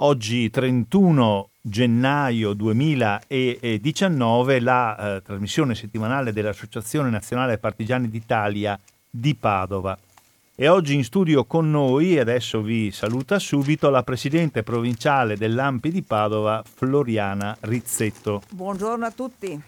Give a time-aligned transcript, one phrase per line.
[0.00, 8.78] Oggi 31 gennaio 2019 la eh, trasmissione settimanale dell'Associazione Nazionale Partigiani d'Italia
[9.10, 9.98] di Padova.
[10.54, 15.90] E oggi in studio con noi, e adesso vi saluta subito, la presidente provinciale dell'Ampi
[15.90, 18.42] di Padova, Floriana Rizzetto.
[18.50, 19.60] Buongiorno a tutti.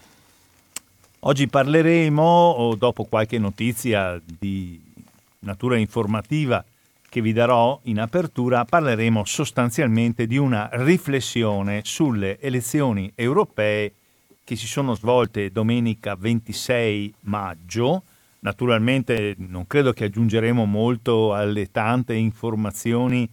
[1.20, 4.80] Oggi parleremo, dopo qualche notizia di
[5.40, 6.64] natura informativa,
[7.10, 13.92] che vi darò in apertura parleremo sostanzialmente di una riflessione sulle elezioni europee
[14.44, 18.04] che si sono svolte domenica 26 maggio.
[18.40, 23.28] Naturalmente non credo che aggiungeremo molto alle tante informazioni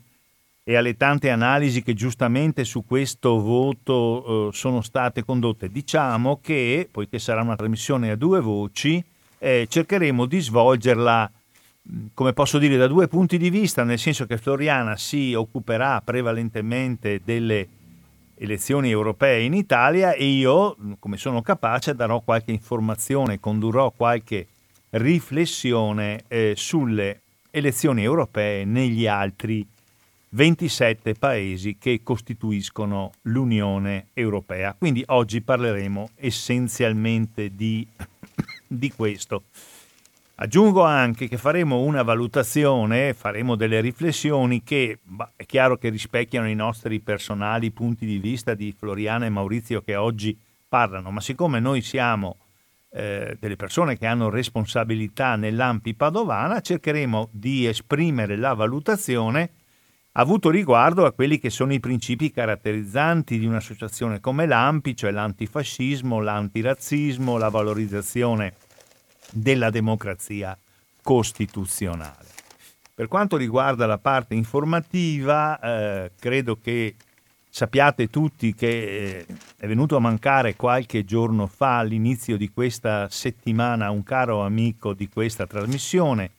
[0.64, 5.70] e alle tante analisi che giustamente su questo voto eh, sono state condotte.
[5.70, 9.02] Diciamo che, poiché sarà una trasmissione a due voci,
[9.38, 11.32] eh, cercheremo di svolgerla
[12.14, 17.22] come posso dire, da due punti di vista, nel senso che Floriana si occuperà prevalentemente
[17.24, 17.68] delle
[18.36, 24.48] elezioni europee in Italia e io, come sono capace, darò qualche informazione, condurrò qualche
[24.92, 27.22] riflessione eh, sulle
[27.52, 29.66] elezioni europee negli altri
[30.30, 34.76] 27 paesi che costituiscono l'Unione Europea.
[34.78, 37.88] Quindi oggi parleremo essenzialmente di,
[38.68, 39.44] di questo.
[40.40, 46.48] Aggiungo anche che faremo una valutazione, faremo delle riflessioni che bah, è chiaro che rispecchiano
[46.48, 51.60] i nostri personali punti di vista di Floriana e Maurizio che oggi parlano, ma siccome
[51.60, 52.38] noi siamo
[52.92, 59.50] eh, delle persone che hanno responsabilità nell'Ampi Padovana, cercheremo di esprimere la valutazione
[60.12, 66.20] avuto riguardo a quelli che sono i principi caratterizzanti di un'associazione come l'AMPI, cioè l'antifascismo,
[66.20, 68.54] l'antirazzismo, la valorizzazione
[69.32, 70.58] della democrazia
[71.02, 72.28] costituzionale.
[72.94, 76.96] Per quanto riguarda la parte informativa, eh, credo che
[77.58, 79.26] sappiate tutti che eh,
[79.58, 85.10] è venuto a mancare qualche giorno fa, all'inizio di questa settimana, un caro amico di
[85.10, 86.32] questa trasmissione.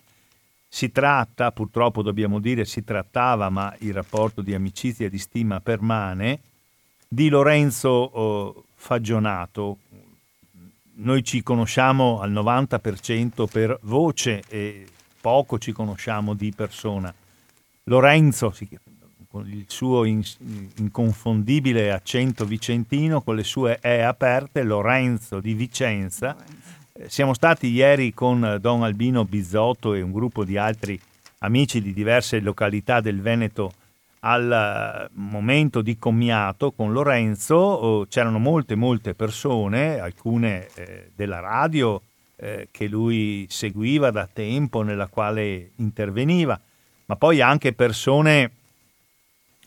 [0.68, 5.60] Si tratta, purtroppo dobbiamo dire si trattava, ma il rapporto di amicizia e di stima
[5.60, 6.40] permane,
[7.08, 9.78] di Lorenzo oh, Fagionato,
[11.00, 14.86] noi ci conosciamo al 90% per voce e
[15.20, 17.12] poco ci conosciamo di persona.
[17.84, 18.54] Lorenzo,
[19.28, 26.36] con il suo inconfondibile accento vicentino, con le sue E aperte, Lorenzo di Vicenza.
[26.92, 31.00] Eh, siamo stati ieri con Don Albino Bizzotto e un gruppo di altri
[31.38, 33.72] amici di diverse località del Veneto
[34.20, 41.40] al eh, momento di commiato con Lorenzo oh, c'erano molte molte persone, alcune eh, della
[41.40, 42.00] radio
[42.36, 46.58] eh, che lui seguiva da tempo, nella quale interveniva,
[47.06, 48.52] ma poi anche persone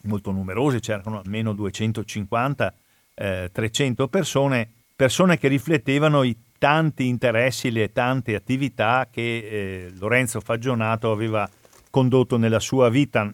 [0.03, 2.73] molto numerose, c'erano almeno 250,
[3.13, 10.39] eh, 300 persone, persone che riflettevano i tanti interessi, le tante attività che eh, Lorenzo
[10.39, 11.49] Fagionato aveva
[11.89, 13.31] condotto nella sua vita,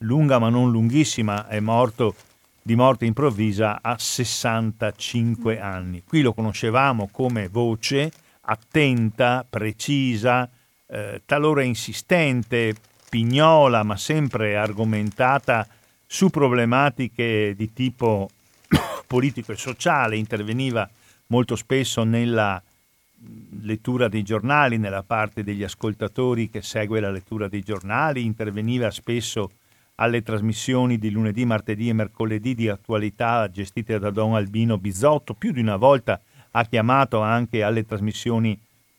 [0.00, 2.14] lunga ma non lunghissima, è morto
[2.62, 6.02] di morte improvvisa a 65 anni.
[6.06, 8.10] Qui lo conoscevamo come voce
[8.40, 10.48] attenta, precisa,
[10.86, 12.74] eh, talora insistente,
[13.08, 15.66] pignola, ma sempre argomentata
[16.06, 18.30] su problematiche di tipo
[19.06, 20.88] politico e sociale, interveniva
[21.26, 22.62] molto spesso nella
[23.62, 29.50] lettura dei giornali, nella parte degli ascoltatori che segue la lettura dei giornali, interveniva spesso
[29.96, 35.34] alle trasmissioni di lunedì, martedì e mercoledì di attualità gestite da Don Albino Bizzotto.
[35.34, 38.58] Più di una volta ha chiamato anche alle trasmissioni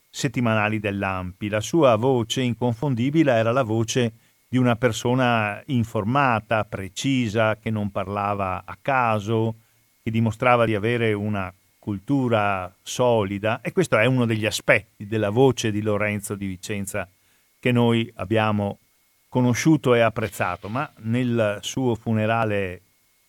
[0.09, 1.49] settimanali dell'AMPI.
[1.49, 4.13] La sua voce inconfondibile era la voce
[4.47, 9.55] di una persona informata, precisa, che non parlava a caso,
[10.01, 15.71] che dimostrava di avere una cultura solida e questo è uno degli aspetti della voce
[15.71, 17.07] di Lorenzo di Vicenza
[17.59, 18.79] che noi abbiamo
[19.35, 22.83] conosciuto e apprezzato, ma nel suo funerale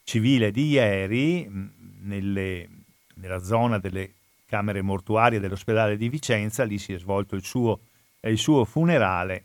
[0.05, 1.51] civile di ieri,
[2.03, 2.69] nelle,
[3.15, 4.13] nella zona delle
[4.47, 7.81] camere mortuarie dell'ospedale di Vicenza, lì si è svolto il suo,
[8.21, 9.43] il suo funerale,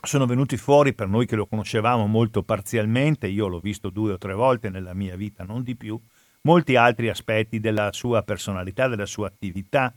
[0.00, 4.16] sono venuti fuori per noi che lo conoscevamo molto parzialmente, io l'ho visto due o
[4.16, 6.00] tre volte nella mia vita, non di più,
[6.42, 9.92] molti altri aspetti della sua personalità, della sua attività,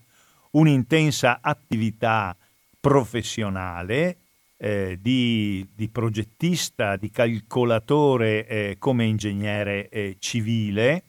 [0.54, 2.36] un'intensa attività
[2.80, 4.18] professionale
[4.64, 11.04] eh, di, di, progettista, di calcolatore eh, come ingegnere eh, civile.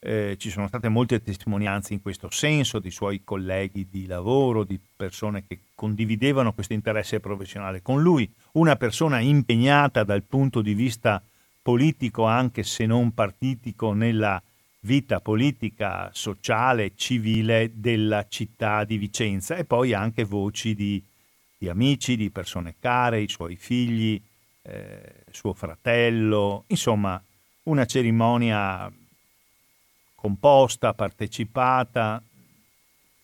[0.00, 4.80] Eh, ci sono state molte testimonianze in questo senso di suoi colleghi di lavoro, di
[4.96, 11.22] persone che condividevano questo interesse professionale con lui, una persona impegnata dal punto di vista
[11.62, 14.42] politico anche se non partitico nella
[14.80, 21.00] vita politica, sociale, civile della città di Vicenza e poi anche voci di,
[21.62, 24.20] di amici, di persone care, i suoi figli,
[24.62, 27.22] eh, suo fratello, insomma
[27.64, 28.92] una cerimonia
[30.16, 32.20] composta, partecipata,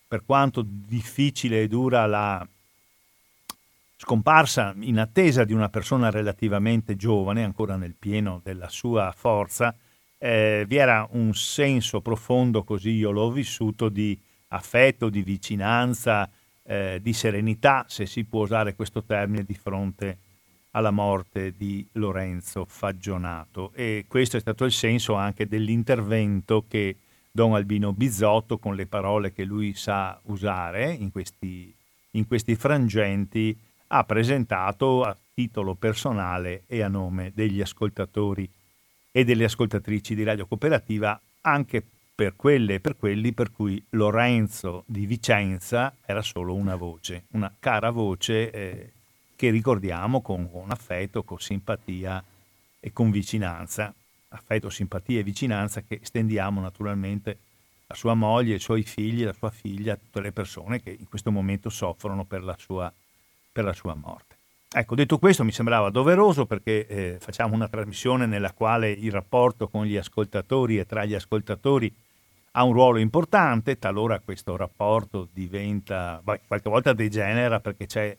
[0.07, 2.47] per quanto difficile e dura la
[3.97, 9.75] scomparsa in attesa di una persona relativamente giovane, ancora nel pieno della sua forza,
[10.17, 14.17] eh, vi era un senso profondo, così io l'ho vissuto, di
[14.51, 16.31] affetto, di vicinanza,
[16.69, 20.19] eh, di serenità, se si può usare questo termine, di fronte
[20.73, 23.73] alla morte di Lorenzo Faggionato.
[23.75, 26.97] E questo è stato il senso anche dell'intervento che
[27.31, 31.75] Don Albino Bizzotto, con le parole che lui sa usare in questi,
[32.13, 38.49] in questi frangenti, ha presentato a titolo personale e a nome degli ascoltatori
[39.11, 41.83] e delle ascoltatrici di Radio Cooperativa, anche
[42.19, 47.55] per quelle e per quelli per cui Lorenzo di Vicenza era solo una voce, una
[47.61, 48.93] cara voce eh,
[49.37, 52.21] che ricordiamo con, con affetto, con simpatia
[52.81, 53.95] e con vicinanza.
[54.31, 57.39] Affetto, simpatia e vicinanza che stendiamo naturalmente
[57.87, 61.09] a sua moglie, ai suoi figli, alla sua figlia, a tutte le persone che in
[61.09, 62.93] questo momento soffrono per la sua,
[63.53, 64.35] per la sua morte.
[64.71, 69.69] Ecco, detto questo mi sembrava doveroso perché eh, facciamo una trasmissione nella quale il rapporto
[69.69, 71.95] con gli ascoltatori e tra gli ascoltatori
[72.53, 78.17] ha un ruolo importante, talora questo rapporto diventa, qualche volta degenera perché c'è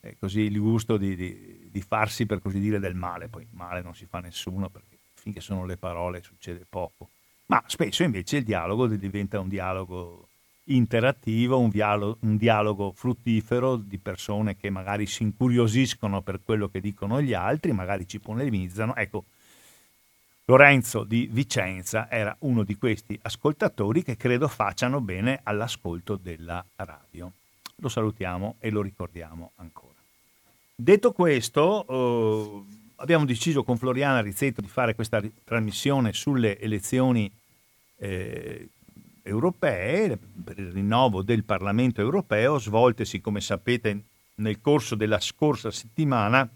[0.00, 3.82] eh, così il gusto di, di, di, farsi per così dire del male, poi male
[3.82, 7.08] non si fa nessuno perché finché sono le parole succede poco,
[7.46, 10.28] ma spesso invece il dialogo diventa un dialogo
[10.66, 16.80] interattivo, un dialogo, un dialogo fruttifero di persone che magari si incuriosiscono per quello che
[16.80, 18.94] dicono gli altri, magari ci polemizzano.
[18.96, 19.26] Ecco,
[20.48, 27.32] Lorenzo di Vicenza era uno di questi ascoltatori che credo facciano bene all'ascolto della radio.
[27.76, 29.94] Lo salutiamo e lo ricordiamo ancora.
[30.72, 32.62] Detto questo, eh,
[32.96, 37.28] abbiamo deciso con Floriana Rizzetto di fare questa trasmissione sulle elezioni
[37.96, 38.68] eh,
[39.22, 44.00] europee per il rinnovo del Parlamento europeo, svoltesi come sapete
[44.36, 46.48] nel corso della scorsa settimana.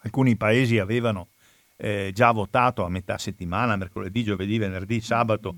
[0.00, 1.28] Alcuni paesi avevano
[1.76, 5.56] eh, già votato a metà settimana, mercoledì, giovedì, venerdì, sabato.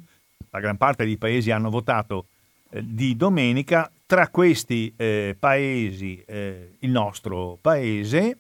[0.51, 2.27] La gran parte dei paesi hanno votato
[2.71, 3.91] eh, di domenica.
[4.07, 8.39] Tra questi eh, paesi, eh, il nostro paese,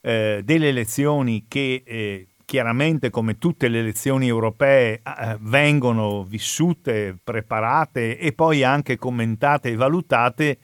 [0.00, 5.00] eh, delle elezioni che eh, chiaramente come tutte le elezioni europee
[5.40, 10.58] vengono vissute, preparate e poi anche commentate e valutate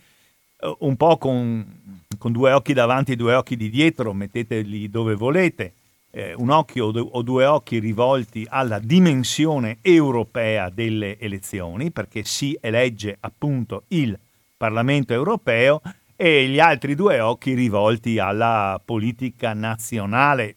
[0.81, 5.73] un po' con, con, due occhi davanti e due occhi di dietro, metteteli dove volete,
[6.11, 13.17] eh, un occhio o due occhi rivolti alla dimensione europea delle elezioni, perché si elegge
[13.21, 14.19] appunto il
[14.57, 15.81] Parlamento europeo,
[16.17, 20.55] e gli altri due occhi rivolti alla politica nazionale,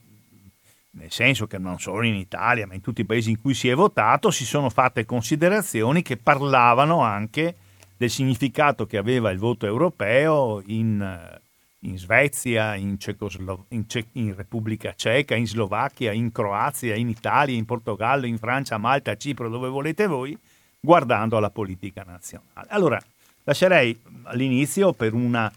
[0.91, 3.69] nel senso che non solo in Italia, ma in tutti i paesi in cui si
[3.69, 7.55] è votato, si sono fatte considerazioni che parlavano anche
[7.95, 11.39] del significato che aveva il voto europeo in,
[11.83, 17.55] in Svezia, in, Cecoslo- in, Ce- in, Repubblica Ceca, in Slovacchia, in Croazia, in Italia,
[17.55, 20.37] in Portogallo, in Francia, Malta, Cipro, dove volete voi,
[20.79, 22.67] guardando alla politica nazionale.
[22.69, 23.01] Allora,
[23.43, 25.51] lascerei all'inizio per una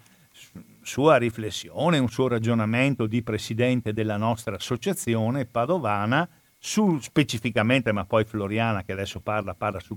[0.82, 8.24] sua riflessione, un suo ragionamento di presidente della nostra associazione padovana su specificamente, ma poi
[8.24, 9.96] Floriana che adesso parla, parla su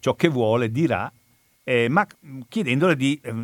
[0.00, 1.10] ciò che vuole, dirà,
[1.62, 2.06] eh, ma
[2.48, 3.34] chiedendole di, eh,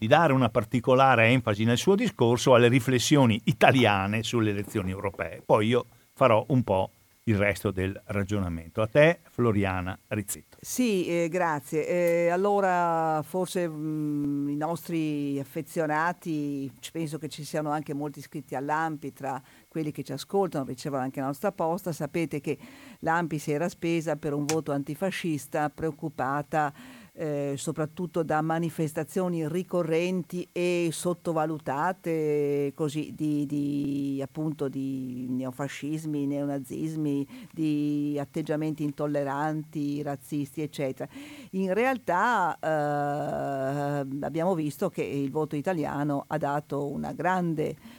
[0.00, 5.42] di dare una particolare enfasi nel suo discorso alle riflessioni italiane sulle elezioni europee.
[5.44, 6.90] Poi io farò un po'
[7.24, 8.80] il resto del ragionamento.
[8.80, 10.56] A te, Floriana Rizzetto.
[10.58, 11.86] Sì, eh, grazie.
[11.86, 18.54] Eh, allora, forse mh, mm, i nostri affezionati, penso che ci siano anche molti iscritti
[18.54, 21.92] all'AMPI tra quelli che ci ascoltano, ricevono anche la nostra posta.
[21.92, 22.56] Sapete che
[23.00, 26.72] l'AMPI si era spesa per un voto antifascista, preoccupata
[27.20, 38.16] eh, soprattutto da manifestazioni ricorrenti e sottovalutate così, di, di, appunto, di neofascismi, neonazismi, di
[38.18, 41.10] atteggiamenti intolleranti, razzisti, eccetera.
[41.50, 47.98] In realtà eh, abbiamo visto che il voto italiano ha dato una grande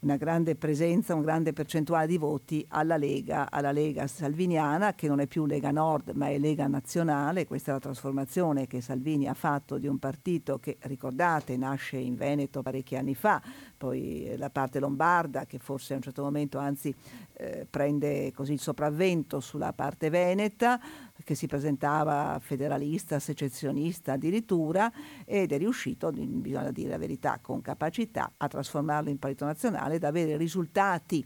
[0.00, 5.20] una grande presenza, una grande percentuale di voti alla Lega, alla Lega salviniana, che non
[5.20, 7.46] è più Lega Nord ma è Lega Nazionale.
[7.46, 12.16] Questa è la trasformazione che Salvini ha fatto di un partito che, ricordate, nasce in
[12.16, 13.42] Veneto parecchi anni fa
[13.80, 16.94] poi la parte lombarda che forse a un certo momento anzi
[17.32, 20.78] eh, prende così il sopravvento sulla parte veneta
[21.24, 24.92] che si presentava federalista, secessionista addirittura
[25.24, 30.04] ed è riuscito, bisogna dire la verità, con capacità a trasformarlo in partito nazionale ed
[30.04, 31.24] avere risultati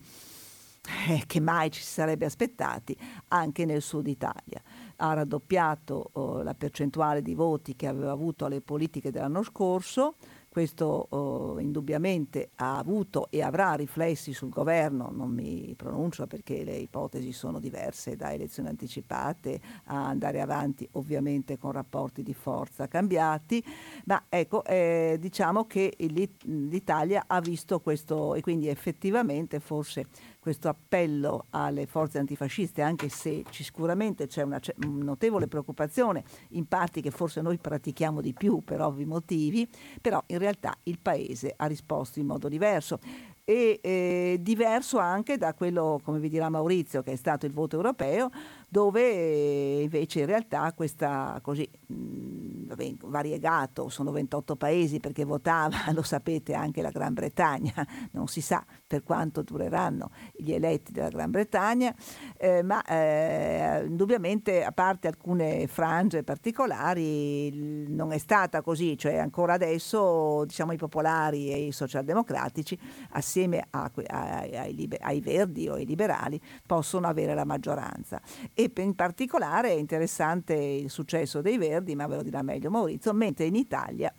[1.08, 2.96] eh, che mai ci si sarebbe aspettati
[3.28, 4.62] anche nel sud Italia.
[4.94, 10.14] Ha raddoppiato oh, la percentuale di voti che aveva avuto alle politiche dell'anno scorso,
[10.54, 16.76] questo oh, indubbiamente ha avuto e avrà riflessi sul governo, non mi pronuncio perché le
[16.76, 23.64] ipotesi sono diverse da elezioni anticipate a andare avanti ovviamente con rapporti di forza cambiati,
[24.04, 30.06] ma ecco eh, diciamo che l'Italia ha visto questo e quindi effettivamente forse
[30.44, 37.10] questo appello alle forze antifasciste, anche se sicuramente c'è una notevole preoccupazione in parti che
[37.10, 39.66] forse noi pratichiamo di più per ovvi motivi,
[40.02, 42.98] però in realtà il Paese ha risposto in modo diverso
[43.42, 47.76] e eh, diverso anche da quello, come vi dirà Maurizio, che è stato il voto
[47.76, 48.30] europeo,
[48.74, 52.64] dove invece in realtà questa così mh, mm,
[53.04, 58.64] variegato, sono 28 paesi perché votava, lo sapete, anche la Gran Bretagna, non si sa
[58.84, 61.94] per quanto dureranno gli eletti della Gran Bretagna,
[62.36, 69.52] eh, ma eh, indubbiamente a parte alcune frange particolari non è stata così, cioè ancora
[69.52, 72.76] adesso diciamo i popolari e i socialdemocratici
[73.10, 78.20] assieme a, a, ai, ai, verdi o ai liberali possono avere la maggioranza.
[78.52, 83.12] E in particolare è interessante il successo dei verdi, ma ve lo dirà meglio Maurizio,
[83.12, 84.12] mentre in Italia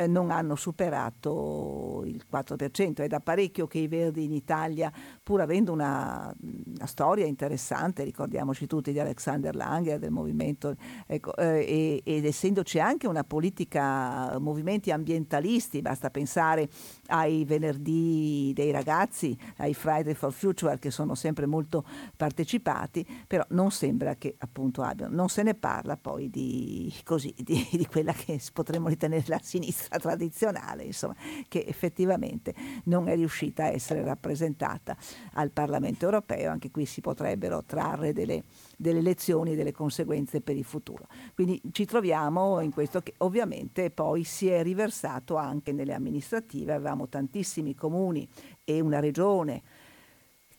[0.00, 3.02] eh, non hanno superato il 4%.
[3.02, 4.90] È da parecchio che i Verdi in Italia,
[5.30, 10.74] pur avendo una, una storia interessante, ricordiamoci tutti di Alexander Langer, del movimento,
[11.06, 16.68] ecco, eh, ed essendoci anche una politica, movimenti ambientalisti, basta pensare
[17.10, 21.84] ai venerdì dei ragazzi, ai Friday for Future, che sono sempre molto
[22.16, 27.68] partecipati, però non sembra che appunto abbiano, non se ne parla poi di, così, di,
[27.70, 31.14] di quella che potremmo ritenere la sinistra tradizionale, insomma,
[31.46, 32.52] che effettivamente
[32.86, 34.96] non è riuscita a essere rappresentata
[35.34, 36.50] al Parlamento europeo.
[36.50, 38.42] Anche qui si potrebbero trarre delle,
[38.76, 41.06] delle lezioni e delle conseguenze per il futuro.
[41.34, 47.08] Quindi ci troviamo in questo che ovviamente poi si è riversato anche nelle amministrative, avevamo
[47.08, 48.28] tantissimi comuni
[48.64, 49.62] e una regione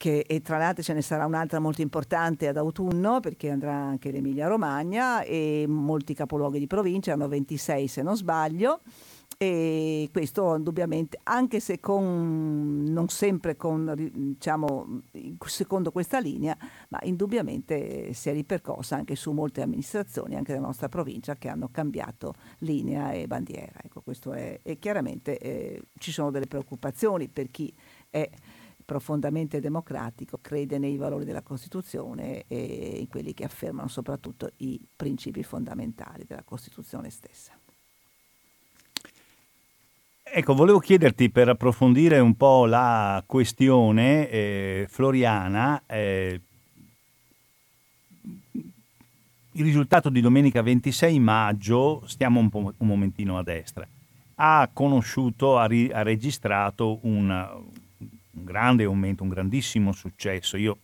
[0.01, 4.09] che, e tra l'altro ce ne sarà un'altra molto importante ad autunno perché andrà anche
[4.09, 8.81] l'Emilia Romagna e molti capoluoghi di provincia, erano 26 se non sbaglio
[9.43, 15.01] e questo indubbiamente, anche se con, non sempre con, diciamo,
[15.47, 16.55] secondo questa linea,
[16.89, 21.69] ma indubbiamente si è ripercossa anche su molte amministrazioni, anche della nostra provincia, che hanno
[21.71, 23.79] cambiato linea e bandiera.
[23.81, 27.73] Ecco, è, e chiaramente eh, ci sono delle preoccupazioni per chi
[28.11, 28.29] è
[28.85, 35.41] profondamente democratico, crede nei valori della Costituzione e in quelli che affermano soprattutto i principi
[35.41, 37.53] fondamentali della Costituzione stessa.
[40.33, 46.39] Ecco, volevo chiederti per approfondire un po' la questione eh, floriana, eh,
[48.53, 53.85] il risultato di domenica 26 maggio, stiamo un, po', un momentino a destra,
[54.35, 60.55] ha conosciuto, ha, ri, ha registrato un, un, grande aumento, un grandissimo successo.
[60.55, 60.77] Io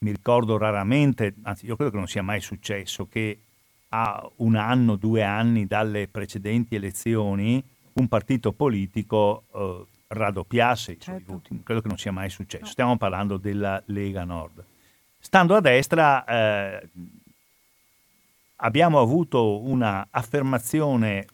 [0.00, 3.38] mi ricordo raramente, anzi io credo che non sia mai successo, che
[3.88, 7.64] a un anno, due anni dalle precedenti elezioni
[7.96, 11.22] un partito politico eh, raddoppiasse i certo.
[11.24, 11.62] suoi voti.
[11.62, 12.64] Credo che non sia mai successo.
[12.64, 12.70] No.
[12.70, 14.64] Stiamo parlando della Lega Nord.
[15.18, 16.88] Stando a destra eh,
[18.56, 21.26] abbiamo avuto una affermazione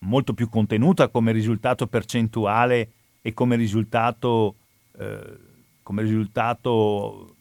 [0.00, 2.92] molto più contenuta come risultato percentuale
[3.22, 4.54] e come risultato,
[4.98, 5.36] eh,
[5.82, 7.34] come risultato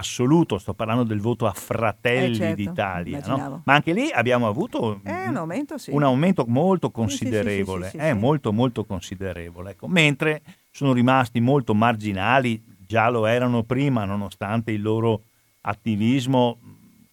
[0.00, 3.62] assoluto, sto parlando del voto a Fratelli eh certo, d'Italia, no?
[3.64, 5.90] ma anche lì abbiamo avuto eh, un, aumento, sì.
[5.90, 9.88] un, aumento, molto considerevole, sì, sì, eh, molto molto considerevole, ecco.
[9.88, 15.22] mentre sono rimasti molto marginali, già lo erano prima nonostante il loro
[15.62, 16.58] attivismo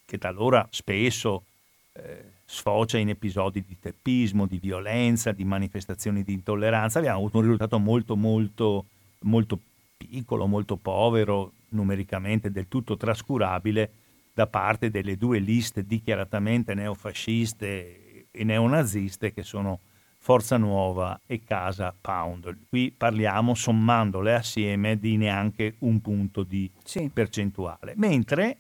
[0.06, 1.44] che talora spesso
[1.94, 7.44] eh, sfocia in episodi di teppismo, di violenza, di manifestazioni di intolleranza, abbiamo avuto un
[7.44, 8.86] risultato molto molto
[9.22, 9.60] molto
[9.98, 13.92] piccolo, molto povero, numericamente del tutto trascurabile
[14.34, 19.80] da parte delle due liste dichiaratamente neofasciste e neonaziste che sono
[20.18, 22.58] Forza Nuova e Casa Pound.
[22.68, 27.10] Qui parliamo, sommandole assieme, di neanche un punto di sì.
[27.14, 27.94] percentuale.
[27.96, 28.58] Mentre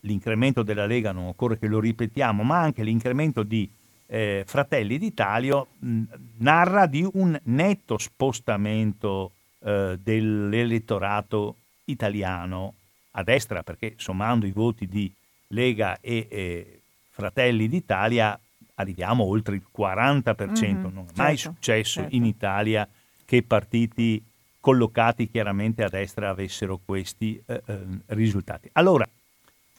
[0.00, 3.68] l'incremento della Lega, non occorre che lo ripetiamo, ma anche l'incremento di
[4.06, 6.02] eh, Fratelli d'Italia mh,
[6.38, 9.32] narra di un netto spostamento
[9.66, 11.56] eh, dell'elettorato
[11.86, 12.74] italiano
[13.12, 15.12] a destra, perché sommando i voti di
[15.48, 16.80] Lega e eh,
[17.10, 18.38] Fratelli d'Italia
[18.74, 22.14] arriviamo oltre il 40%, mm-hmm, non è mai certo, successo certo.
[22.14, 22.88] in Italia
[23.24, 24.22] che partiti
[24.60, 28.68] collocati chiaramente a destra avessero questi eh, eh, risultati.
[28.74, 29.04] Allora,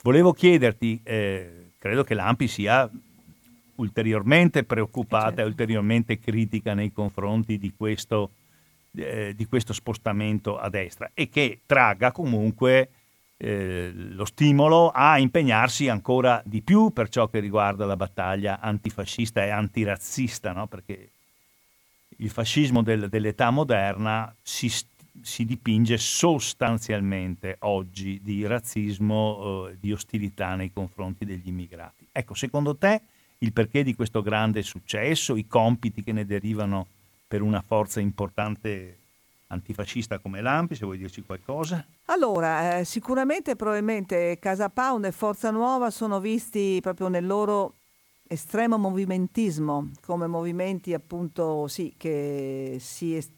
[0.01, 2.89] volevo chiederti, eh, credo che l'AMPI sia
[3.75, 5.41] ulteriormente preoccupata certo.
[5.41, 8.31] e ulteriormente critica nei confronti di questo,
[8.97, 12.89] eh, di questo, spostamento a destra e che tragga comunque
[13.37, 19.43] eh, lo stimolo a impegnarsi ancora di più per ciò che riguarda la battaglia antifascista
[19.45, 20.67] e antirazzista, no?
[20.67, 21.09] perché
[22.17, 24.71] il fascismo del, dell'età moderna si,
[25.21, 32.07] si, dipinge sostanzialmente oggi di razzismo, eh, di ostilità nei confronti degli immigrati.
[32.11, 33.01] Ecco, secondo te
[33.39, 36.87] il perché di questo grande successo, i compiti che ne derivano
[37.27, 38.99] per una forza importante
[39.47, 41.85] antifascista come l'AMPI, se vuoi dirci qualcosa?
[42.05, 47.73] Allora, eh, sicuramente probabilmente Casa Pound e Forza Nuova sono visti proprio nel loro
[48.27, 53.31] estremo movimentismo, come movimenti appunto sì, che si est-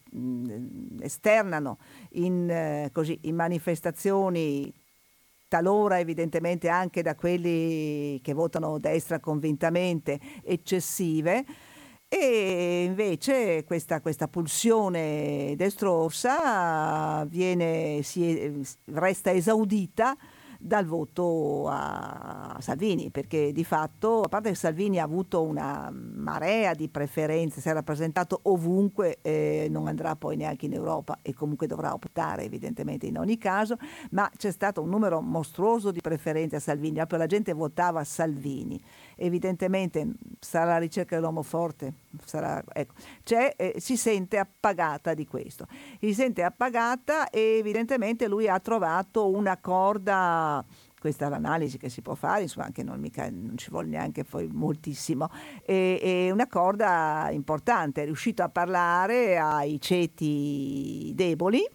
[1.00, 1.78] esternano
[2.14, 4.74] in, eh, così, in manifestazioni
[5.48, 11.44] talora evidentemente anche da quelli che votano destra convintamente eccessive,
[12.12, 20.18] e invece questa, questa pulsione destrorsa viene, si, resta esaudita
[20.62, 26.74] dal voto a Salvini, perché di fatto, a parte che Salvini ha avuto una marea
[26.74, 31.66] di preferenze, si è rappresentato ovunque, eh, non andrà poi neanche in Europa e comunque
[31.66, 33.78] dovrà optare evidentemente in ogni caso,
[34.12, 38.82] ma c'è stato un numero mostruoso di preferenze a Salvini, proprio la gente votava Salvini.
[39.22, 40.08] Evidentemente
[40.40, 42.94] sarà la ricerca dell'uomo forte, sarà, ecco,
[43.28, 45.68] eh, si sente appagata di questo.
[46.00, 50.66] Si sente appagata e evidentemente lui ha trovato una corda
[51.00, 54.26] questa è l'analisi che si può fare, insomma anche non, mica, non ci vuole neanche
[54.26, 55.30] poi moltissimo,
[55.64, 61.66] è una corda importante, è riuscito a parlare ai ceti deboli,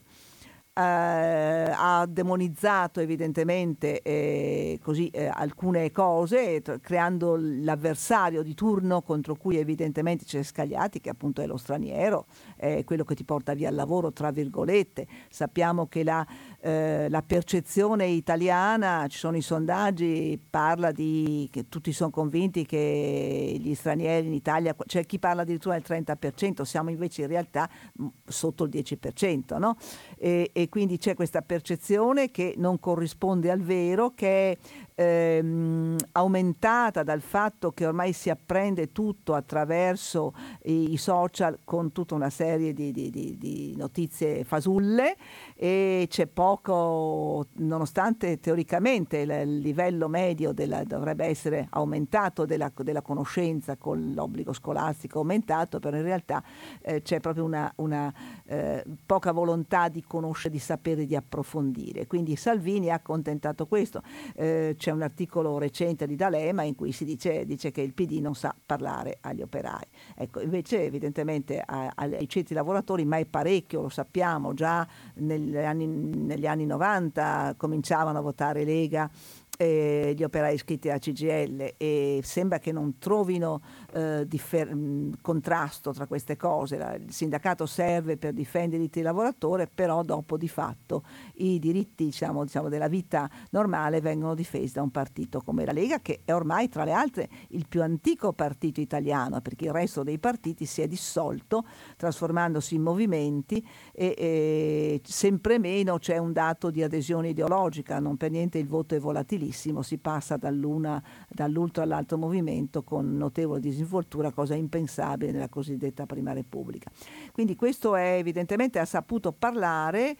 [0.76, 9.36] eh, ha demonizzato evidentemente eh, così, eh, alcune cose, t- creando l'avversario di turno contro
[9.36, 12.26] cui evidentemente c'è scagliati, che appunto è lo straniero,
[12.56, 15.06] è quello che ti porta via il lavoro, tra virgolette.
[15.28, 16.26] Sappiamo che la,
[16.60, 23.56] eh, la percezione italiana, ci sono i sondaggi, parla di che tutti sono convinti che
[23.58, 27.68] gli stranieri in Italia, c'è chi parla addirittura del 30%, siamo invece in realtà
[28.00, 29.76] mm, sotto il 10%, no?
[30.16, 34.58] e, e quindi c'è questa percezione che non corrisponde al vero, che è
[34.94, 42.14] ehm, aumentata dal fatto che ormai si apprende tutto attraverso i, i social con tutta
[42.14, 45.16] una serie di, di, di, di, notizie fasulle
[45.54, 53.76] e c'è poco, nonostante teoricamente il livello medio della, dovrebbe essere aumentato della, della, conoscenza
[53.76, 56.42] con l'obbligo scolastico aumentato, però in realtà
[56.82, 58.12] eh, c'è proprio una, una
[58.46, 62.06] eh, poca volontà di conoscere, di sapere, di approfondire.
[62.06, 64.02] Quindi Salvini ha accontentato questo.
[64.34, 68.18] Eh, c'è un articolo recente di D'Alema in cui si dice, dice, che il PD
[68.20, 69.86] non sa parlare agli operai.
[70.16, 76.66] Ecco, invece evidentemente ai ceti lavoratori mai parecchio, lo sappiamo, già negli anni, negli anni
[76.66, 79.10] 90 cominciavano a votare Lega
[79.56, 83.60] eh, gli operai iscritti alla CGL e sembra che non trovino
[83.92, 84.74] eh, differ-
[85.20, 86.76] contrasto tra queste cose.
[86.76, 91.58] La, il sindacato serve per difendere i diritti del lavoratore, però dopo di fatto i
[91.58, 96.20] diritti diciamo, diciamo, della vita normale vengono difesi da un partito come la Lega, che
[96.24, 100.64] è ormai tra le altre il più antico partito italiano, perché il resto dei partiti
[100.64, 101.64] si è dissolto,
[101.96, 108.32] trasformandosi in movimenti e, e sempre meno c'è un dato di adesione ideologica, non per
[108.32, 115.30] niente il voto è volatilissimo si passa dall'ultro all'altro movimento con notevole disinvoltura, cosa impensabile
[115.30, 116.90] nella cosiddetta Prima Repubblica.
[117.32, 120.16] Quindi questo è evidentemente ha saputo parlare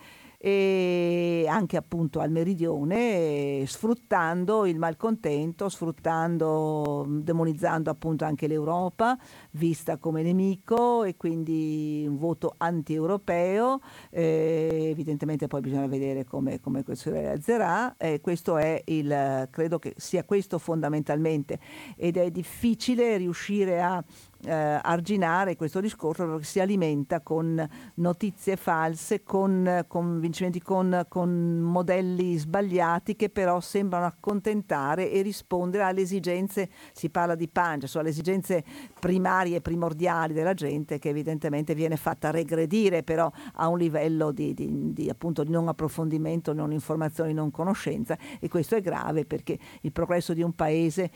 [0.47, 9.17] e anche appunto al meridione, sfruttando il malcontento, sfruttando, demonizzando appunto anche l'Europa,
[9.53, 13.81] vista come nemico e quindi un voto anti-europeo.
[14.11, 17.95] Eh, evidentemente poi bisogna vedere come, come questo si realizzerà.
[17.97, 21.59] Eh, questo è il, credo che sia questo fondamentalmente
[21.97, 24.05] ed è difficile riuscire a
[24.45, 32.37] eh, arginare questo discorso perché si alimenta con notizie false, con convincimenti, con, con modelli
[32.37, 38.11] sbagliati che però sembrano accontentare e rispondere alle esigenze, si parla di pancia, cioè alle
[38.11, 38.65] esigenze
[38.99, 44.55] primarie e primordiali della gente che evidentemente viene fatta regredire però a un livello di,
[44.55, 49.59] di, di, appunto, di non approfondimento, non informazione, non conoscenza e questo è grave perché
[49.81, 51.11] il progresso di un paese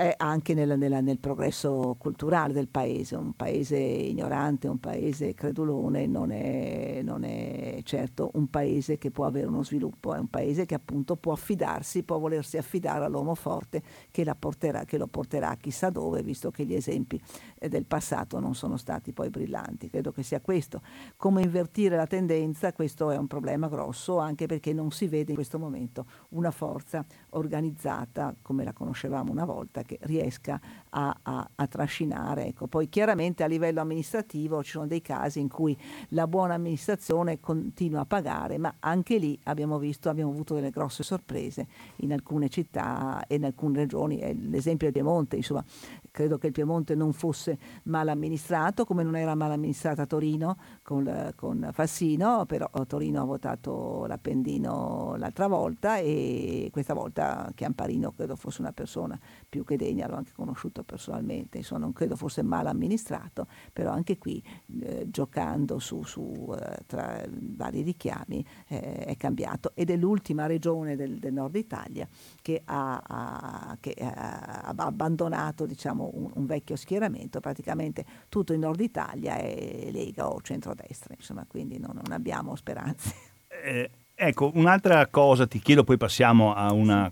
[0.00, 3.16] è anche nel, nel, nel, progresso culturale del paese.
[3.16, 9.26] Un paese ignorante, un paese credulone non è, non è, certo un paese che può
[9.26, 13.82] avere uno sviluppo, è un paese che appunto può affidarsi, può volersi affidare all'uomo forte
[14.10, 17.20] che, porterà, che lo porterà chissà dove, visto che gli esempi
[17.58, 19.90] eh, del passato non sono stati poi brillanti.
[19.90, 20.80] Credo che sia questo.
[21.18, 25.36] Come invertire la tendenza, questo è un problema grosso, anche perché non si vede in
[25.36, 31.66] questo momento una forza organizzata come la conoscevamo una volta che riesca a, a, a
[31.66, 32.46] trascinare.
[32.46, 32.66] Ecco.
[32.66, 35.76] Poi chiaramente a livello amministrativo ci sono dei casi in cui
[36.08, 41.02] la buona amministrazione continua a pagare, ma anche lì abbiamo visto, abbiamo avuto delle grosse
[41.02, 41.66] sorprese
[41.96, 45.64] in alcune città e in alcune regioni, l'esempio del Piemonte, insomma,
[46.10, 51.32] credo che il Piemonte non fosse mal amministrato, come non era mal amministrata Torino con,
[51.36, 57.19] con Fassino, però Torino ha votato l'Appendino l'altra volta e questa volta
[57.54, 62.16] Chiamparino credo fosse una persona più che degna, l'ho anche conosciuto personalmente, insomma non credo
[62.16, 64.42] fosse mal amministrato, però anche qui
[64.80, 70.96] eh, giocando su, su eh, tra vari richiami eh, è cambiato ed è l'ultima regione
[70.96, 72.08] del, del nord Italia
[72.40, 78.80] che ha, ha, che ha abbandonato diciamo, un, un, vecchio schieramento, praticamente tutto il nord
[78.80, 83.14] Italia è Lega o centrodestra, insomma quindi non, non abbiamo speranze.
[83.62, 87.10] Eh, ecco, un'altra cosa ti chiedo, poi passiamo a una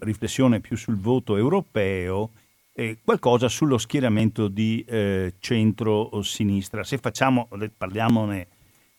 [0.00, 2.30] riflessione più sul voto europeo,
[2.74, 6.82] eh, qualcosa sullo schieramento di eh, centro-sinistra.
[6.82, 8.48] Se facciamo, parliamone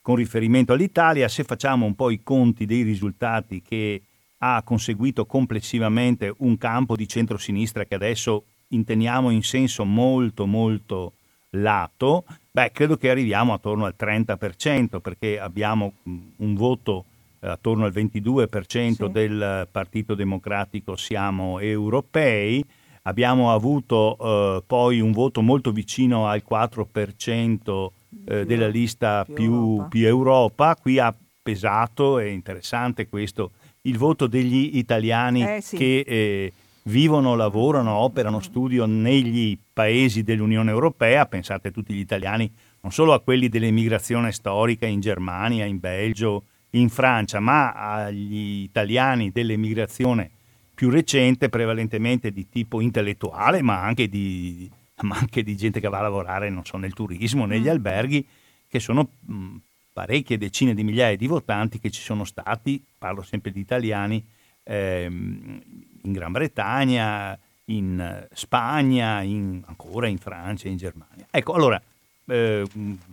[0.01, 4.01] con riferimento all'Italia, se facciamo un po' i conti dei risultati che
[4.37, 11.13] ha conseguito complessivamente un campo di centro-sinistra che adesso intendiamo in senso molto molto
[11.51, 17.05] lato, beh, credo che arriviamo attorno al 30% perché abbiamo un voto
[17.43, 19.11] attorno al 22% sì.
[19.11, 22.63] del Partito Democratico siamo europei,
[23.03, 27.87] abbiamo avuto eh, poi un voto molto vicino al 4%
[28.25, 29.87] eh, della lista più, più, Europa.
[29.89, 30.75] più, Europa.
[30.75, 33.51] qui ha pesato, è interessante questo,
[33.81, 35.75] il voto degli italiani eh, sì.
[35.75, 36.53] che eh,
[36.83, 42.49] vivono, lavorano, operano, studiano negli paesi dell'Unione Europea, pensate a tutti gli italiani,
[42.81, 46.43] non solo a quelli dell'emigrazione storica in Germania, in Belgio,
[46.75, 50.29] in Francia, ma agli italiani dell'emigrazione
[50.73, 54.69] più recente, prevalentemente di tipo intellettuale, ma anche di,
[55.01, 57.69] ma anche di gente che va a lavorare, non so, nel turismo, negli mm.
[57.69, 58.27] alberghi,
[58.67, 59.55] che sono mh,
[59.93, 64.25] parecchie decine di migliaia di votanti che ci sono stati, parlo sempre di italiani,
[64.63, 65.61] ehm,
[66.03, 71.27] in Gran Bretagna, in Spagna, in, ancora in Francia, in Germania.
[71.29, 71.81] Ecco, allora,
[72.25, 72.65] eh,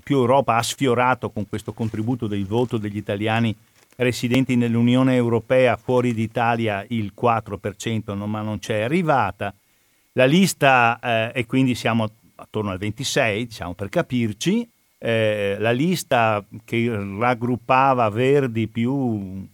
[0.03, 3.55] più Europa ha sfiorato con questo contributo del voto degli italiani
[3.97, 9.55] residenti nell'Unione Europea fuori d'Italia il 4%, no, ma non c'è arrivata.
[10.13, 14.69] La lista, eh, e quindi siamo attorno al 26, diciamo per capirci,
[14.99, 19.47] eh, la lista che raggruppava Verdi più un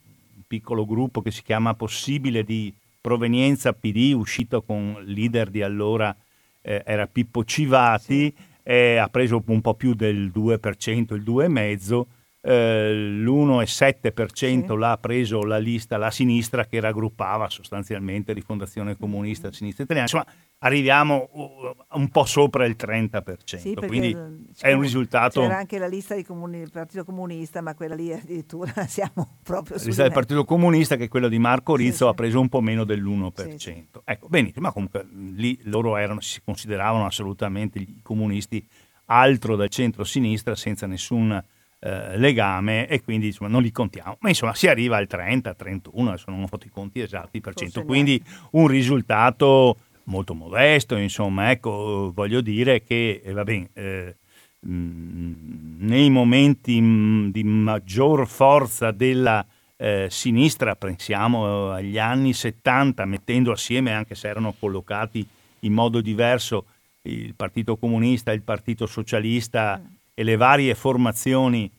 [0.46, 6.14] piccolo gruppo che si chiama Possibile di provenienza PD, uscito con leader di allora
[6.62, 12.06] eh, era Pippo Civati, sì eh, ha preso un po' più del 2%, il 2,5%,
[12.48, 14.76] eh, l'1,7% sì.
[14.76, 21.28] l'ha preso la lista, la sinistra che raggruppava sostanzialmente Rifondazione Comunista, Sinistra Italiana, insomma arriviamo
[21.32, 24.16] uh, un po' sopra il 30%, sì, quindi
[24.60, 25.40] è un risultato...
[25.40, 29.76] C'era anche la lista comuni, del Partito Comunista, ma quella lì addirittura siamo proprio...
[29.78, 32.48] La lista del Partito Comunista, che è quella di Marco Rizzo, sì, ha preso un
[32.48, 33.56] po' meno dell'1%.
[33.56, 35.04] Sì, ecco, benissimo, ma comunque
[35.34, 38.64] lì loro erano, si consideravano assolutamente i comunisti
[39.06, 41.42] altro dal centro-sinistra senza nessun
[41.86, 44.16] eh, legame e quindi insomma, non li contiamo.
[44.18, 47.54] Ma insomma si arriva al 30, 31, adesso non ho fatto i conti esatti per
[47.54, 48.20] cento, quindi
[48.52, 54.16] un risultato molto modesto, insomma, ecco, voglio dire che, eh, va bene, eh,
[54.62, 59.46] nei momenti mh, di maggior forza della
[59.76, 65.24] eh, sinistra, pensiamo agli anni 70, mettendo assieme, anche se erano collocati
[65.60, 66.64] in modo diverso,
[67.02, 69.94] il Partito Comunista, il Partito Socialista mm.
[70.18, 71.70] E le varie formazioni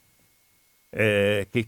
[0.92, 1.68] eh, che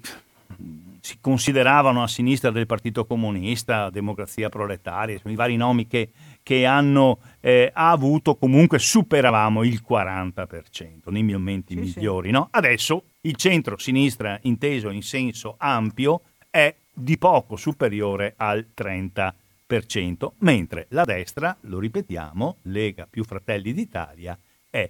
[1.01, 6.09] si consideravano a sinistra del Partito Comunista, Democrazia Proletaria, i vari nomi che,
[6.43, 12.27] che hanno eh, avuto, comunque superavamo il 40% nei momenti sì, migliori.
[12.27, 12.33] Sì.
[12.33, 12.49] No?
[12.51, 19.31] Adesso il centro-sinistra inteso in senso ampio è di poco superiore al 30%,
[20.39, 24.37] mentre la destra, lo ripetiamo, Lega più Fratelli d'Italia,
[24.69, 24.87] è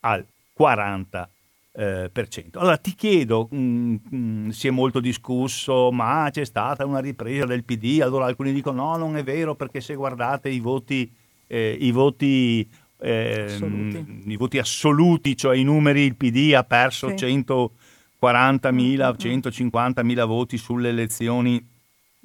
[0.00, 0.26] al
[0.60, 1.28] 40%.
[1.72, 2.10] Eh,
[2.54, 6.98] allora ti chiedo, mh, mm, mh, mm, si è molto discusso, ma c'è stata una
[6.98, 11.10] ripresa del PD, allora alcuni dicono no, non è vero perché se guardate i voti,
[11.46, 12.68] eh, i voti,
[12.98, 14.22] eh, assoluti.
[14.26, 17.24] i voti assoluti, cioè i numeri, il PD ha perso sì.
[17.24, 18.90] 140.000, mm-hmm.
[18.92, 21.66] 150.000 voti sulle elezioni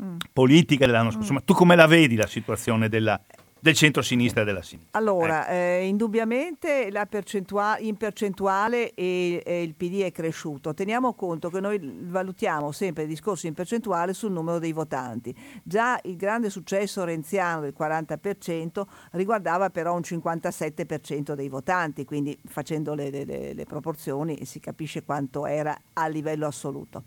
[0.04, 0.17] mm.
[0.34, 1.32] politiche dell'anno scorso.
[1.32, 1.36] Mm.
[1.36, 3.21] Ma tu come la vedi la situazione della,
[3.65, 4.99] del centro-sinistra e della sinistra.
[4.99, 5.54] Allora, ecco.
[5.54, 10.75] eh, indubbiamente percentua- in percentuale e, e il PD è cresciuto.
[10.75, 15.36] Teniamo conto che noi valutiamo sempre il discorso in percentuale sul numero dei votanti.
[15.63, 22.93] Già il grande successo renziano del 40% riguardava però un 57% dei votanti, quindi facendo
[22.93, 27.06] le, le, le proporzioni si capisce quanto era a livello assoluto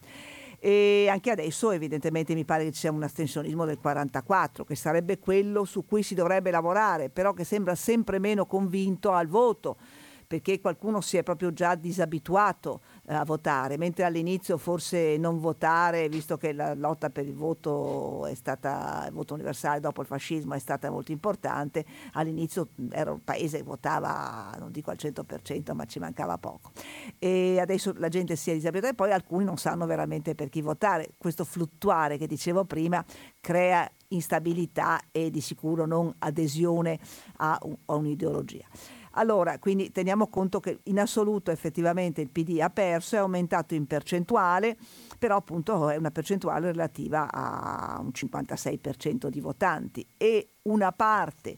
[0.60, 5.18] e anche adesso evidentemente mi pare che ci sia un astensionismo del 44 che sarebbe
[5.18, 9.76] quello su cui si dovrebbe lavorare però che sembra sempre meno convinto al voto
[10.26, 16.36] perché qualcuno si è proprio già disabituato a votare, mentre all'inizio forse non votare, visto
[16.36, 20.58] che la lotta per il voto è stata, il voto universale dopo il fascismo è
[20.58, 25.98] stata molto importante, all'inizio era un paese che votava, non dico al 100%, ma ci
[25.98, 26.72] mancava poco.
[27.18, 30.60] E adesso la gente si è disabituata e poi alcuni non sanno veramente per chi
[30.60, 31.10] votare.
[31.16, 33.04] Questo fluttuare che dicevo prima
[33.40, 36.98] crea instabilità e di sicuro non adesione
[37.38, 38.66] a, a un'ideologia.
[39.18, 43.84] Allora, quindi teniamo conto che in assoluto effettivamente il PD ha perso, è aumentato in
[43.86, 44.76] percentuale,
[45.18, 51.56] però appunto è una percentuale relativa a un 56% di votanti e una parte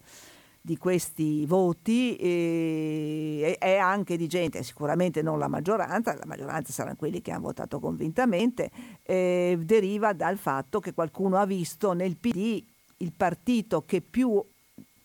[0.63, 6.97] di questi voti eh, è anche di gente, sicuramente non la maggioranza, la maggioranza saranno
[6.97, 8.71] quelli che hanno votato convintamente,
[9.03, 12.63] eh, deriva dal fatto che qualcuno ha visto nel PD
[12.99, 14.43] il partito che più,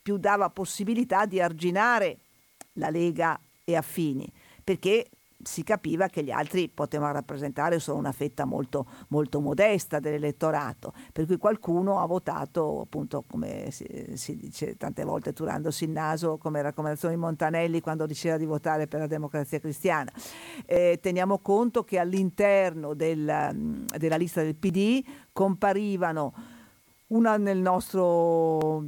[0.02, 2.20] più dava possibilità di arginare
[2.76, 4.32] la Lega e affini,
[4.64, 5.08] perché
[5.46, 11.26] si capiva che gli altri potevano rappresentare solo una fetta molto, molto modesta dell'elettorato, per
[11.26, 16.62] cui qualcuno ha votato, appunto, come si, si, dice tante volte turandosi il naso, come
[16.62, 20.12] raccomandazione di Montanelli quando diceva di votare per la democrazia cristiana.
[20.66, 26.34] Eh, teniamo conto che all'interno del, della lista del PD comparivano
[27.08, 28.84] una nel nostro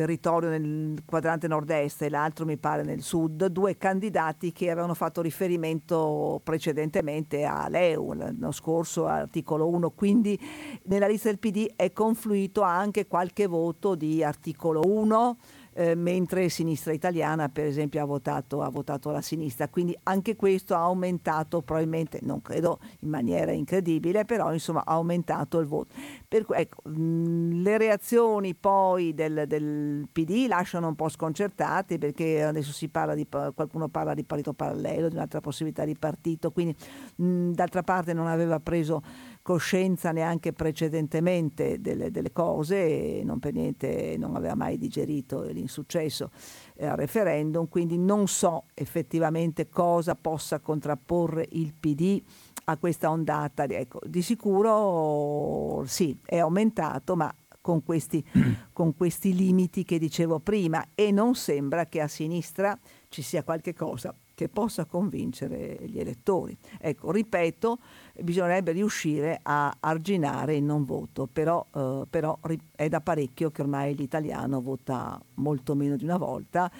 [0.00, 5.20] territorio nel quadrante nord-est e l'altro mi pare nel sud, due candidati che avevano fatto
[5.20, 10.40] riferimento precedentemente a Leu l'anno scorso, articolo 1, quindi
[10.84, 15.36] nella lista del PD è confluito anche qualche voto di articolo 1
[15.80, 20.74] eh, mentre Sinistra Italiana per esempio ha votato, ha votato la sinistra, quindi anche questo
[20.74, 25.94] ha aumentato probabilmente, non credo in maniera incredibile, però insomma ha aumentato il voto.
[26.28, 32.72] Per, ecco, mh, le reazioni poi del, del, PD lasciano un po' sconcertati perché adesso
[32.72, 36.76] si parla di, qualcuno parla di partito parallelo, di un'altra possibilità di partito, quindi
[37.16, 39.02] mh, d'altra parte non aveva preso
[39.42, 46.30] coscienza neanche precedentemente delle, delle cose e non per niente non aveva mai digerito l'insuccesso
[46.76, 52.22] eh, al referendum, quindi non so effettivamente cosa possa contrapporre il PD
[52.64, 53.64] a questa ondata.
[53.64, 58.24] Ecco, di sicuro sì, è aumentato, ma con questi,
[58.72, 63.74] con questi limiti che dicevo prima e non sembra che a sinistra ci sia qualche
[63.74, 66.56] cosa che possa convincere gli elettori.
[66.78, 67.78] Ecco, ripeto,
[68.20, 72.38] bisognerebbe riuscire a arginare il non voto, però, eh, però
[72.74, 76.70] è da parecchio che ormai l'italiano vota molto meno di una volta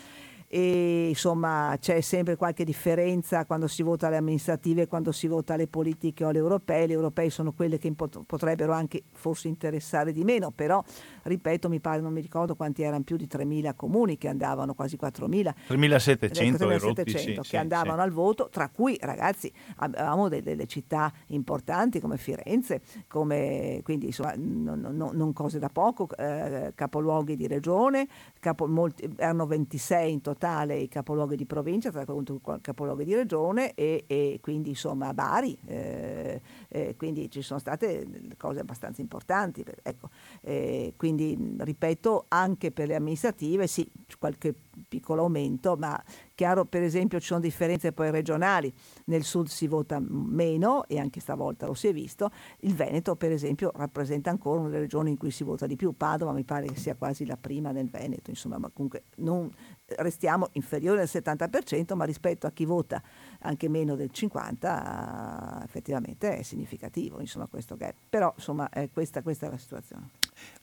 [0.53, 5.55] e insomma c'è sempre qualche differenza quando si vota alle amministrative e quando si vota
[5.55, 6.89] alle politiche o alle europee.
[6.89, 10.83] Le europee sono quelle che potrebbero anche forse interessare di meno, però
[11.23, 14.99] ripeto, mi pare, non mi ricordo quanti erano, più di 3.000 comuni che andavano, quasi
[15.01, 15.55] 4.000.
[15.69, 18.03] 3.700, 3.700 sì, che sì, andavano sì.
[18.03, 24.35] al voto, tra cui ragazzi avevamo delle, delle, città importanti come Firenze, come, quindi insomma
[24.37, 28.09] non, non, non cose da poco, eh, capoluoghi di regione,
[28.41, 33.03] capo, molti, erano 26 in totale tale i capoluoghi di provincia, tra cui il capoluogo
[33.05, 38.07] di regione e, e quindi insomma Bari, eh, eh, quindi ci sono state
[38.39, 39.63] cose abbastanza importanti.
[39.83, 40.09] Ecco,
[40.41, 44.55] eh, quindi ripeto, anche per le amministrative sì, qualche
[44.89, 46.03] piccolo aumento, ma
[46.35, 48.73] chiaro per esempio ci sono differenze poi regionali,
[49.05, 53.31] nel sud si vota meno e anche stavolta lo si è visto, il Veneto per
[53.31, 56.67] esempio rappresenta ancora una delle regioni in cui si vota di più, Padova mi pare
[56.67, 59.51] che sia quasi la prima nel Veneto, insomma, ma comunque non,
[59.99, 63.03] restiamo inferiori al 70%, ma rispetto a chi vota
[63.41, 67.95] anche meno del 50% effettivamente è significativo, insomma, questo gap.
[68.09, 70.11] Però insomma questa, questa è la situazione.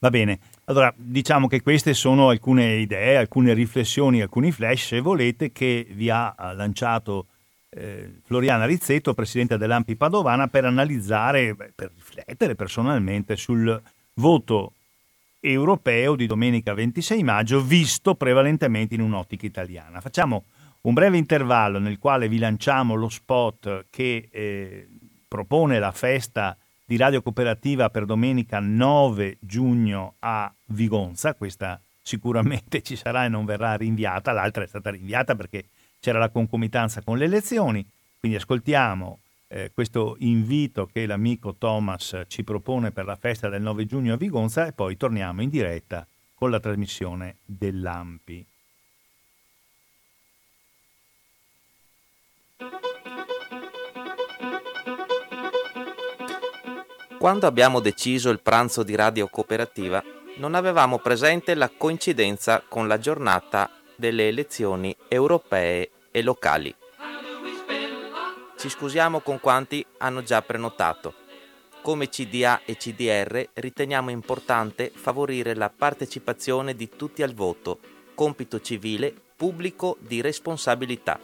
[0.00, 5.52] Va bene, allora diciamo che queste sono alcune idee, alcune riflessioni, alcuni flash, se volete,
[5.52, 7.26] che vi ha lanciato
[7.70, 13.80] eh, Floriana Rizzetto, presidente dell'Ampi Padovana, per analizzare, per riflettere personalmente sul
[14.14, 14.72] voto
[15.40, 20.00] europeo di domenica 26 maggio, visto prevalentemente in un'ottica italiana.
[20.00, 20.44] Facciamo
[20.82, 24.88] un breve intervallo nel quale vi lanciamo lo spot che eh,
[25.26, 31.34] propone la festa di Radio Cooperativa per domenica 9 giugno a Vigonza.
[31.34, 35.66] Questa sicuramente ci sarà e non verrà rinviata, l'altra è stata rinviata perché
[36.00, 37.84] c'era la concomitanza con le elezioni.
[38.18, 39.18] Quindi ascoltiamo
[39.48, 44.16] eh, questo invito che l'amico Thomas ci propone per la festa del 9 giugno a
[44.16, 48.46] Vigonza e poi torniamo in diretta con la trasmissione dell'AMPI.
[57.18, 60.00] Quando abbiamo deciso il pranzo di Radio Cooperativa,
[60.36, 66.72] non avevamo presente la coincidenza con la giornata delle elezioni europee e locali.
[68.58, 71.14] Ci scusiamo con quanti hanno già prenotato.
[71.80, 77.78] Come CDA e CDR riteniamo importante favorire la partecipazione di tutti al voto,
[78.14, 81.20] compito civile pubblico di responsabilità.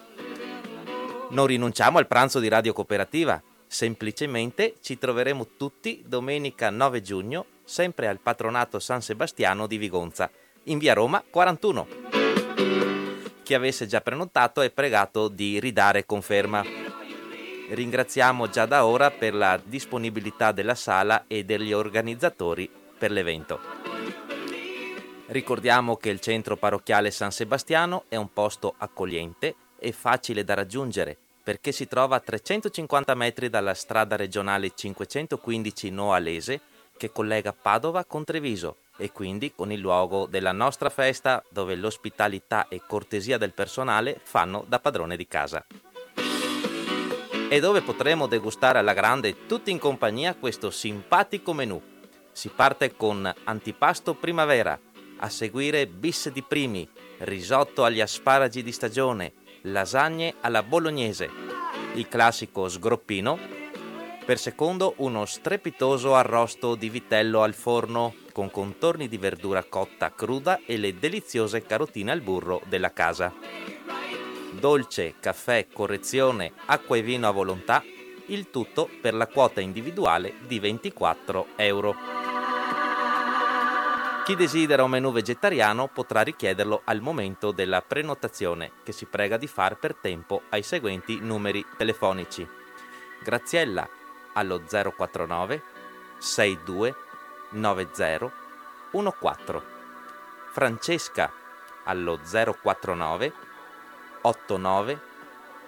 [1.31, 3.43] Non rinunciamo al pranzo di Radio Cooperativa,
[3.75, 10.31] Semplicemente ci troveremo tutti domenica 9 giugno, sempre al patronato San Sebastiano di Vigonza,
[10.65, 11.87] in via Roma 41.
[13.43, 16.84] Chi avesse già prenotato è pregato di ridare conferma.
[17.75, 23.59] Ringraziamo già da ora per la disponibilità della sala e degli organizzatori per l'evento.
[25.27, 31.17] Ricordiamo che il centro parrocchiale San Sebastiano è un posto accogliente e facile da raggiungere
[31.43, 36.61] perché si trova a 350 metri dalla strada regionale 515 Noalese
[36.97, 42.69] che collega Padova con Treviso e quindi con il luogo della nostra festa dove l'ospitalità
[42.69, 45.67] e cortesia del personale fanno da padrone di casa.
[47.49, 51.81] E dove potremo degustare alla grande tutti in compagnia questo simpatico menù.
[52.33, 54.79] Si parte con antipasto primavera,
[55.19, 61.31] a seguire bis di primi, risotto agli asparagi di stagione, lasagne alla bolognese,
[61.95, 63.39] il classico sgroppino,
[64.25, 70.61] per secondo uno strepitoso arrosto di vitello al forno con contorni di verdura cotta cruda
[70.67, 73.33] e le deliziose carotine al burro della casa.
[74.59, 77.83] Dolce, caffè, correzione, acqua e vino a volontà,
[78.27, 81.95] il tutto per la quota individuale di 24 euro.
[84.25, 89.47] Chi desidera un menù vegetariano potrà richiederlo al momento della prenotazione, che si prega di
[89.47, 92.49] far per tempo ai seguenti numeri telefonici.
[93.23, 93.87] Graziella
[94.33, 95.63] allo 049
[96.19, 96.95] 62
[97.51, 98.33] 90
[99.19, 99.67] 14.
[100.53, 101.33] Francesca
[101.85, 103.44] allo 049
[104.25, 105.01] 89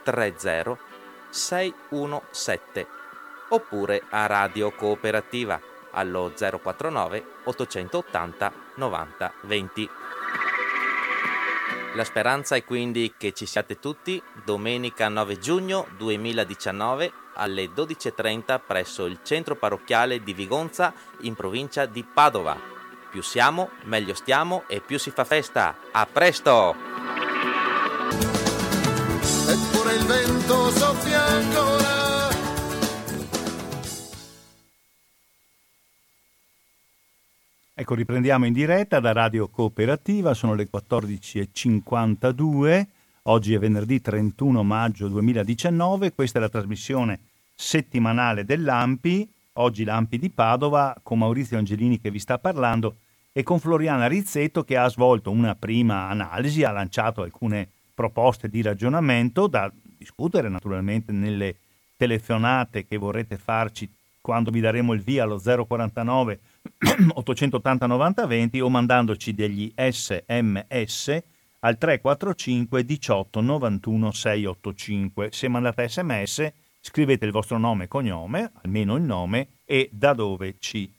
[0.02, 0.78] 30
[1.28, 2.86] 617
[3.50, 5.60] oppure a Radio Cooperativa
[5.92, 9.90] allo 049 880 90 20.
[11.94, 19.06] La speranza è quindi che ci siate tutti domenica 9 giugno 2019 alle 12.30 presso
[19.06, 22.58] il centro parrocchiale di Vigonza in provincia di Padova.
[23.10, 25.76] Più siamo, meglio stiamo e più si fa festa.
[25.92, 28.35] A presto!
[37.78, 42.86] Ecco, riprendiamo in diretta da Radio Cooperativa, sono le 14.52,
[43.24, 47.20] oggi è venerdì 31 maggio 2019, questa è la trasmissione
[47.54, 52.96] settimanale dell'AMPI, oggi l'AMPI di Padova, con Maurizio Angelini che vi sta parlando
[53.30, 58.62] e con Floriana Rizzetto che ha svolto una prima analisi, ha lanciato alcune proposte di
[58.62, 61.56] ragionamento da discutere naturalmente nelle
[61.96, 66.40] telefonate che vorrete farci quando vi daremo il via allo 049
[67.14, 71.22] 880 90 20 o mandandoci degli sms
[71.60, 75.28] al 345 18 91 685.
[75.32, 80.56] Se mandate sms scrivete il vostro nome e cognome, almeno il nome, e da dove
[80.58, 80.92] ci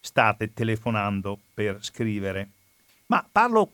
[0.00, 2.50] state telefonando per scrivere.
[3.06, 3.72] Ma parlo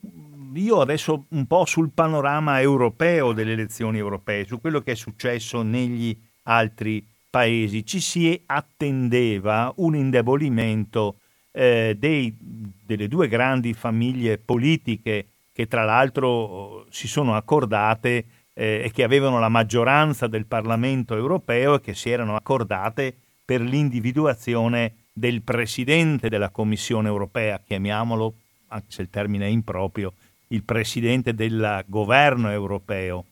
[0.56, 5.62] io adesso un po' sul panorama europeo delle elezioni europee, su quello che è successo
[5.62, 7.84] negli altri paesi.
[7.84, 11.16] Ci si attendeva un indebolimento
[11.50, 18.24] eh, dei, delle due grandi famiglie politiche che tra l'altro si sono accordate
[18.54, 23.60] eh, e che avevano la maggioranza del Parlamento europeo e che si erano accordate per
[23.60, 28.34] l'individuazione del Presidente della Commissione europea, chiamiamolo,
[28.68, 30.14] anche se il termine è improprio,
[30.54, 33.26] il Presidente del governo europeo,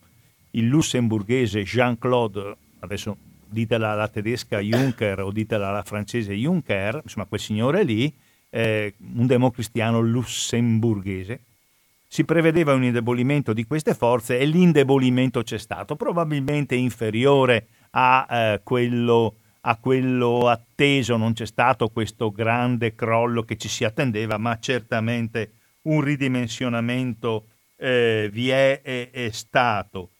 [0.51, 3.17] il lussemburghese Jean-Claude, adesso
[3.49, 8.13] ditela alla tedesca Juncker o ditela alla francese Juncker, insomma quel signore lì,
[8.51, 11.41] eh, un democristiano lussemburghese,
[12.07, 18.61] si prevedeva un indebolimento di queste forze e l'indebolimento c'è stato, probabilmente inferiore a, eh,
[18.63, 24.59] quello, a quello atteso, non c'è stato questo grande crollo che ci si attendeva, ma
[24.59, 25.53] certamente
[25.83, 30.11] un ridimensionamento eh, vi è, è, è stato.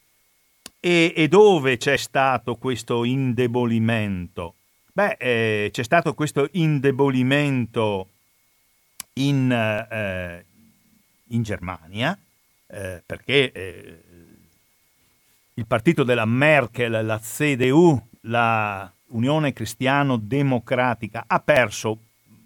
[0.81, 4.55] E, e, dove c'è stato questo indebolimento?
[4.93, 8.09] Beh, eh, c'è stato questo indebolimento
[9.15, 10.45] in, eh,
[11.29, 12.19] in Germania,
[12.67, 14.01] eh, perché eh,
[15.55, 21.99] il partito della Merkel, la CDU, la Unione Cristiano-Democratica, ha perso,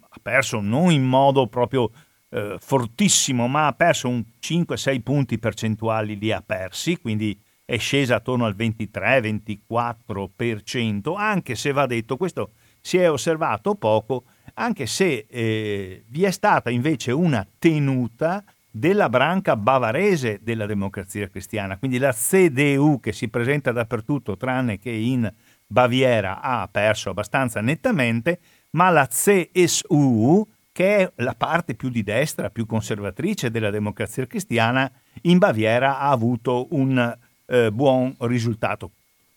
[0.07, 1.89] ha perso non in modo proprio
[2.29, 8.15] eh, fortissimo, ma ha perso un 5-6 punti percentuali, li ha persi, quindi è scesa
[8.15, 14.23] attorno al 23-24%, anche se va detto, questo si è osservato poco,
[14.53, 21.77] anche se eh, vi è stata invece una tenuta della branca bavarese della democrazia cristiana,
[21.77, 25.29] quindi la CDU che si presenta dappertutto tranne che in
[25.65, 28.39] Baviera ha perso abbastanza nettamente,
[28.71, 30.47] ma la CSU,
[30.77, 34.87] che è la parte più di destra, più conservatrice della democrazia cristiana,
[35.21, 37.17] in Baviera ha avuto un
[37.47, 38.91] eh, buon risultato.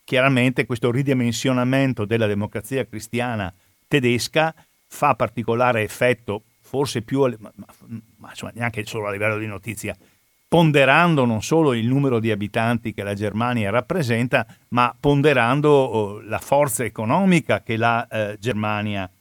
[0.05, 3.51] Chiaramente questo ridimensionamento della democrazia cristiana
[3.89, 4.55] tedesca
[4.87, 7.51] fa particolare effetto forse più, ma,
[8.19, 9.97] ma insomma, neanche solo a livello di notizia,
[10.47, 16.39] ponderando non solo il numero di abitanti che la Germania rappresenta, ma ponderando oh, la
[16.39, 19.19] forza economica che la eh, Germania rappresenta.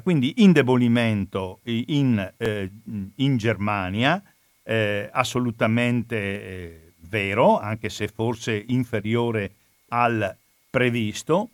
[0.00, 2.70] Quindi indebolimento in, eh,
[3.16, 4.22] in Germania,
[4.62, 9.52] eh, assolutamente eh, vero, anche se forse inferiore
[9.88, 10.34] al
[10.70, 11.50] previsto,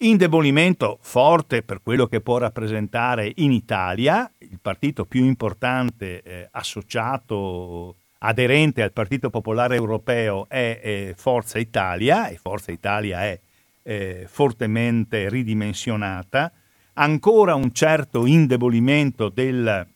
[0.00, 7.96] Indebolimento forte per quello che può rappresentare in Italia, il partito più importante eh, associato,
[8.18, 13.40] aderente al Partito Popolare Europeo è Forza Italia e Forza Italia è
[13.82, 16.52] eh, fortemente ridimensionata,
[16.98, 19.86] ancora un certo indebolimento del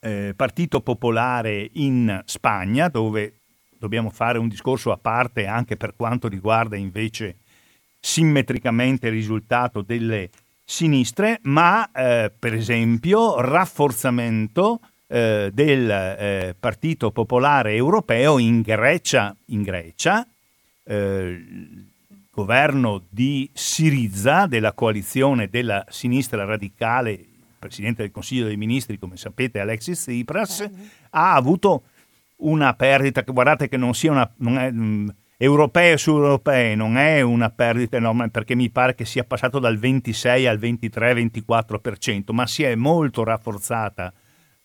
[0.00, 3.40] eh, Partito Popolare in Spagna, dove
[3.78, 7.36] dobbiamo fare un discorso a parte anche per quanto riguarda invece
[8.00, 10.30] simmetricamente il risultato delle
[10.64, 19.62] sinistre, ma eh, per esempio rafforzamento eh, del eh, Partito Popolare Europeo in Grecia, in
[19.62, 20.26] Grecia
[20.84, 21.44] eh,
[22.36, 27.26] governo di Siriza, della coalizione della sinistra radicale, il
[27.58, 30.70] Presidente del Consiglio dei Ministri, come sapete, Alexis Tsipras,
[31.10, 31.84] ha avuto
[32.36, 34.30] una perdita, guardate che non sia una...
[34.36, 35.08] Non è, mh, mm,
[35.38, 39.76] europee su europee non è una perdita enorme perché mi pare che sia passato dal
[39.78, 44.12] 26 al 23-24%, ma si è molto rafforzata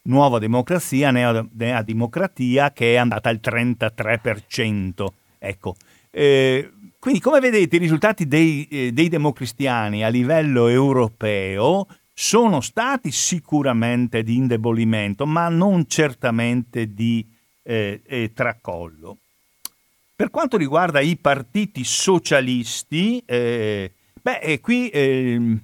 [0.04, 5.06] nuova democrazia, nea, nea democratia che è andata al 33%.
[5.40, 5.76] Ecco.
[6.10, 6.70] Eh,
[7.02, 14.22] quindi come vedete i risultati dei, eh, dei democristiani a livello europeo sono stati sicuramente
[14.22, 17.26] di indebolimento, ma non certamente di
[17.64, 19.18] eh, eh tracollo.
[20.16, 23.92] Per quanto riguarda i partiti socialisti, eh,
[24.22, 25.58] beh, qui eh,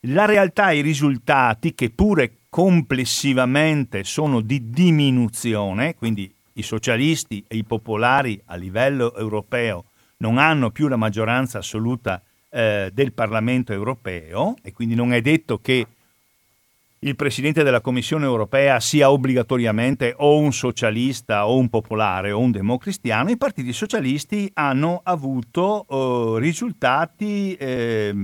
[0.00, 7.62] la realtà, i risultati, che pure complessivamente sono di diminuzione, quindi i socialisti e i
[7.62, 9.84] popolari a livello europeo
[10.24, 15.58] non hanno più la maggioranza assoluta eh, del Parlamento europeo e quindi non è detto
[15.58, 15.86] che
[17.00, 22.50] il Presidente della Commissione europea sia obbligatoriamente o un socialista o un popolare o un
[22.50, 28.14] democristiano, i partiti socialisti hanno avuto eh, risultati eh,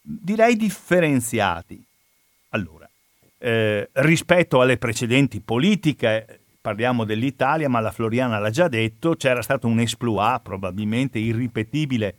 [0.00, 1.84] direi differenziati.
[2.50, 2.88] Allora,
[3.36, 9.66] eh, rispetto alle precedenti politiche, parliamo dell'Italia, ma la Floriana l'ha già detto, c'era stato
[9.66, 12.16] un esploit probabilmente irripetibile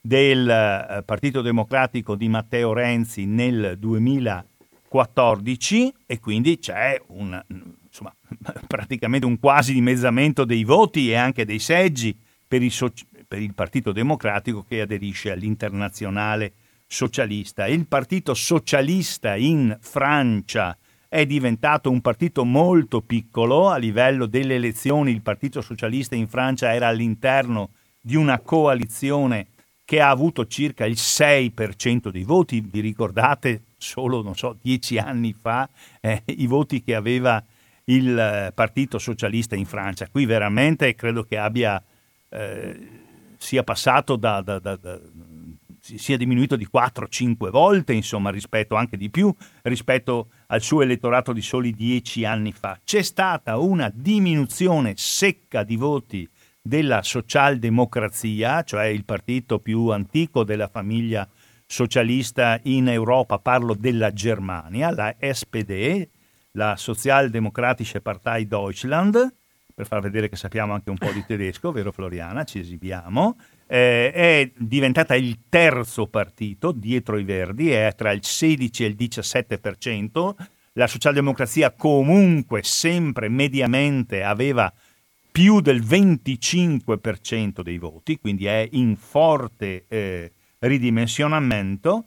[0.00, 7.42] del eh, Partito Democratico di Matteo Renzi nel 2014 e quindi c'è un,
[7.84, 8.14] insomma,
[8.68, 12.72] praticamente un quasi dimezzamento dei voti e anche dei seggi per il,
[13.26, 16.52] per il Partito Democratico che aderisce all'internazionale
[16.86, 17.66] socialista.
[17.66, 20.78] Il Partito Socialista in Francia
[21.08, 25.10] è diventato un partito molto piccolo a livello delle elezioni.
[25.10, 29.46] Il Partito Socialista in Francia era all'interno di una coalizione
[29.84, 32.60] che ha avuto circa il 6% dei voti.
[32.60, 35.66] Vi ricordate solo, non so, dieci anni fa
[36.00, 37.42] eh, i voti che aveva
[37.84, 40.08] il eh, Partito Socialista in Francia?
[40.08, 41.82] Qui veramente credo che abbia,
[42.28, 42.88] eh,
[43.38, 44.76] sia passato da, da, da,
[45.92, 51.32] da sia diminuito di 4-5 volte, insomma, rispetto anche di più, rispetto al suo elettorato
[51.32, 52.78] di soli 10 anni fa.
[52.84, 56.28] C'è stata una diminuzione secca di voti
[56.60, 61.28] della socialdemocrazia, cioè il partito più antico della famiglia
[61.66, 66.08] socialista in Europa, parlo della Germania, la SPD,
[66.52, 69.34] la Sozialdemokratische Partei Deutschland,
[69.74, 72.42] per far vedere che sappiamo anche un po' di tedesco, vero Floriana?
[72.44, 73.36] Ci esibiamo.
[73.70, 78.96] Eh, è diventata il terzo partito dietro i Verdi, è tra il 16 e il
[78.98, 80.34] 17%.
[80.72, 84.72] La socialdemocrazia comunque sempre mediamente aveva
[85.30, 92.04] più del 25% dei voti, quindi è in forte eh, ridimensionamento.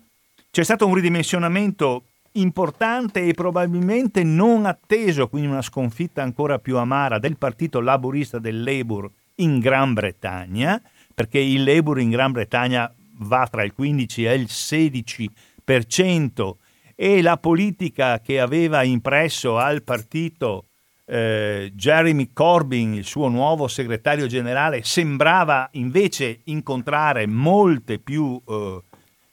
[0.49, 7.19] C'è stato un ridimensionamento importante e probabilmente non atteso, quindi una sconfitta ancora più amara
[7.19, 10.81] del partito laburista del Labour in Gran Bretagna,
[11.21, 16.51] perché il Labour in Gran Bretagna va tra il 15 e il 16%
[16.95, 20.65] e la politica che aveva impresso al partito
[21.05, 28.81] eh, Jeremy Corbyn, il suo nuovo segretario generale, sembrava invece incontrare molte più eh,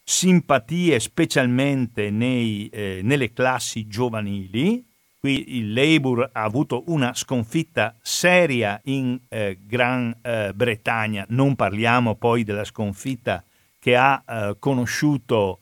[0.05, 4.85] simpatie, specialmente nei, eh, nelle classi giovanili.
[5.29, 12.15] Qui il Labour ha avuto una sconfitta seria in eh, Gran eh, Bretagna, non parliamo
[12.15, 13.45] poi della sconfitta
[13.79, 15.59] che ha eh, conosciuto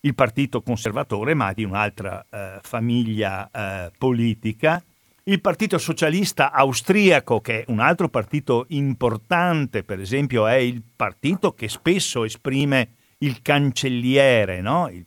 [0.00, 2.22] il Partito Conservatore, ma di un'altra
[2.60, 4.82] famiglia politica
[5.24, 11.52] il Partito Socialista Austriaco, che è un altro partito importante, per esempio, è il partito
[11.54, 14.88] che spesso esprime il cancelliere, no?
[14.88, 15.06] il,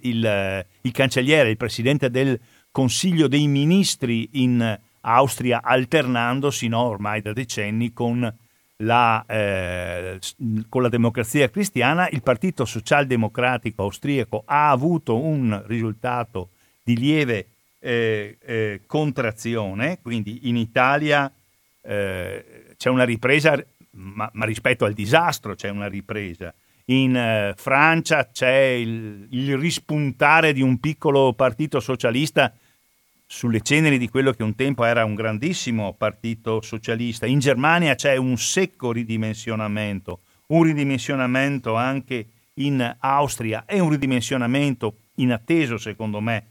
[0.00, 2.38] il, eh, il, cancelliere, il presidente del
[2.70, 8.32] Consiglio dei Ministri in Austria, alternandosi no, ormai da decenni con
[8.82, 10.18] la, eh,
[10.68, 12.08] con la democrazia cristiana.
[12.08, 16.50] Il Partito Socialdemocratico Austriaco ha avuto un risultato
[16.82, 17.46] di lieve
[17.78, 21.30] eh, eh, contrazione, quindi in Italia
[21.82, 23.62] eh, c'è una ripresa,
[23.92, 26.52] ma, ma, rispetto al disastro c'è una ripresa.
[26.86, 32.52] In eh, Francia c'è il, il, rispuntare di un piccolo partito socialista
[33.32, 37.26] sulle ceneri di quello che un tempo era un grandissimo partito socialista.
[37.26, 45.78] In Germania c'è un secco ridimensionamento, un ridimensionamento anche in Austria e un ridimensionamento inatteso
[45.78, 46.44] secondo me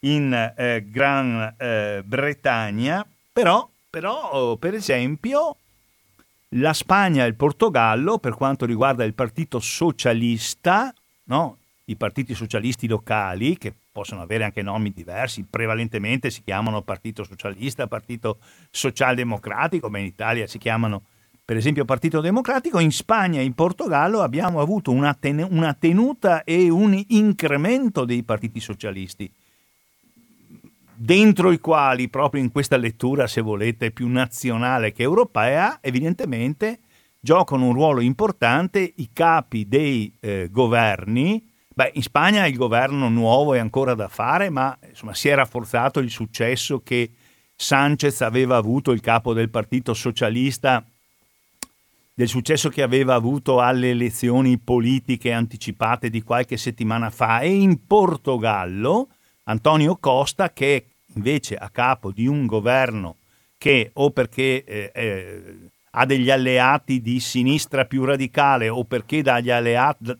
[0.00, 5.56] in eh, Gran eh, Bretagna, però, però, oh, per esempio,
[6.48, 10.92] la Spagna e il Portogallo, per quanto riguarda il partito socialista,
[11.26, 11.58] no?
[11.84, 17.86] i partiti socialisti locali, che possono avere anche nomi diversi, prevalentemente si chiamano Partito Socialista,
[17.86, 18.38] Partito
[18.68, 21.02] Socialdemocratico, ma in Italia si chiamano
[21.44, 26.42] per esempio Partito Democratico, in Spagna e in Portogallo abbiamo avuto una, ten- una tenuta
[26.42, 29.30] e un incremento dei partiti socialisti
[30.96, 36.80] dentro i quali, proprio in questa lettura, se volete, più nazionale che europea, evidentemente
[37.20, 41.52] giocano un ruolo importante i capi dei eh, governi.
[41.76, 45.98] Beh, in Spagna il governo nuovo è ancora da fare, ma insomma, si è rafforzato
[45.98, 47.10] il successo che
[47.56, 50.84] Sanchez aveva avuto, il capo del Partito Socialista,
[52.14, 57.40] del successo che aveva avuto alle elezioni politiche anticipate di qualche settimana fa.
[57.40, 59.08] E in Portogallo
[59.44, 63.16] Antonio Costa che invece a capo di un governo
[63.58, 69.50] che o perché eh, eh, ha degli alleati di sinistra più radicale o perché dagli
[69.50, 70.16] alleati,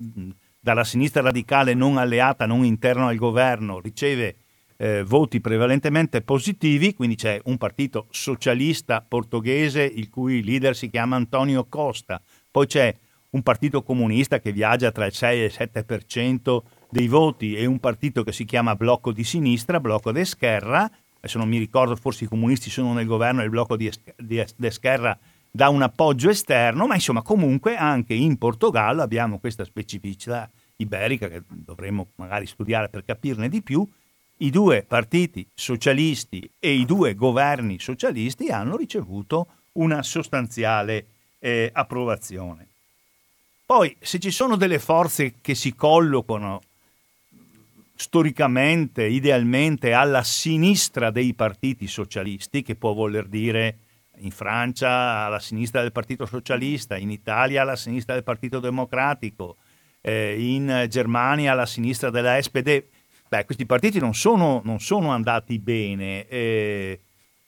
[0.65, 4.37] dalla sinistra radicale non alleata, non interno al governo, riceve
[4.79, 11.17] eh, voti prevalentemente positivi, quindi c'è un partito socialista portoghese il cui leader si chiama
[11.17, 12.19] Antonio Costa,
[12.51, 12.97] poi c'è
[13.33, 16.59] un partito comunista che viaggia tra il 6 e il 7%
[16.89, 21.37] dei voti e un partito che si chiama Blocco di Sinistra, Blocco de Scherra, adesso
[21.37, 25.19] non mi ricordo, forse i comunisti sono nel governo e il blocco di, di Esquerra
[25.57, 31.44] dà un appoggio esterno, ma insomma comunque anche in Portogallo abbiamo questa specificità iberica che
[31.46, 33.88] dovremmo magari studiare per capirne di più,
[34.38, 41.07] i due partiti socialisti e i due governi socialisti hanno ricevuto una sostanziale
[41.38, 42.66] eh, approvazione.
[43.64, 46.62] Poi, se ci sono delle forze che si collocano
[47.94, 53.78] storicamente, idealmente, alla sinistra dei partiti socialisti, che può voler dire
[54.19, 59.57] in Francia alla sinistra del Partito Socialista, in Italia alla sinistra del Partito Democratico,
[60.01, 62.85] eh, in Germania alla sinistra della SPD,
[63.29, 67.01] beh, questi partiti non sono, non sono andati bene, eh,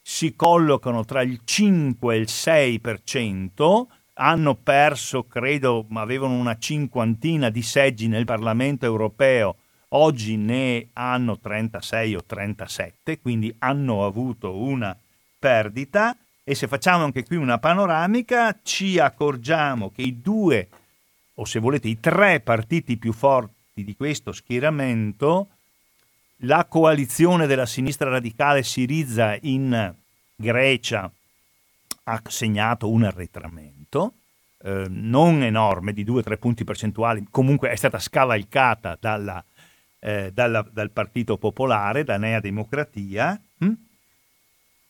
[0.03, 7.63] si collocano tra il 5 e il 6%, hanno perso, credo, avevano una cinquantina di
[7.63, 9.57] seggi nel Parlamento europeo,
[9.91, 14.97] oggi ne hanno 36 o 37, quindi hanno avuto una
[15.39, 16.17] perdita
[16.49, 20.69] e se facciamo anche qui una panoramica ci accorgiamo che i due,
[21.35, 25.49] o se volete i tre partiti più forti di questo schieramento
[26.41, 29.93] la coalizione della sinistra radicale Siriza in
[30.37, 31.11] Grecia
[32.05, 34.13] ha segnato un arretramento,
[34.63, 39.45] eh, non enorme, di 2-3 punti percentuali, comunque è stata scavalcata dalla,
[39.99, 43.41] eh, dalla, dal Partito Popolare, da Nea Democratia.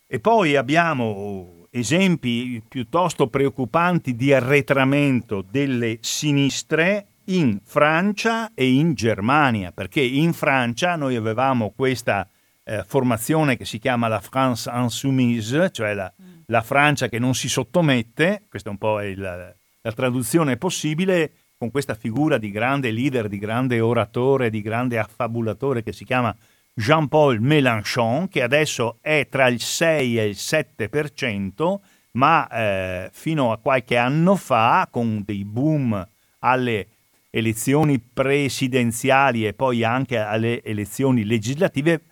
[0.07, 9.73] E poi abbiamo esempi piuttosto preoccupanti di arretramento delle sinistre in Francia e in Germania,
[9.73, 12.29] perché in Francia noi avevamo questa
[12.63, 16.39] eh, formazione che si chiama la France insoumise, cioè la, mm.
[16.47, 21.71] la, Francia che non si sottomette, questa è un po' il, la traduzione possibile, con
[21.71, 26.37] questa figura di grande leader, di grande oratore, di grande affabulatore che si chiama
[26.79, 31.77] Jean-Paul Mélenchon, che adesso è tra il 6 e il 7%,
[32.13, 36.07] ma eh, fino a qualche anno fa, con dei boom
[36.41, 36.87] alle
[37.31, 42.03] elezioni presidenziali e poi anche alle elezioni legislative,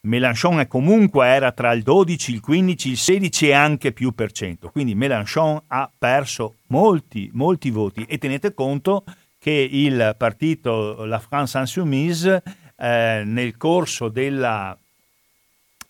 [0.00, 4.70] Mélenchon comunque era tra il 12, il 15, il 16 e anche più per cento.
[4.70, 9.04] Quindi Mélenchon ha perso molti, molti voti e tenete conto
[9.38, 12.42] che il partito La France Insoumise
[12.78, 14.76] eh, nel, corso della,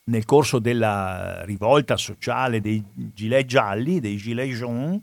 [0.04, 5.00] nel corso della rivolta sociale dei gilet gialli, dei gilet jaunes,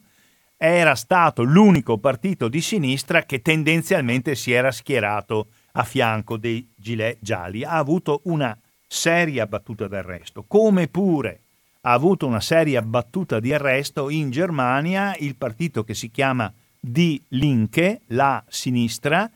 [0.58, 7.18] era stato l'unico partito di sinistra che tendenzialmente si era schierato a fianco dei gilet
[7.20, 7.64] gialli.
[7.64, 8.58] Ha avuto una
[8.88, 11.42] seria battuta d'arresto, come pure
[11.82, 17.22] ha avuto una seria battuta di arresto in Germania il partito che si chiama Die
[17.30, 19.30] Linke, la sinistra,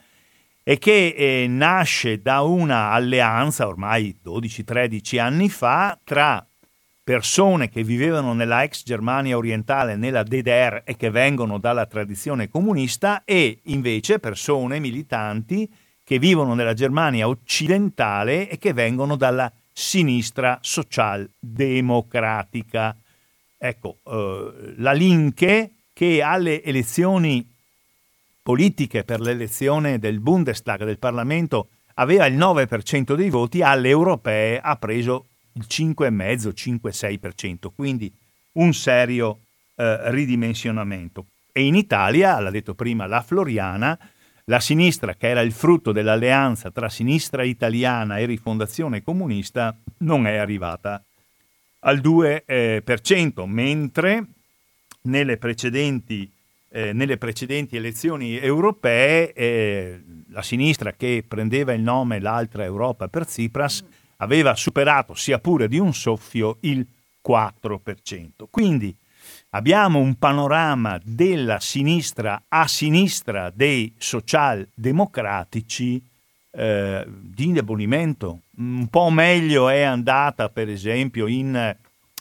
[0.70, 6.48] e che eh, nasce da una alleanza ormai 12-13 anni fa tra
[7.04, 13.24] persone che vivevano nella ex Germania orientale, nella DDR e che vengono dalla tradizione comunista
[13.26, 15.68] e invece persone militanti
[16.04, 22.96] che vivono nella Germania occidentale e che vengono dalla sinistra socialdemocratica.
[23.58, 27.58] Ecco, eh, la Linke che alle elezioni
[28.42, 34.76] politiche per l'elezione del Bundestag, del Parlamento, aveva il 9% dei voti, alle europee ha
[34.78, 38.12] preso il 5,5-5-6%, quindi
[38.54, 39.42] un serio
[39.76, 41.26] eh, ridimensionamento.
[41.52, 43.98] E in Italia, l'ha detto prima la Floriana,
[44.46, 50.38] la sinistra, che era il frutto dell'alleanza tra sinistra italiana e rifondazione comunista, non è
[50.38, 51.04] arrivata
[51.82, 54.26] al 2%, eh, mentre
[55.04, 56.30] nelle precedenti,
[56.70, 63.26] eh, nelle precedenti elezioni europee eh, la sinistra che prendeva il nome l'altra Europa per
[63.26, 63.84] Tsipras
[64.18, 66.86] aveva superato, sia pure di un soffio, il
[67.28, 68.46] 4%.
[68.50, 68.96] Quindi
[69.52, 76.02] abbiamo un panorama della sinistra a sinistra dei socialdemocratici
[76.52, 78.42] eh, di indebolimento.
[78.58, 81.78] Un po' meglio è andata, per esempio, in, eh,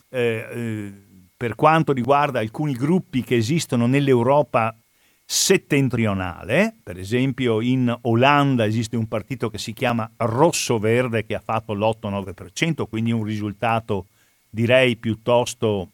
[0.09, 0.93] eh,
[1.39, 4.77] per quanto riguarda alcuni gruppi che esistono nell'Europa
[5.25, 11.43] settentrionale, per esempio in Olanda esiste un partito che si chiama Rosso Verde che ha
[11.43, 14.07] fatto l'8-9%, quindi un risultato
[14.51, 15.91] direi piuttosto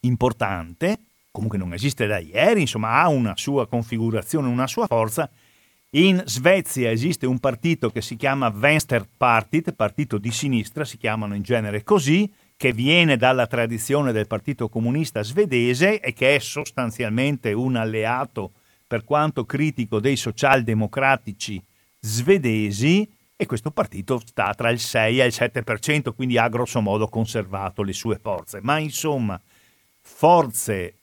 [0.00, 0.98] importante,
[1.30, 5.30] comunque non esiste da ieri, insomma ha una sua configurazione, una sua forza.
[5.92, 11.42] In Svezia esiste un partito che si chiama Venstrepartiet, partito di sinistra, si chiamano in
[11.42, 12.30] genere così,
[12.60, 18.50] che viene dalla tradizione del Partito Comunista svedese e che è sostanzialmente un alleato,
[18.86, 21.58] per quanto critico, dei socialdemocratici
[22.00, 27.08] svedesi, e questo partito sta tra il 6 e il 7%, quindi ha grosso modo
[27.08, 28.58] conservato le sue forze.
[28.60, 29.40] Ma insomma,
[30.02, 30.96] forze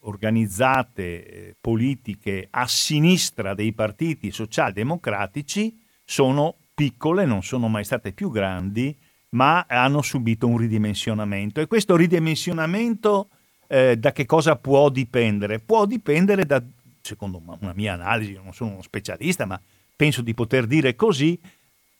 [0.00, 8.28] organizzate eh, politiche a sinistra dei partiti socialdemocratici sono piccole, non sono mai state più
[8.32, 8.92] grandi,
[9.36, 11.60] ma hanno subito un ridimensionamento.
[11.60, 13.28] E questo ridimensionamento
[13.66, 15.58] eh, da che cosa può dipendere?
[15.58, 16.62] Può dipendere da,
[17.02, 19.60] secondo una mia analisi, non sono uno specialista, ma
[19.94, 21.38] penso di poter dire così,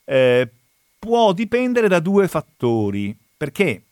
[0.03, 0.49] eh,
[0.97, 3.83] può dipendere da due fattori, perché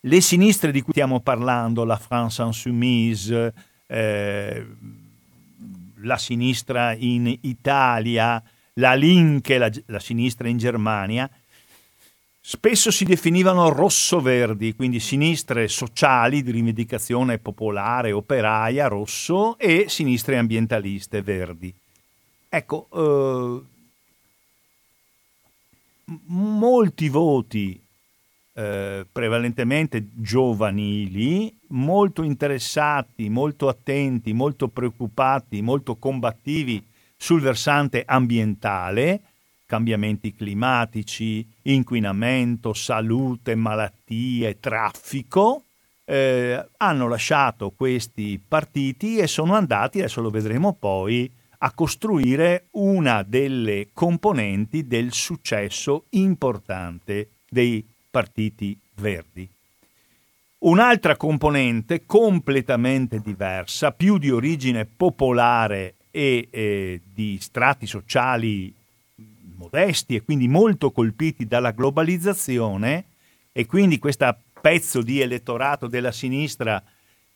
[0.00, 3.52] le sinistre di cui stiamo parlando, la France Insoumise,
[3.86, 4.66] eh,
[5.96, 8.42] la sinistra in Italia,
[8.74, 11.28] la Linke, la, la sinistra in Germania,
[12.40, 21.22] spesso si definivano rosso-verdi, quindi sinistre sociali di rivendicazione popolare, operaia, rosso, e sinistre ambientaliste,
[21.22, 21.74] verdi.
[22.48, 23.62] Ecco, eh,
[26.26, 27.80] molti voti
[28.58, 36.82] eh, prevalentemente giovanili, molto interessati, molto attenti, molto preoccupati, molto combattivi
[37.16, 39.20] sul versante ambientale,
[39.68, 45.64] cambiamenti climatici, inquinamento, salute, malattie, traffico,
[46.06, 53.22] eh, hanno lasciato questi partiti e sono andati, adesso lo vedremo poi, a costruire una
[53.22, 59.46] delle componenti del successo importante dei partiti verdi.
[60.60, 68.74] Un'altra componente completamente diversa, più di origine popolare e eh, di strati sociali
[69.58, 73.04] modesti e quindi molto colpiti dalla globalizzazione
[73.52, 76.82] e quindi questo pezzo di elettorato della sinistra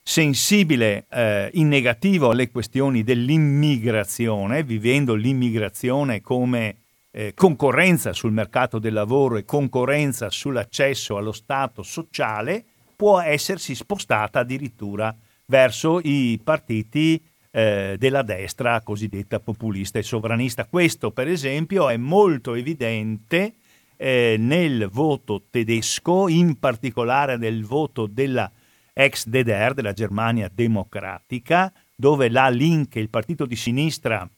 [0.02, 6.76] sensibile eh, in negativo alle questioni dell'immigrazione, vivendo l'immigrazione come
[7.10, 12.64] eh, concorrenza sul mercato del lavoro e concorrenza sull'accesso allo Stato sociale,
[12.96, 15.14] può essersi spostata addirittura
[15.46, 20.64] verso i partiti eh, della destra cosiddetta populista e sovranista.
[20.64, 23.54] Questo, per esempio, è molto evidente
[23.96, 28.50] eh, nel voto tedesco, in particolare nel voto della
[28.94, 34.28] ex DDR, della Germania democratica, dove la Link, il partito di sinistra,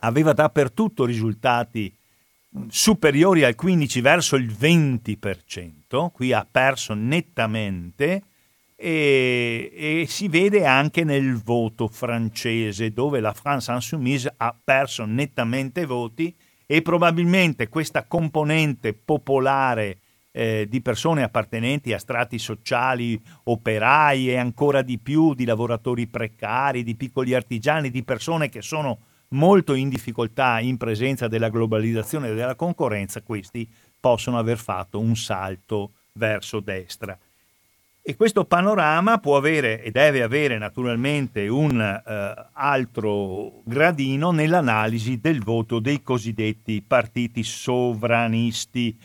[0.00, 1.92] aveva dappertutto risultati
[2.68, 8.22] superiori al 15 verso il 20%, qui ha perso nettamente
[8.76, 15.86] e, e, si vede anche nel voto francese dove la France Insoumise ha perso nettamente
[15.86, 16.34] voti
[16.66, 19.98] e probabilmente questa componente popolare
[20.32, 26.82] eh, di persone appartenenti a strati sociali, operai e ancora di più di lavoratori precari,
[26.82, 28.98] di piccoli artigiani, di persone che sono
[29.28, 33.66] molto in difficoltà in presenza della globalizzazione e della concorrenza, questi
[33.98, 37.18] possono aver fatto un salto verso destra.
[38.08, 45.42] E questo panorama può avere e deve avere naturalmente un eh, altro gradino nell'analisi del
[45.42, 48.96] voto dei cosiddetti partiti sovranisti.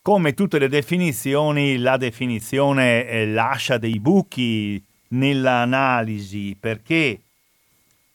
[0.00, 7.22] Come tutte le definizioni, la definizione eh, lascia dei buchi nell'analisi perché,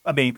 [0.04, 0.32] vabbè,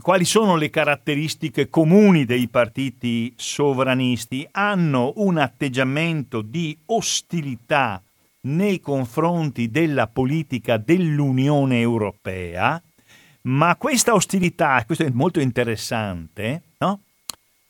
[0.00, 4.48] quali sono le caratteristiche comuni dei partiti sovranisti?
[4.52, 8.00] Hanno un atteggiamento di ostilità
[8.44, 12.80] nei confronti della politica dell'Unione Europea,
[13.42, 17.00] ma questa ostilità, questo è molto interessante, no?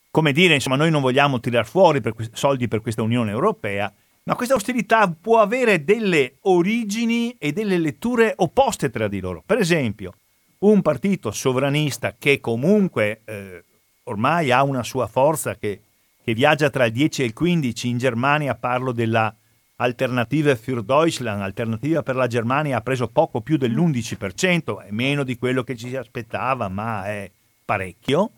[0.09, 3.91] come dire, insomma, noi non vogliamo tirare fuori per soldi per questa Unione Europea,
[4.23, 9.43] ma questa ostilità può avere delle origini e delle letture opposte tra di loro.
[9.45, 10.13] Per esempio,
[10.59, 13.63] un partito sovranista che comunque eh,
[14.03, 15.81] ormai ha una sua forza che,
[16.23, 19.35] che, viaggia tra il 10 e il 15, in Germania parlo della
[19.77, 25.37] Alternative für Deutschland, Alternativa per la Germania ha preso poco più dell'11%, è meno di
[25.37, 27.29] quello che ci si aspettava, ma è
[27.65, 28.31] parecchio.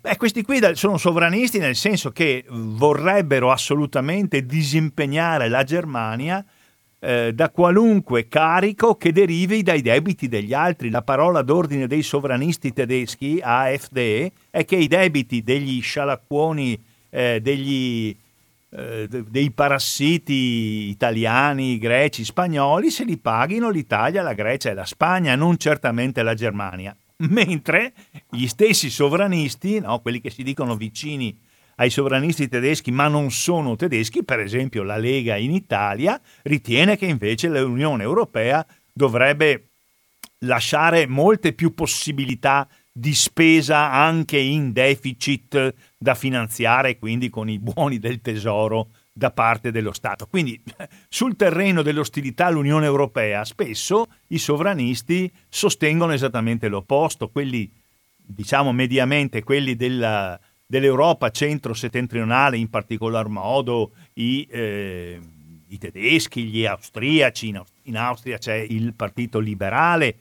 [0.00, 6.44] Beh, questi qui sono sovranisti nel senso che vorrebbero assolutamente disimpegnare la Germania
[7.00, 10.90] eh, da qualunque carico che derivi dai debiti degli altri.
[10.90, 16.80] La parola d'ordine dei sovranisti tedeschi, AfD, è che i debiti degli scialacquoni,
[17.10, 18.16] eh, degli,
[18.76, 25.34] eh, dei parassiti italiani, greci, spagnoli, se li paghino l'Italia, la Grecia e la Spagna,
[25.34, 26.94] non certamente la Germania.
[27.28, 27.94] Mentre
[28.28, 31.34] gli stessi sovranisti, no, quelli che si dicono vicini
[31.76, 37.06] ai sovranisti tedeschi ma non sono tedeschi, per esempio la Lega in Italia, ritiene che
[37.06, 39.68] invece l'Unione Europea dovrebbe
[40.40, 47.98] lasciare molte più possibilità di spesa anche in deficit da finanziare quindi con i buoni
[47.98, 50.26] del tesoro da parte dello Stato.
[50.26, 50.60] Quindi
[51.08, 57.70] sul terreno dell'ostilità all'Unione Europea spesso i sovranisti sostengono esattamente l'opposto, quelli
[58.26, 65.18] diciamo mediamente quelli della, dell'Europa centro-settentrionale, in particolar modo i, eh,
[65.68, 70.16] i tedeschi, gli austriaci, in, in, Austria c'è il Partito Liberale,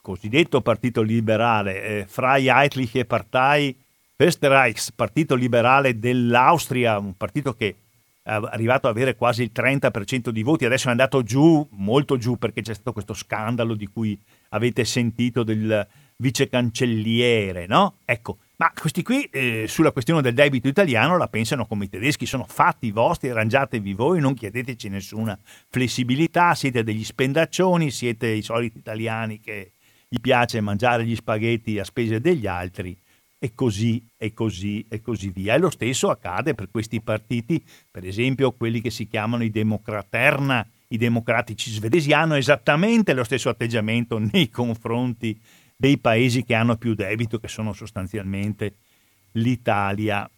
[0.00, 3.76] cosiddetto Partito Liberale, eh, Freiheitliche Partei
[4.16, 7.76] Österreichs, Partito Liberale dell'Austria, un partito che
[8.22, 12.38] è arrivato ad avere quasi il 30% di voti, adesso è andato giù, molto giù,
[12.38, 15.86] perché c'è stato questo scandalo di cui avete sentito del
[16.16, 17.98] vice cancelliere, no?
[18.04, 22.24] Ecco, ma questi qui eh, sulla questione del debito italiano la pensano come i tedeschi,
[22.24, 25.38] sono fatti vostri, arrangiatevi voi, non chiedeteci nessuna
[25.68, 29.72] flessibilità, siete degli spendaccioni, siete i soliti italiani che
[30.08, 32.96] gli piace mangiare gli spaghetti a spese degli altri
[33.46, 35.54] e così e così e così via.
[35.54, 40.66] E lo stesso accade per questi partiti, per esempio quelli che si chiamano i Democraterna,
[40.88, 45.38] i democratici svedesi hanno esattamente lo stesso atteggiamento nei confronti
[45.76, 48.74] dei paesi che hanno più debito, che sono sostanzialmente
[49.32, 50.28] l'Italia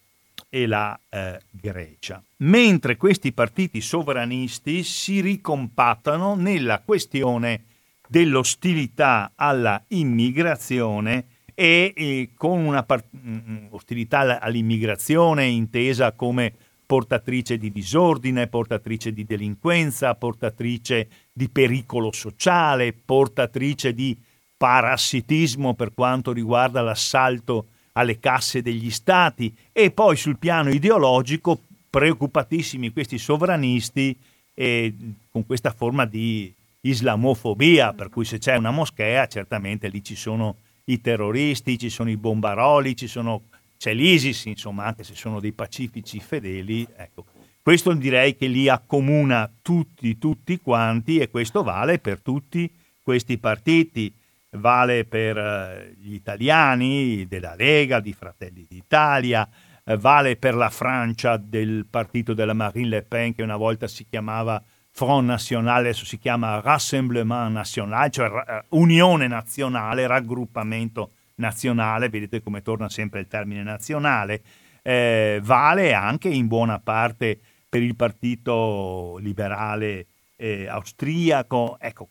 [0.50, 2.22] e la eh, Grecia.
[2.38, 7.64] Mentre questi partiti sovranisti si ricompattano nella questione
[8.06, 11.24] dell'ostilità alla immigrazione
[11.60, 16.52] e, e con una part- mm, mm, ostilità all'immigrazione intesa come
[16.86, 24.16] portatrice di disordine, portatrice di delinquenza, portatrice di pericolo sociale, portatrice di
[24.56, 32.92] parassitismo per quanto riguarda l'assalto alle casse degli stati e poi sul piano ideologico preoccupatissimi
[32.92, 34.16] questi sovranisti
[34.54, 34.94] eh,
[35.28, 40.54] con questa forma di islamofobia, per cui se c'è una moschea certamente lì ci sono
[40.88, 43.42] i terroristi, ci sono i bombaroli, sono,
[43.78, 46.86] c'è l'ISIS, insomma, anche se sono dei pacifici fedeli.
[46.96, 47.24] Ecco.
[47.62, 52.70] Questo direi che li accomuna tutti, tutti quanti e questo vale per tutti
[53.02, 54.12] questi partiti
[54.52, 59.48] vale per eh, gli italiani della Lega, di Fratelli d'Italia,
[59.84, 64.06] eh, vale per la Francia del partito della Marine Le Pen che una volta si
[64.08, 64.62] chiamava
[64.98, 72.62] Front National, adesso si chiama Rassemblement National, cioè uh, Unione Nazionale, raggruppamento nazionale, vedete come
[72.62, 74.42] torna sempre il termine nazionale,
[74.82, 77.38] eh, vale anche in buona parte
[77.68, 82.08] per il partito liberale eh, austriaco, ecco,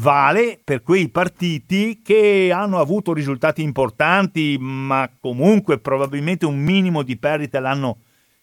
[0.00, 7.18] vale per quei partiti che hanno avuto risultati importanti, ma comunque probabilmente un minimo di
[7.18, 7.98] perdite l'hanno,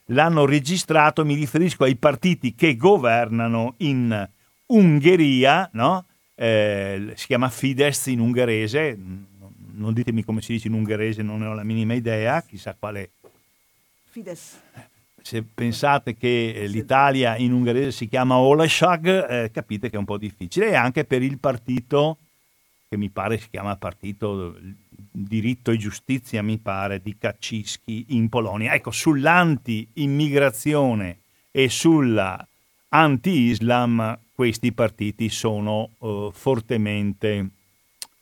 [0.05, 1.25] l'hanno registrato.
[1.25, 4.29] Mi riferisco ai partiti che governano in
[4.67, 6.05] Ungheria, no?
[6.35, 8.97] eh, si chiama Fidesz in ungherese,
[9.75, 13.11] non ditemi come si dice in ungherese, non ne ho la minima idea, chissà quale.
[14.09, 14.61] Fidesz
[15.23, 20.05] se pensate che eh, l'Italia in ungherese si chiama Olashag, eh, capite che è un
[20.05, 20.71] po' difficile.
[20.71, 22.17] E anche per il partito,
[22.89, 24.55] che mi pare si chiama Partito
[25.15, 28.73] Diritto e Giustizia, mi pare, di Kaczynski in Polonia.
[28.73, 31.19] Ecco, sull'anti-immigrazione
[31.51, 32.43] e sulla
[32.89, 37.47] anti-islam questi partiti sono uh, fortemente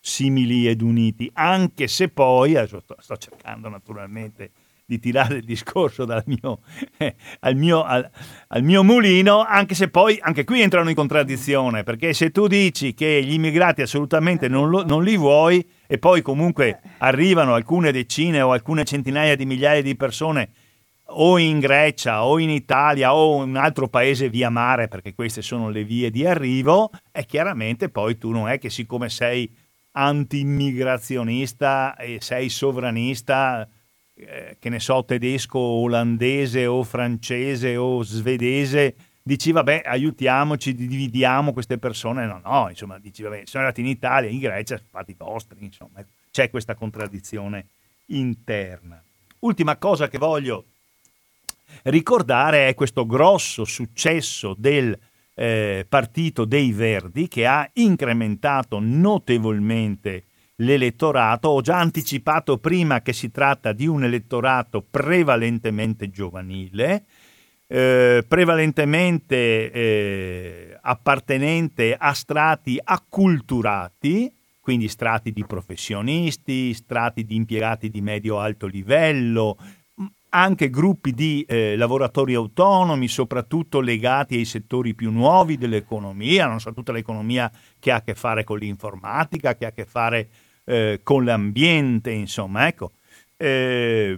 [0.02, 4.52] simili ed uniti, anche se poi, adesso sto cercando naturalmente
[4.92, 6.60] di tirare il discorso mio,
[6.98, 8.10] eh, al, mio, al,
[8.50, 12.94] al, mio, mulino, anche se poi anche qui entrano in contraddizione, perché se tu dici
[12.94, 18.42] che gli immigrati assolutamente non, lo, non li vuoi e poi comunque arrivano alcune decine
[18.42, 20.50] o alcune centinaia di migliaia di persone
[21.06, 25.42] o in Grecia o in Italia o in un altro paese via mare, perché queste
[25.42, 29.50] sono le vie di arrivo, e chiaramente poi tu non è che siccome sei
[29.94, 33.66] anti-immigrazionista e sei sovranista
[34.26, 41.78] eh, che ne so, tedesco, olandese o francese o svedese, dici vabbè aiutiamoci, dividiamo queste
[41.78, 46.04] persone, no, no, insomma, dici vabbè, sono andati in Italia, in Grecia, fatti vostri, insomma,
[46.32, 47.68] c'è questa contraddizione
[48.08, 49.02] interna.
[49.40, 50.66] Ultima cosa che voglio
[51.84, 54.98] ricordare è questo grosso successo del
[55.34, 60.26] eh, partito dei Verdi che ha incrementato notevolmente
[60.62, 61.50] l'elettorato.
[61.50, 67.06] Ho già anticipato prima che si tratta di un elettorato prevalentemente giovanile,
[67.68, 78.02] eh, prevalentemente eh, appartenente a strati acculturati, quindi strati di professionisti, strati di impiegati di
[78.02, 79.58] medio-alto livello,
[80.34, 86.72] anche gruppi di eh, lavoratori autonomi, soprattutto legati ai settori più nuovi dell'economia, non so,
[86.74, 90.30] tutta l'economia che ha a che fare con l'informatica, che ha a che fare
[90.66, 92.92] eh, con l'ambiente, insomma, ecco.
[93.38, 94.18] Eh,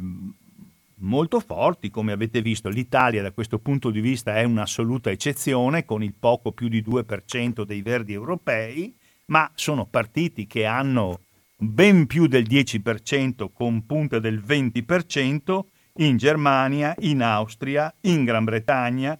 [1.03, 2.69] molto forti, come avete visto.
[2.69, 7.63] L'Italia da questo punto di vista è un'assoluta eccezione, con il poco più di 2%
[7.63, 8.93] dei verdi europei,
[9.25, 11.19] ma sono partiti che hanno
[11.55, 15.59] ben più del 10% con punte del 20%
[15.97, 19.17] in Germania, in Austria, in Gran Bretagna,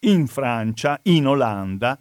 [0.00, 1.98] in Francia, in Olanda.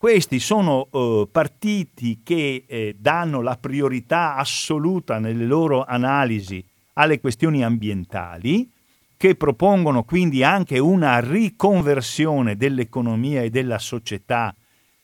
[0.00, 7.64] Questi sono eh, partiti che eh, danno la priorità assoluta nelle loro analisi alle questioni
[7.64, 8.70] ambientali,
[9.16, 14.54] che propongono quindi anche una riconversione dell'economia e della società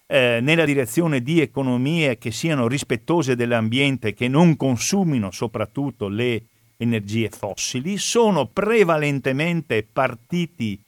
[0.07, 6.43] eh, nella direzione di economie che siano rispettose dell'ambiente, che non consumino soprattutto le
[6.77, 10.81] energie fossili, sono prevalentemente partiti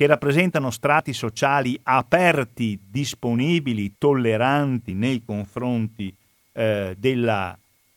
[0.00, 6.10] che rappresentano strati sociali aperti, disponibili, tolleranti nei confronti
[6.52, 7.54] eh, della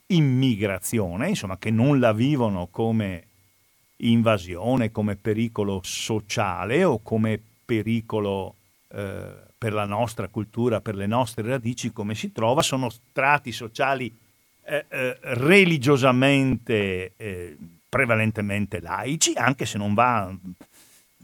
[0.08, 3.24] immigrazione, insomma che non la vivono come
[4.00, 8.56] invasione, come pericolo sociale o come pericolo
[8.90, 9.26] eh,
[9.58, 14.14] per la nostra cultura, per le nostre radici, come si trova, sono strati sociali
[14.66, 17.56] eh, eh, religiosamente eh,
[17.88, 20.30] prevalentemente laici, anche se non va...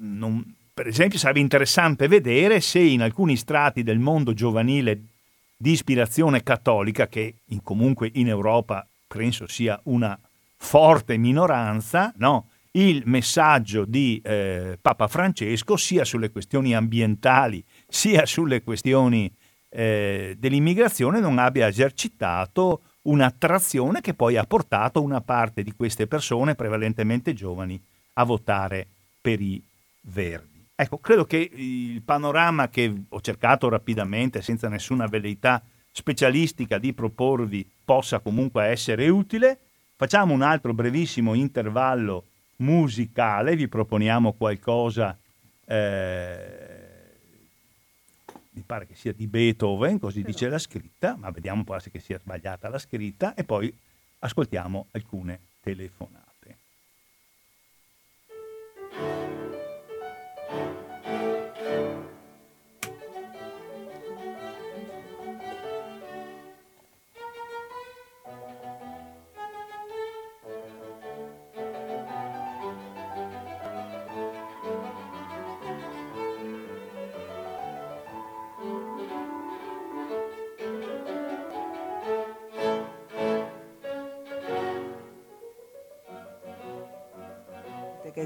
[0.02, 5.08] Non, per esempio sarebbe interessante vedere se in alcuni strati del mondo giovanile
[5.58, 10.18] di ispirazione cattolica, che in, comunque in Europa penso sia una
[10.56, 12.48] forte minoranza, no?
[12.72, 19.30] il messaggio di eh, Papa Francesco sia sulle questioni ambientali sia sulle questioni
[19.68, 26.56] eh, dell'immigrazione non abbia esercitato un'attrazione che poi ha portato una parte di queste persone,
[26.56, 27.78] prevalentemente giovani,
[28.14, 28.88] a votare
[29.20, 29.62] per i
[30.04, 30.59] verdi.
[30.82, 35.62] Ecco, credo che il panorama che ho cercato rapidamente, senza nessuna velleità
[35.92, 39.60] specialistica di proporvi, possa comunque essere utile.
[39.98, 42.28] Facciamo un altro brevissimo intervallo
[42.60, 45.18] musicale, vi proponiamo qualcosa,
[45.66, 46.88] eh,
[48.52, 52.00] mi pare che sia di Beethoven, così dice la scritta, ma vediamo può essere che
[52.00, 53.70] sia sbagliata la scritta, e poi
[54.20, 56.28] ascoltiamo alcune telefonate.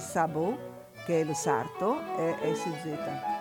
[0.03, 0.57] Sabo,
[1.05, 3.32] che è lo sarto, e SZ.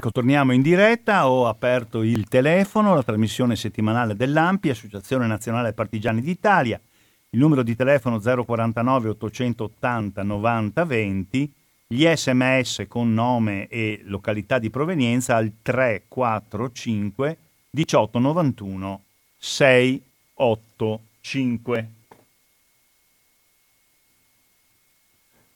[0.00, 6.22] Ecco, torniamo in diretta, ho aperto il telefono, la trasmissione settimanale dell'AMPI, Associazione Nazionale Partigiani
[6.22, 6.80] d'Italia,
[7.28, 11.52] il numero di telefono 049 880 90 20,
[11.86, 17.36] gli sms con nome e località di provenienza al 345
[17.72, 19.02] 1891
[19.36, 21.90] 685.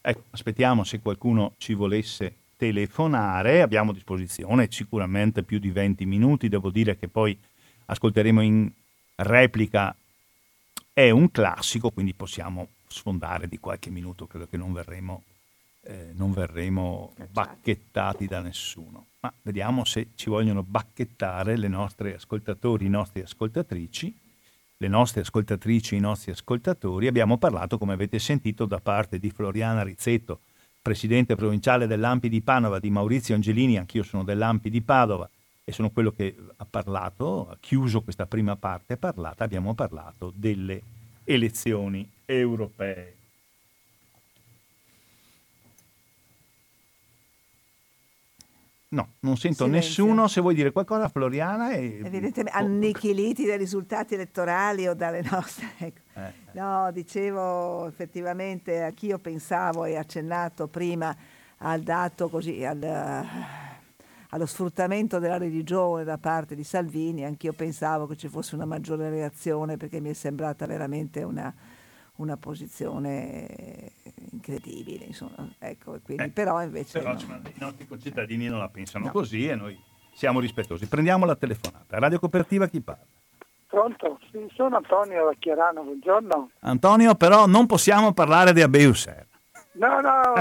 [0.01, 6.49] Ecco, aspettiamo se qualcuno ci volesse telefonare, abbiamo a disposizione sicuramente più di 20 minuti,
[6.49, 7.37] devo dire che poi
[7.85, 8.71] ascolteremo in
[9.17, 9.95] replica,
[10.93, 15.23] è un classico, quindi possiamo sfondare di qualche minuto, credo che non verremo,
[15.83, 19.07] eh, non verremo bacchettati da nessuno.
[19.19, 24.15] Ma vediamo se ci vogliono bacchettare le nostre ascoltatori, i nostri ascoltatrici,
[24.77, 27.07] le nostre ascoltatrici, i nostri ascoltatori.
[27.07, 30.41] Abbiamo parlato, come avete sentito, da parte di Floriana Rizzetto,
[30.85, 35.27] presidente provinciale dell'Ampi di Padova, di Maurizio Angelini, anch'io sono dell'Ampi di Padova
[35.63, 40.79] e sono quello che ha parlato, ha chiuso questa prima parte parlata, abbiamo parlato delle
[41.23, 43.15] elezioni europee.
[48.89, 50.03] No, non sento Silenzio.
[50.03, 50.27] nessuno.
[50.27, 51.71] Se vuoi dire qualcosa, Floriana.
[51.71, 51.79] È...
[51.79, 55.73] Evidentemente annichiliti dai risultati elettorali o dalle nostre.
[55.79, 56.03] Ecco.
[56.15, 56.33] Eh.
[56.53, 61.15] No, dicevo effettivamente, anch'io pensavo e accennato prima
[61.57, 62.81] al dato così, al,
[64.29, 69.09] allo sfruttamento della religione da parte di Salvini, anch'io pensavo che ci fosse una maggiore
[69.09, 71.53] reazione perché mi è sembrata veramente una,
[72.15, 73.91] una posizione
[74.31, 75.05] incredibile.
[75.05, 75.49] Insomma.
[75.59, 76.99] Ecco, quindi, eh, però invece...
[76.99, 77.41] Però no.
[77.43, 79.11] i nostri concittadini non la pensano no.
[79.11, 79.77] così e noi
[80.13, 80.85] siamo rispettosi.
[80.87, 81.99] Prendiamo la telefonata.
[81.99, 83.14] Radio Cooperativa chi parla?
[83.75, 84.19] Pronto?
[84.31, 86.49] Sì, sono Antonio Chiarano, buongiorno.
[86.61, 89.25] Antonio, però non possiamo parlare di Abeusera.
[89.73, 90.33] No, no,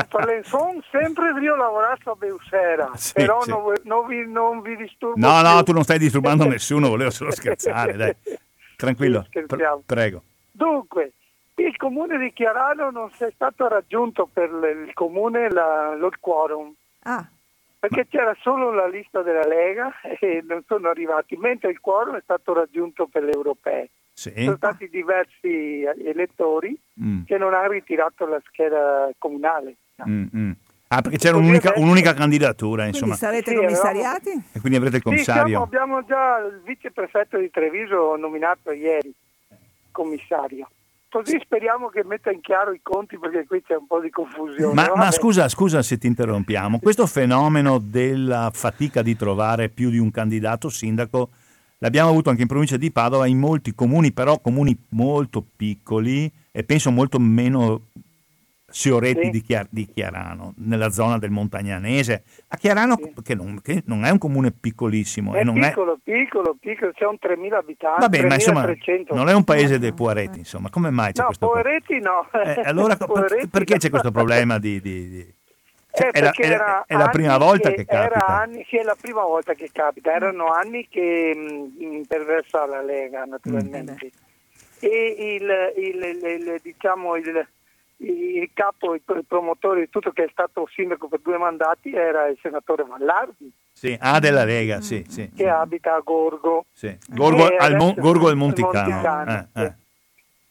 [0.44, 3.50] sono sempre io ho lavorato a Beusera, sì, però sì.
[3.50, 5.18] Non, non, vi, non, vi, disturbo.
[5.18, 5.48] No, più.
[5.48, 8.14] no, tu non stai disturbando nessuno, volevo solo scherzare, dai.
[8.76, 10.22] Tranquillo, sì, Pre- prego.
[10.52, 11.14] Dunque,
[11.56, 16.72] il comune di Chiarano non è stato raggiunto per il comune la, lo quorum.
[17.02, 17.26] Ah.
[17.88, 22.20] Perché c'era solo la lista della Lega e non sono arrivati, mentre il quorum è
[22.22, 23.90] stato raggiunto per le europee.
[24.12, 24.32] Sì.
[24.36, 27.24] Sono stati diversi elettori mm.
[27.24, 29.76] che non hanno ritirato la scheda comunale.
[30.08, 30.50] Mm, mm.
[30.88, 33.16] Ah, perché c'era un'unica, un'unica, candidatura, insomma.
[33.16, 34.28] Quindi sarete sì, commissariati?
[34.28, 34.48] Eravamo...
[34.52, 35.42] E quindi avrete il commissario?
[35.42, 39.12] Sì, siamo, abbiamo già il viceprefetto di Treviso nominato ieri
[39.90, 40.68] commissario.
[41.14, 44.74] Così speriamo che metta in chiaro i conti perché qui c'è un po' di confusione.
[44.74, 46.80] Ma, ma scusa, scusa se ti interrompiamo.
[46.80, 51.28] Questo fenomeno della fatica di trovare più di un candidato sindaco
[51.78, 56.64] l'abbiamo avuto anche in provincia di Padova, in molti comuni, però comuni molto piccoli e
[56.64, 57.82] penso molto meno
[58.74, 59.30] Sioretti sì.
[59.30, 62.24] di, Chiar- di, Chiarano, nella zona del Montagnanese.
[62.48, 63.12] A Chiarano, sì.
[63.22, 65.32] che, non, che, non, è un comune piccolissimo.
[65.34, 65.98] È e non piccolo, è...
[66.02, 68.00] piccolo, piccolo, c'è un 3.000 abitanti.
[68.00, 68.74] Vabbè, 3, ma insomma,
[69.10, 72.28] non è un paese dei Poeretti, insomma, come mai c'è no, questo Poeretti no.
[72.32, 74.80] Eh, allora, Poeretti perché c'è questo problema di...
[74.80, 75.34] di, di...
[75.92, 76.20] Cioè, eh, è,
[76.56, 78.26] la, è, è la prima volta che, che capita.
[78.26, 80.12] Anni, sì, è la prima volta che capita.
[80.12, 83.98] Erano anni che mh, imperversa la Lega, naturalmente.
[84.04, 84.08] Mm.
[84.80, 87.46] E il, il, il, diciamo, il,
[87.98, 92.38] il capo, il promotore di tutto che è stato sindaco per due mandati era il
[92.42, 93.50] senatore Vallardi.
[93.72, 95.30] Sì, ah, della Lega, sì, sì.
[95.34, 96.66] Che abita a Gorgo.
[96.72, 96.96] Sì.
[97.08, 98.88] Gorgo, al Mon- Gorgo del Monticano.
[98.88, 99.74] Monticano eh, eh.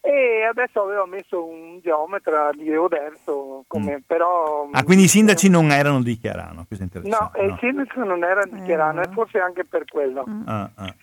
[0.06, 4.02] E adesso aveva messo un geometra di Oderzo, come, mm.
[4.06, 4.68] però...
[4.72, 7.42] Ah, quindi i sindaci non erano di Chiarano, questo è No, no.
[7.42, 10.26] il sindaco non era di Chiarano, eh, e forse anche per quello.
[10.28, 10.42] Mm.
[10.46, 10.96] Ah, ah.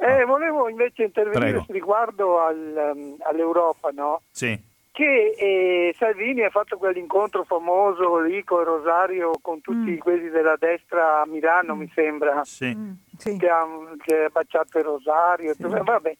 [0.00, 4.22] Eh, volevo invece intervenire riguardo al, um, all'Europa, no?
[4.30, 4.67] Sì
[4.98, 9.98] che eh, Salvini ha fatto quell'incontro famoso lì con Rosario, con tutti mm.
[9.98, 11.78] quelli della destra a Milano, mm.
[11.78, 12.74] mi sembra, sì.
[12.74, 13.64] Mm, che, ha,
[14.04, 15.54] che, ha, baciato Rosario.
[15.54, 15.62] Sì.
[15.62, 16.16] Vabbè.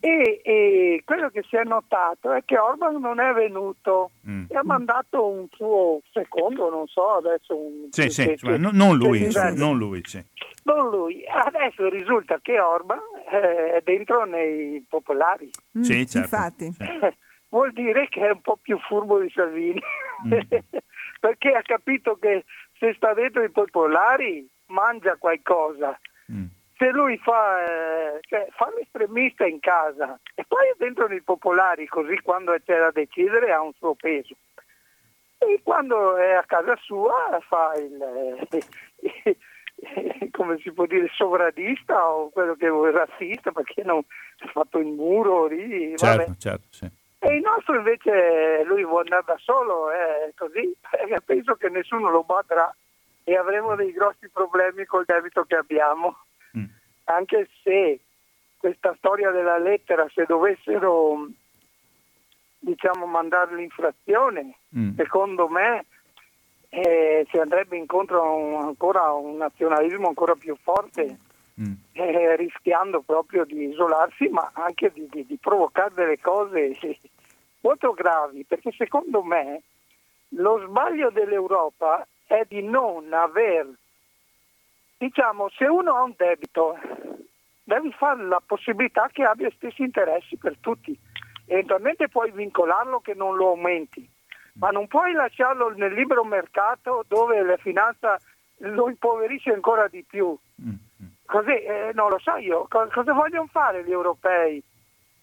[0.00, 4.44] E, e, quello che si è notato è che Orban non è venuto mm.
[4.48, 7.88] e ha mandato un suo secondo, non so, adesso un...
[7.88, 10.22] Sì, sì, che, cioè, non lui, non lui, sì.
[10.64, 11.24] Non lui.
[11.26, 13.00] Adesso risulta che Orban
[13.30, 15.48] eh, è dentro nei popolari.
[15.80, 16.18] Sì, certo.
[16.18, 16.70] Infatti.
[16.70, 16.84] Sì.
[17.54, 19.80] vuol dire che è un po' più furbo di Salvini,
[20.26, 20.32] mm.
[21.20, 22.44] perché ha capito che
[22.78, 25.96] se sta dentro i popolari mangia qualcosa.
[26.32, 26.46] Mm.
[26.76, 31.86] Se lui fa, eh, cioè, fa l'estremista in casa e poi è dentro nei popolari,
[31.86, 34.34] così quando c'è da decidere ha un suo peso.
[35.38, 39.36] E quando è a casa sua fa il, eh,
[40.32, 44.86] come si può dire, sovradista o quello che vuoi, razzista, perché non ha fatto il
[44.86, 45.96] muro lì.
[45.96, 47.02] Certo, certo, sì.
[47.26, 50.76] E il nostro invece lui vuole andare da solo, è così,
[51.24, 52.74] penso che nessuno lo batterà
[53.24, 56.18] e avremo dei grossi problemi col debito che abbiamo.
[56.56, 56.64] Mm.
[57.04, 58.00] Anche se
[58.58, 61.26] questa storia della lettera, se dovessero
[62.58, 64.94] diciamo mandare l'infrazione, mm.
[64.96, 65.86] secondo me
[66.68, 71.18] eh, si andrebbe incontro a un, ancora a un nazionalismo ancora più forte.
[71.58, 71.72] Mm.
[71.92, 76.76] Eh, rischiando proprio di isolarsi, ma anche di, di, di provocare delle cose
[77.64, 79.62] molto gravi, perché secondo me
[80.36, 83.66] lo sbaglio dell'Europa è di non aver,
[84.98, 86.78] diciamo, se uno ha un debito,
[87.64, 90.96] devi fare la possibilità che abbia gli stessi interessi per tutti.
[91.46, 94.06] Eventualmente puoi vincolarlo che non lo aumenti,
[94.54, 98.18] ma non puoi lasciarlo nel libero mercato dove la finanza
[98.58, 100.36] lo impoverisce ancora di più.
[100.60, 100.74] Mm-hmm.
[101.26, 104.62] Così, eh, non lo so io, cosa vogliono fare gli europei?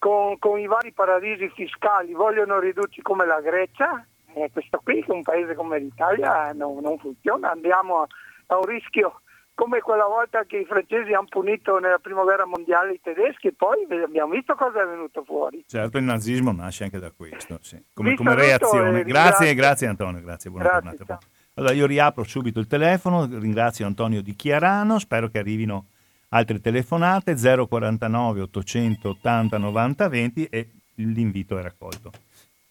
[0.01, 4.03] Con, con, i vari paradisi fiscali vogliono ridurci come la Grecia,
[4.33, 8.07] e questo qui, un paese come l'Italia, non, non funziona, andiamo a,
[8.47, 9.21] a, un rischio
[9.53, 13.53] come quella volta che i francesi hanno punito nella prima guerra mondiale i tedeschi e
[13.53, 15.63] poi abbiamo visto cosa è venuto fuori.
[15.67, 17.79] Certo, il nazismo nasce anche da questo, sì.
[17.93, 19.03] come, come reazione.
[19.03, 21.05] Grazie, grazie Antonio, grazie, buona grazie, giornata.
[21.05, 21.29] Ciao.
[21.53, 25.89] Allora io riapro subito il telefono, ringrazio Antonio Di Chiarano, spero che arrivino
[26.33, 32.11] altre telefonate 049 880 90 20 e l'invito è raccolto.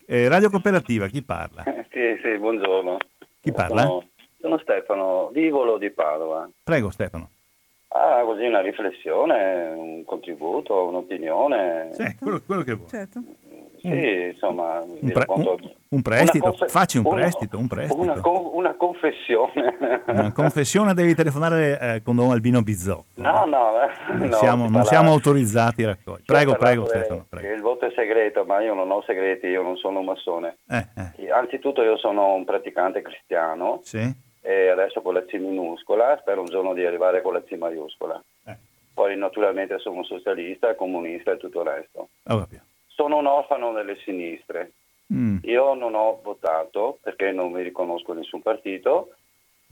[0.06, 1.62] Eh, Radio Cooperativa, chi parla?
[1.64, 2.98] Eh, sì, sì, buongiorno.
[3.40, 3.82] Chi parla?
[3.82, 4.08] Sono,
[4.40, 6.48] Sono Stefano, Vivolo di Padova.
[6.62, 7.30] Prego Stefano.
[7.88, 11.90] Ah, così una riflessione, un contributo, un'opinione.
[11.92, 12.88] Sì, quello, quello che vuoi.
[12.88, 13.20] Certo.
[13.80, 15.56] Sì, insomma, Un, pre- un-
[15.88, 18.00] un prestito, una confe- facci un prestito, un prestito.
[18.00, 19.76] Una, con- una confessione.
[20.06, 23.04] Una confessione devi telefonare eh, con Don Albino Bizzotto.
[23.14, 26.24] No, no, eh, non, no, siamo, si non siamo autorizzati a raccogliere.
[26.26, 27.26] Prego, prego Stefano.
[27.28, 27.54] Prego.
[27.54, 30.56] Il voto è segreto, ma io non ho segreti, io non sono un massone.
[30.68, 30.86] Eh,
[31.16, 34.02] eh, Anzitutto io sono un praticante cristiano sì?
[34.42, 38.22] e adesso con la C minuscola, spero un giorno di arrivare con la C maiuscola.
[38.46, 38.56] Eh.
[38.92, 42.08] Poi naturalmente sono socialista, comunista e tutto il resto.
[42.24, 42.62] Ho capito.
[43.00, 44.72] Sono un orfano delle sinistre.
[45.14, 49.12] Mm, Io non ho votato perché non mi riconosco in nessun partito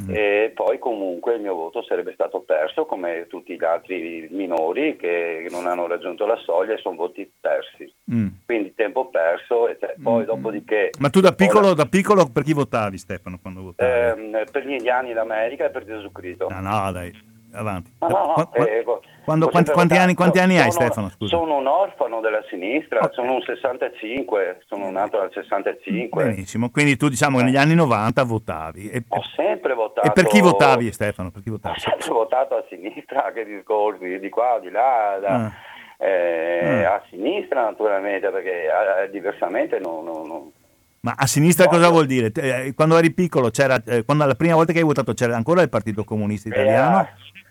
[0.01, 0.11] Mm.
[0.15, 5.49] e poi comunque il mio voto sarebbe stato perso come tutti gli altri minori che
[5.51, 7.93] non hanno raggiunto la soglia e sono voti persi.
[8.13, 8.27] mm.
[8.47, 10.27] Quindi tempo perso e te- poi Mm.
[10.27, 10.91] dopodiché...
[11.01, 14.21] Ma tu da piccolo, Ora, da piccolo per chi votavi Stefano quando votavi?
[14.33, 16.47] ehm, per gli indiani d'America e per Gesù Cristo.
[16.49, 17.13] No, no, dai,
[17.53, 17.93] avanti.
[18.01, 18.85] No, no, qua- eh,
[19.25, 21.09] quando- ho quanti, quanti anni, quanti anni hai Sono- Stefano?
[21.11, 21.37] Scusa.
[21.37, 23.15] Sono un orfano della sinistra, Ok.
[23.15, 26.25] sono un 65, sono nato nel 65.
[26.25, 28.91] Benissimo, quindi tu diciamo che negli anni 90 votavi.
[28.91, 30.07] E, Ho sempre votato.
[30.07, 31.31] e per chi votavi Stefano?
[31.31, 31.81] Per chi Ho votavi?
[31.81, 35.53] sempre votato a sinistra, che discorsi, di qua, di là, da- Ah.
[36.05, 36.95] eh, Ah.
[36.95, 38.65] a sinistra naturalmente, perché
[39.05, 40.05] eh, diversamente non...
[40.05, 40.51] non- non-
[41.01, 42.33] Ma a sinistra cosa vuol dire?
[42.35, 45.63] Eh, Quando eri piccolo, c'era, eh, quando la prima volta che hai votato c'era ancora
[45.63, 47.09] il Partito Comunista Italiano?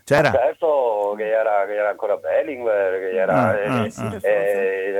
[0.09, 0.31] Era- C'era?
[0.31, 4.27] Certo che era, che era ancora Bellinger, che era, Ah, eh, ah, eh, ah.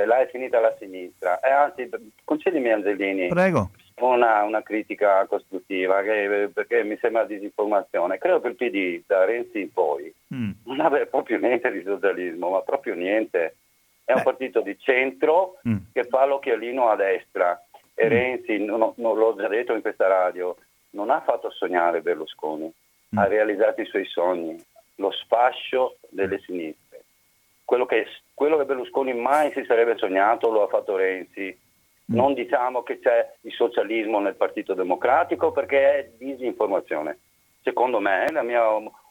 [0.02, 1.40] eh, là è finita la sinistra.
[1.40, 1.88] E anzi,
[2.24, 3.70] concedimi Angelini Prego.
[4.00, 8.18] una, una critica costruttiva, che- perché mi sembra disinformazione.
[8.18, 10.50] Credo che il PD da Renzi in poi Mm.
[10.66, 13.56] non aveva proprio niente di socialismo, ma proprio niente.
[14.04, 14.22] È un Beh.
[14.24, 15.76] partito di centro Mm.
[15.92, 17.60] che fa l'occhialino a destra
[17.94, 18.08] e Mm.
[18.08, 20.54] Renzi, non, non l'ho già detto in questa radio,
[20.90, 22.70] non ha fatto sognare Berlusconi,
[23.14, 23.18] Mm.
[23.18, 24.56] ha realizzato i suoi sogni,
[24.98, 27.04] lo sfascio delle sinistre.
[27.64, 31.56] Quello che, quello che Berlusconi mai si sarebbe sognato lo ha fatto Renzi.
[32.10, 32.16] Mm.
[32.16, 37.18] Non diciamo che c'è il socialismo nel Partito Democratico perché è disinformazione.
[37.62, 38.62] Secondo me, la mia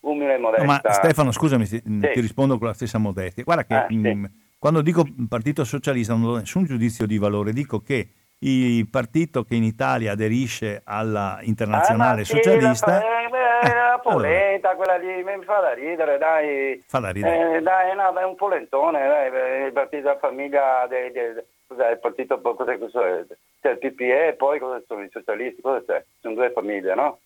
[0.01, 0.65] umile e No, modesta...
[0.89, 2.09] ma Stefano, scusami, ti, Sì.
[2.13, 3.43] ti rispondo con la stessa modestia.
[3.43, 4.15] Guarda che Eh, sì.
[4.15, 4.25] mm,
[4.57, 8.09] quando dico Partito Socialista non do nessun giudizio di valore, dico che
[8.39, 13.25] il partito che in Italia aderisce alla internazionale Eh, sì, socialista La, eh,
[13.69, 16.83] Eh, la polenta, quella lì, mi fa da ridere, dai.
[16.85, 17.57] fa da ridere.
[17.57, 21.33] Eh, dai, no, è un polentone, dai, eh, il partito della famiglia, dei, dei-
[21.65, 23.25] cos'è, il partito, cos'è, cos'è?
[23.59, 26.05] C'è il PPE e poi cosa sono i socialisti, cosa c'è?
[26.21, 27.19] Sono due famiglie, no?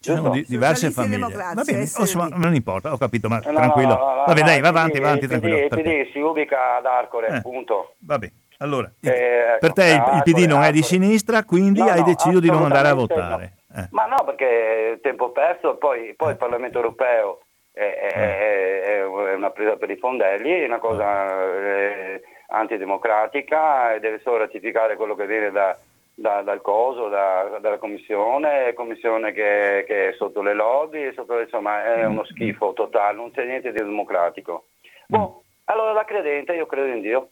[0.00, 1.18] Ci sono di- diverse famiglie.
[1.34, 2.00] Va bene, SRD.
[2.00, 3.96] insomma, non importa, ho capito, ma Eh, no, tranquillo.
[3.96, 5.56] no, no, no, Vabbè, no, dai, va avanti, PD avanti, il tranquillo.
[5.56, 7.40] Il PD si ubica ad Arcore, Eh.
[7.40, 7.94] punto.
[8.00, 11.86] Va bene, allora, Eh, per te il, il PD non è di sinistra, quindi No,
[11.90, 13.52] hai no, deciso di non andare a votare.
[13.74, 13.88] Eh.
[13.90, 17.40] Ma no, perché tempo perso, poi, poi il Parlamento europeo
[17.72, 24.00] è, è- è- è una presa per i fondelli, è una cosa eh, antidemocratica e
[24.00, 25.76] deve solo ratificare quello che viene da-
[26.14, 31.84] da- dal coso, da- dalla commissione, commissione che, che è sotto le lobby, sotto- insomma
[31.84, 34.64] è uno schifo totale, non c'è niente di democratico.
[35.06, 37.28] Boh, allora da credente io credo in Dio.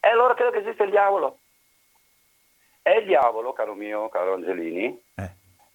[0.00, 1.38] E allora credo che esiste il diavolo.
[2.82, 5.30] E il diavolo, caro mio, caro Angelini, Eh.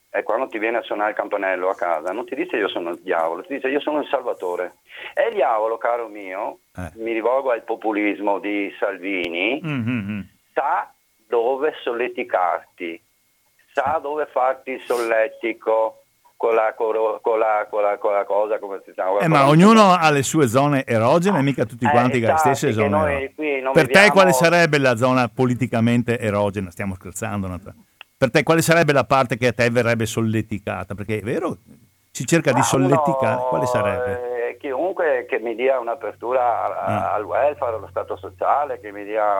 [0.10, 2.90] e quando ti viene a suonare il campanello a casa, non ti dice io sono
[2.92, 4.78] il diavolo, ti dice io sono il salvatore.
[5.14, 6.92] E il diavolo, caro mio, Eh.
[6.96, 10.22] mi rivolgo al populismo di Salvini, Mm, mm, mm.
[10.54, 10.92] sa
[11.28, 13.02] dove solleticarti,
[13.74, 16.05] sa dove farti il solletico
[16.38, 17.20] con la, con la-
[17.70, 19.20] con la- con la cosa come si chiama.
[19.20, 22.56] Eh, ma ognuno ha le sue zone erogene, mica tutti Eh, quanti ha le infatti,
[22.56, 26.70] stesse zone noi Per te viviamo- quale sarebbe la zona politicamente erogena?
[26.72, 27.48] Stiamo scherzando.
[27.48, 27.60] no?
[28.18, 30.94] Per te quale sarebbe la parte che a te verrebbe solleticata?
[30.96, 31.58] Perché è vero,
[32.12, 34.35] si cerca di Ma solleticare, uno, quale sarebbe?
[34.56, 37.14] Eh, chiunque che mi dia un'apertura a- Ah.
[37.14, 39.40] al welfare, allo Stato sociale, che mi dia,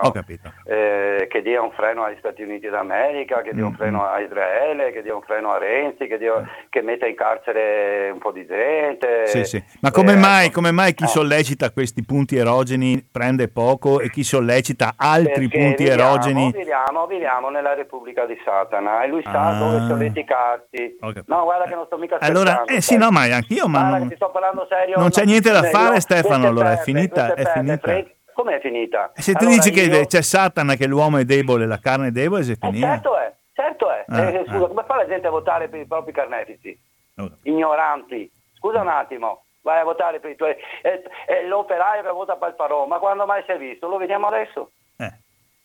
[0.66, 4.20] eh, che dia un freno agli Stati Uniti d'America, che dia un Mm, freno a
[4.20, 8.32] Israele, che dia un freno a Renzi, che, dia- che metta in carcere un po'
[8.32, 9.28] di gente.
[9.28, 9.64] Sì, sì.
[9.82, 10.56] Ma come, Eh, mai, ecco.
[10.56, 11.08] come mai chi Eh.
[11.08, 16.52] sollecita questi punti erogeni prende poco e chi sollecita altri punti viviamo, erogeni?
[16.52, 19.54] Viviamo, viviamo nella Repubblica di Satana e lui sa Ah.
[19.58, 19.86] dove
[20.24, 21.14] capito.
[21.28, 23.98] No, guarda che non sto mica Allora, scherzando, eh sì, no, ma anch'io, ma Guarda
[23.98, 24.98] non- che ti sto parlando serio.
[24.98, 28.04] non c'è niente da Eh, fare, no, Stefano, allora, è finita, è finita.
[28.34, 29.12] Com'è finita?
[29.16, 32.12] Se tu Allora dici che io- c'è Satana, che l'uomo è debole, la carne è
[32.12, 32.88] debole, è Eh, finita.
[32.88, 34.04] certo è, certo è.
[34.10, 34.68] Ah, Eh, scusa, ah.
[34.68, 36.78] come fa la gente a votare per i propri carnefici?
[37.18, 38.30] Oh, Ignoranti.
[38.58, 40.54] Scusa un attimo, vai a votare per i tuoi...
[40.82, 43.88] eh, eh, l'operaio che vota per il Farò, ma quando mai si è visto?
[43.88, 44.72] Lo vediamo adesso.
[44.98, 45.14] eh,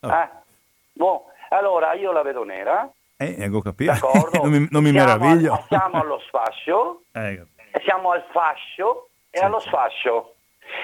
[0.00, 0.22] vabbè.
[0.22, 0.28] Eh?
[0.92, 3.92] Boh, allora io la vedo nera, Eh, ecco, capito.
[4.34, 5.54] non mi, non mi siamo meraviglio.
[5.54, 7.44] Al, siamo allo sfascio, Eh,
[7.84, 10.34] siamo al fascio e Sì, allo sfascio.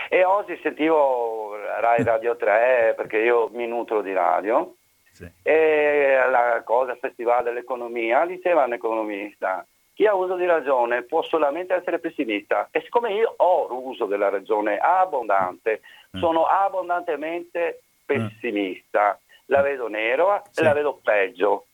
[0.09, 4.75] E oggi sentivo Rai Radio 3 perché io mi nutro di radio
[5.13, 5.29] sì.
[5.43, 9.65] e la cosa Festival dell'Economia diceva un economista
[9.95, 14.29] chi ha uso di ragione può solamente essere pessimista e siccome io ho uso della
[14.29, 15.81] ragione abbondante
[16.17, 16.21] Mm.
[16.21, 20.61] sono abbondantemente pessimista la vedo nero Sì.
[20.61, 21.67] e la vedo peggio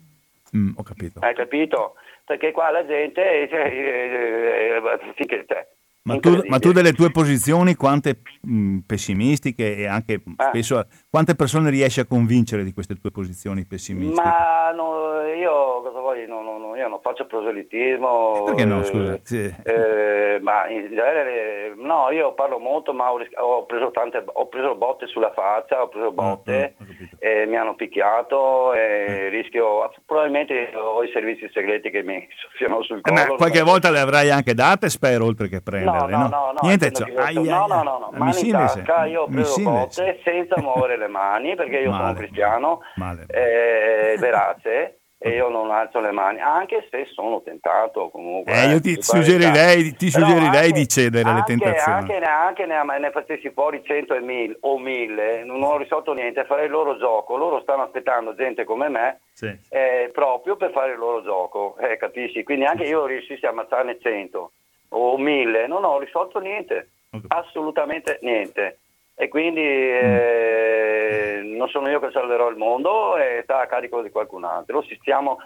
[0.56, 1.18] Mm, ho capito.
[1.20, 1.94] hai capito?
[2.24, 5.66] perché qua la gente eh, eh, finché- cioè,
[6.04, 10.48] Ma tu, ma tu delle tue posizioni, quante mh, pessimistiche e anche Ah.
[10.48, 14.22] spesso, quante persone riesci a convincere di queste tue posizioni pessimistiche?
[14.26, 16.26] Ma no, io cosa voglio?
[16.26, 18.44] No, no, no, io non faccio proselitismo.
[18.44, 19.18] Perché no, eh, scusa?
[19.22, 19.54] Sì.
[19.64, 24.74] eh, ma in genere, no, io parlo molto, ma ho, ho preso tante, ho preso
[24.74, 27.16] botte sulla faccia, ho preso botte, Ah, ho capito.
[27.18, 32.98] e mi hanno picchiato e rischio, probabilmente ho i servizi segreti che mi soffiano sul
[32.98, 33.20] Eh, collo.
[33.32, 36.90] ma qualche volta le avrai anche date, spero, oltre che prenderle, no, no, no, Niente,
[36.90, 40.58] cioè, ai, no, no, no, no, Mi mani in tasca, io ho preso botte senza
[40.58, 43.26] muovere le mani perché io sono Male, cristiano, male.
[43.28, 48.52] eh, verace e io non alzo le mani, anche se sono tentato comunque.
[48.54, 51.96] Eh, io ti di fare suggerirei- ti suggerirei anche- di cedere alle tentazioni.
[51.98, 56.44] Anche, neanche ne, ne facessi fuori 100 e 1000 o 1000, non ho risolto niente,
[56.44, 59.56] farei il loro gioco, loro stanno aspettando gente come me Sì.
[59.68, 62.42] eh, proprio per fare il loro gioco, eh, capisci?
[62.42, 64.50] Quindi anche io riuscissi a ammazzarne 100
[64.88, 67.26] o 1000, non ho risolto niente, Ok.
[67.28, 68.78] assolutamente niente.
[69.14, 74.10] E quindi eh, non sono io che salverò il mondo, e sta a carico di
[74.10, 74.82] qualcun altro.
[74.82, 75.38] Si, stiamo,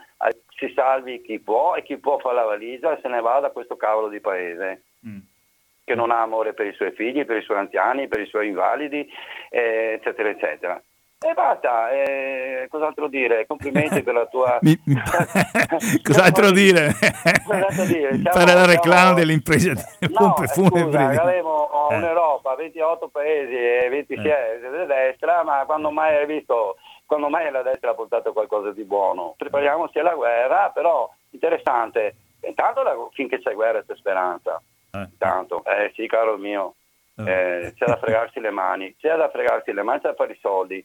[0.57, 3.51] si salvi chi può e chi può fa la valigia e se ne va da
[3.51, 5.19] questo cavolo di paese Mm.
[5.85, 8.49] che non ha amore per i suoi figli, per i suoi anziani, per i suoi
[8.49, 9.09] invalidi,
[9.51, 10.83] eh, eccetera, eccetera.
[11.19, 13.47] E basta, eh, cos'altro dire?
[13.47, 14.59] Complimenti per la tua...
[14.63, 14.79] Mi-
[16.05, 16.93] Cos'altro dire?
[17.47, 18.19] Cos'altro dire?
[18.31, 18.67] Fare la
[19.33, 21.97] imprese di No, eh, scusa, avremo Eh.
[21.97, 24.25] un'Europa, 28 paesi e 26
[24.61, 26.77] di destra, ma quando mai hai visto,
[27.07, 29.35] quando mai la destra ha portato qualcosa di buono?
[29.39, 34.61] Prepariamoci alla guerra, però interessante, intanto la- finché c'è guerra c'è speranza,
[34.93, 34.99] Eh.
[35.11, 36.75] intanto, eh sì caro mio,
[37.17, 40.39] eh, c'è da fregarsi le mani, c'è da fregarsi le mani, c'è da fare i
[40.43, 40.85] soldi,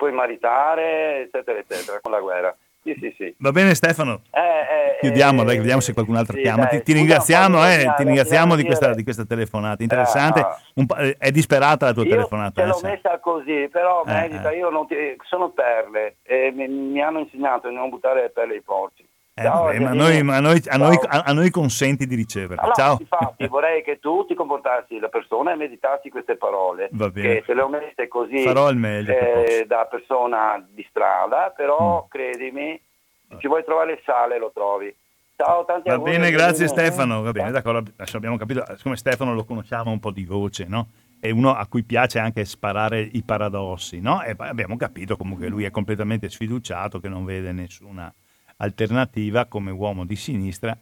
[0.00, 2.56] puoi maritare, eccetera, eccetera, con la guerra.
[2.82, 3.34] Sì, sì, sì.
[3.40, 6.64] Va bene Stefano, Eh, eh, chiudiamo, eh, dai, vediamo se qualcun altro chiama.
[6.64, 10.40] dai, Ti, ti ringraziamo, voglio eh, ti ringraziamo di questa, di questa telefonata, interessante.
[10.40, 10.58] Ah.
[10.76, 12.62] Un eh, è disperata la tua Io telefonata.
[12.62, 14.56] te l'ho eh, messa così, però Eh, medita, eh.
[14.56, 14.96] io non ti,
[15.28, 18.99] sono perle e mi, mi hanno insegnato di non buttare le perle ai porci.
[19.40, 22.62] Eh, vabbè, ma noi, ma noi- a, noi, a- a noi consenti di riceverla.
[22.62, 22.96] Allora, Ciao.
[23.00, 26.88] infatti, vorrei che tu ti comportassi da persona e meditassi queste parole.
[26.92, 27.34] Va bene.
[27.36, 32.08] Che te le ho messe così Farò il eh, da persona di strada, però Mm.
[32.10, 32.80] credimi,
[33.28, 34.94] se ci vuoi trovare il sale lo trovi.
[35.36, 36.86] Ciao, tanti Va auguri, bene, grazie Giannini.
[36.90, 37.22] Stefano.
[37.22, 37.90] Va bene, d'accordo.
[37.96, 38.62] Adesso abbiamo capito.
[38.76, 40.88] Siccome Stefano lo conosciamo un po' di voce, no?
[41.18, 44.22] È uno a cui piace anche sparare i paradossi, no?
[44.22, 48.12] E poi abbiamo capito comunque che lui è completamente sfiduciato, che non vede nessuna
[48.60, 50.76] alternativa come uomo di sinistra.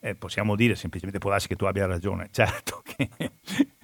[0.00, 2.28] E possiamo dire semplicemente può darsi che tu abbia ragione.
[2.32, 3.08] Certo che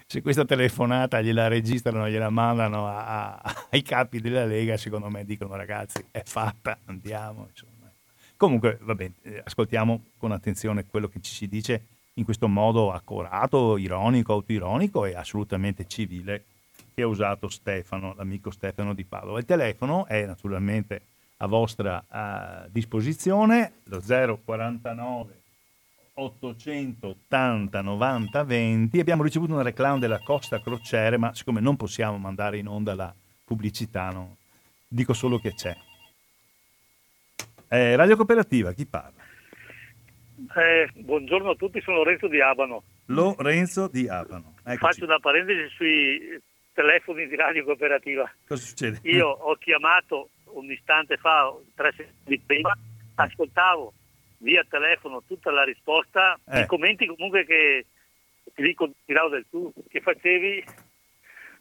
[0.07, 5.25] se questa telefonata gliela registrano, gliela mandano a- a- ai capi della Lega, secondo me
[5.25, 7.47] dicono ragazzi è fatta, andiamo.
[7.49, 7.91] Insomma.
[8.37, 11.85] Comunque, va bene, eh, ascoltiamo con attenzione quello che ci si dice
[12.15, 16.45] in questo modo accorato, ironico, autoironico e assolutamente civile
[16.93, 19.39] che ha usato Stefano, l'amico Stefano di Padova.
[19.39, 21.03] Il telefono è naturalmente
[21.43, 25.39] a vostra eh, disposizione, lo 049
[26.15, 29.01] 880 90 20.
[29.01, 33.15] Abbiamo ricevuto una reclama della Costa Crociere, ma siccome non possiamo mandare in onda la
[33.45, 34.37] pubblicità, no,
[34.87, 35.75] dico solo che c'è.
[37.69, 39.19] Eh, Radio Cooperativa, chi parla?
[40.57, 42.83] Eh, buongiorno a tutti, sono Lorenzo di Abano.
[43.07, 44.55] Lorenzo di Apano.
[44.63, 44.79] Eccoci.
[44.79, 46.41] Faccio una parentesi sui
[46.73, 48.31] telefoni di radio cooperativa.
[48.47, 48.99] Cosa succede?
[49.03, 52.77] Io ho chiamato un istante fa, tre secondi prima,
[53.15, 53.93] ascoltavo
[54.39, 56.61] via telefono tutta la risposta, Eh.
[56.61, 57.85] i commenti comunque che
[58.55, 60.65] ti dico tiravo del tu, che facevi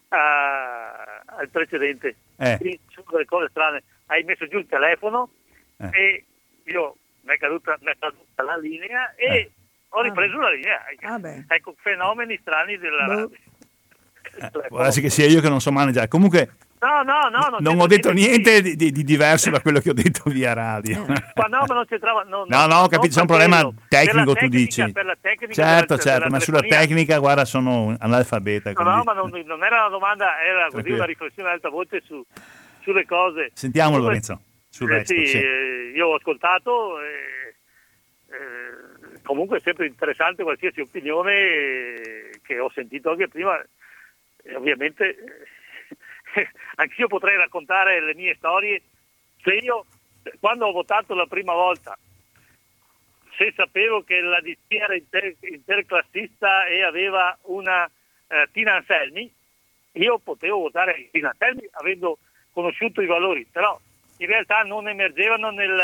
[0.09, 2.15] a- al precedente.
[2.37, 2.57] Eh.
[2.57, 3.83] Quindi sono delle cose strane.
[4.07, 5.29] Hai messo giù il telefono
[5.77, 5.89] Eh.
[5.91, 6.25] e
[6.65, 9.51] io mi è caduta, mi è caduta la linea e Eh.
[9.89, 10.83] ho ripreso la linea.
[11.01, 13.13] Ah, ecco, fenomeni strani della Boh.
[13.13, 13.37] radio.
[14.63, 16.07] Eh, può darsi che sia io che non so maneggiare.
[16.07, 16.49] Comunque
[16.81, 17.39] No, no, no.
[17.39, 20.29] non c'entra ho detto niente di- di, di- di diverso da quello che ho detto
[20.29, 21.05] via radio.
[21.07, 22.23] Ma no, ma non c'entrava.
[22.23, 23.73] No, No, no, ho capito, c'è un problema quello.
[23.89, 24.91] tecnico, tu dici.
[24.91, 28.69] Per la tecnica Certo, della- certo, della ma sulla tecnica, guarda, sono un analfabeta.
[28.71, 30.95] No, quindi- no, ma non, non era una domanda, era così Tranquillo.
[30.95, 32.25] una riflessione ad alta voce su,
[32.81, 33.51] sulle cose.
[33.53, 34.41] Sentiamo, Comunque, Lorenzo.
[34.93, 35.37] Eh, sì, sì.
[35.37, 37.55] Eh, io ho ascoltato, eh,
[38.31, 43.61] eh, comunque è sempre interessante qualsiasi opinione eh, che ho sentito anche prima,
[44.55, 45.17] ovviamente
[46.75, 48.81] anch'io potrei raccontare le mie storie
[49.41, 49.85] se io
[50.39, 51.97] quando ho votato la prima volta
[53.39, 57.89] se sapevo che la DC era inter- interclassista e aveva una
[58.27, 59.33] eh, Tina Anselmi,
[59.93, 62.17] io potevo votare Tina Anselmi avendo
[62.51, 63.79] conosciuto i valori, però
[64.17, 65.81] in realtà non emergevano nel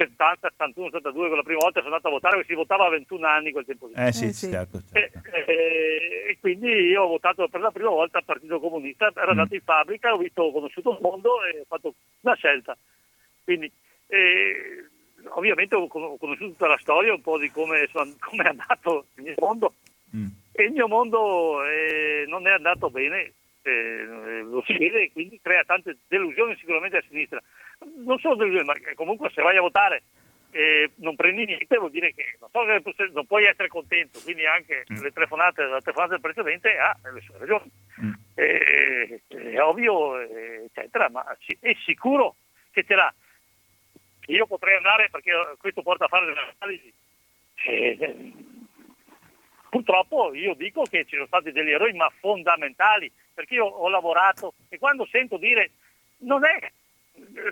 [0.00, 2.90] 70, 71, 72, con la prima volta sono andato a votare, perché si votava a
[2.90, 3.92] 21 anni quel tempo lì.
[3.96, 4.50] Eh sì, eh, sì.
[4.50, 5.28] Certo, certo.
[5.28, 9.26] E, e, e, quindi io ho votato per la prima volta al Partito Comunista, ero
[9.26, 9.30] mm.
[9.30, 12.76] andato in fabbrica, ho visto, ho conosciuto il mondo e ho fatto una scelta.
[13.44, 13.70] Quindi,
[14.06, 14.86] eh,
[15.28, 19.22] ovviamente ho, conosciuto tutta la storia, un po' di come, sono, come è andato il
[19.24, 19.74] mio mondo.
[20.16, 20.26] Mm.
[20.52, 23.32] E il mio mondo eh, non è andato bene,
[23.62, 27.42] eh, lo si vede e quindi crea tante delusioni sicuramente a sinistra.
[28.04, 30.02] Non solo delusioni, ma comunque se vai a votare
[30.52, 32.64] e non prendi niente vuol dire che non, so,
[33.12, 35.02] non puoi essere contento, quindi anche mm.
[35.02, 37.70] le telefonate, la telefonata precedente ha le sue ragioni.
[38.02, 38.12] Mm.
[38.34, 41.24] Eh, è ovvio, eccetera, ma
[41.60, 42.34] è sicuro
[42.72, 43.12] che ce l'ha.
[44.26, 46.92] Io potrei andare perché questo porta a fare delle analisi.
[47.66, 48.32] Eh,
[49.68, 54.54] purtroppo io dico che ci sono stati degli errori ma fondamentali perché io ho lavorato
[54.68, 55.70] e quando sento dire
[56.20, 56.72] non è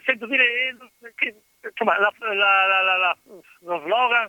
[0.04, 0.76] sento dire
[1.14, 3.16] che insomma la, la, la,
[3.60, 4.28] lo slogan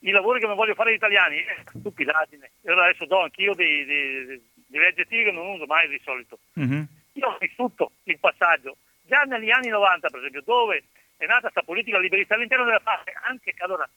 [0.00, 4.50] i lavori che non voglio fare gli italiani è stupidaggine adesso do anch'io dei, dei,
[4.66, 6.38] dei aggettivi che non uso mai di solito.
[6.58, 6.82] Mm-hmm.
[7.12, 10.84] io ho vissuto il passaggio già negli anni 90 per esempio dove
[11.16, 13.88] è nata questa politica liberista all'interno della fase anche allora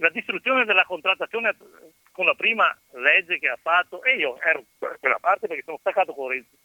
[0.00, 1.54] la distruzione della contrattazione
[2.10, 5.78] con la prima legge che ha fatto, e io ero da quella parte perché sono
[5.78, 6.56] staccato con Renzi,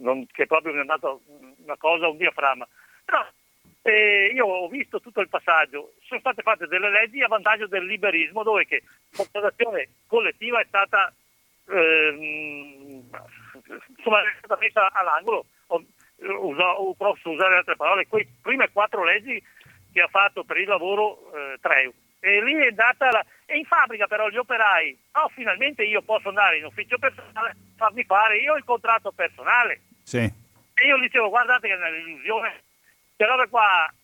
[0.00, 1.16] non, che proprio mi è andata
[1.64, 2.66] una cosa, un diaframma.
[3.04, 3.26] Però
[3.82, 7.86] eh, io ho visto tutto il passaggio, sono state fatte delle leggi a vantaggio del
[7.86, 11.12] liberismo dove che la contrattazione collettiva è stata,
[11.68, 13.02] eh,
[13.96, 15.84] insomma, è stata messa all'angolo, o,
[16.18, 19.42] uso, posso usare altre parole, quelle prime quattro leggi
[19.92, 23.24] che ha fatto per il lavoro eh, Treu e lì è data la...
[23.46, 28.04] E in fabbrica però gli operai, oh finalmente io posso andare in ufficio personale, farmi
[28.04, 29.80] fare io il contratto personale.
[30.10, 30.18] Sì.
[30.18, 32.62] E io dicevo guardate che è un'illusione,
[33.14, 33.94] che roba qua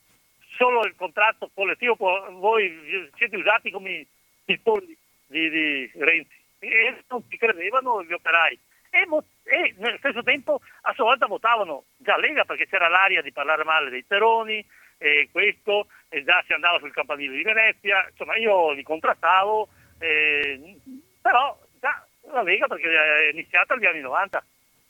[0.56, 4.06] solo il contratto collettivo, può, voi siete usati come
[4.44, 4.96] i polli
[5.26, 6.36] di, di Renzi.
[6.60, 8.56] E non ci credevano gli operai.
[8.90, 9.04] E,
[9.42, 13.64] e, nello stesso tempo a sua volta votavano già Lega perché c'era l'aria di parlare
[13.64, 14.64] male dei Teroni,
[14.98, 19.68] e questo e già si andava sul campanile di Venezia, insomma io li contrastavo,
[19.98, 20.76] eh,
[21.20, 24.44] però già la Lega perché è iniziata negli anni 90,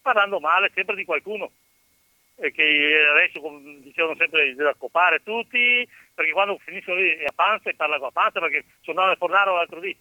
[0.07, 1.51] parlando male sempre di qualcuno,
[2.37, 3.41] e che adesso
[3.81, 8.21] dicevano sempre di raccopare tutti, perché quando finiscono lì a panza e parla con la
[8.23, 9.97] panza, perché sono andato a Fornaro l'altro dì,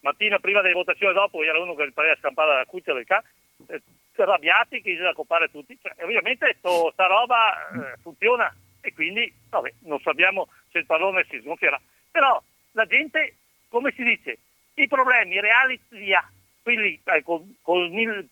[0.00, 3.22] mattina prima delle votazioni dopo, era uno che pareva scampare la cuccia del ca,
[3.66, 3.82] eh,
[4.16, 8.54] arrabbiati che bisogna raccopare tutti, cioè, ovviamente sta roba eh, funziona.
[8.82, 11.78] E quindi vabbè, non sappiamo se il pallone si sgonfierà.
[12.10, 12.42] Però
[12.72, 13.34] la gente,
[13.68, 14.38] come si dice,
[14.74, 16.26] i problemi reali li ha,
[16.62, 18.26] quindi eh, con, con, il,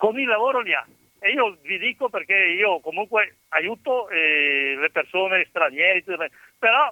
[0.00, 0.86] con, il, lavoro li ha.
[1.18, 6.02] E io vi dico perché io comunque aiuto eh, le persone straniere,
[6.58, 6.90] però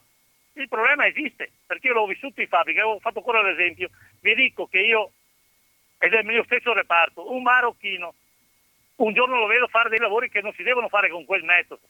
[0.52, 3.88] il problema esiste, perché io l'ho vissuto in fabbrica, ho fatto ancora l'esempio,
[4.20, 5.12] vi dico che io,
[5.98, 8.14] ed è il mio stesso reparto, un marocchino,
[8.96, 11.80] un giorno lo vedo fare dei lavori che non si devono fare con quel metodo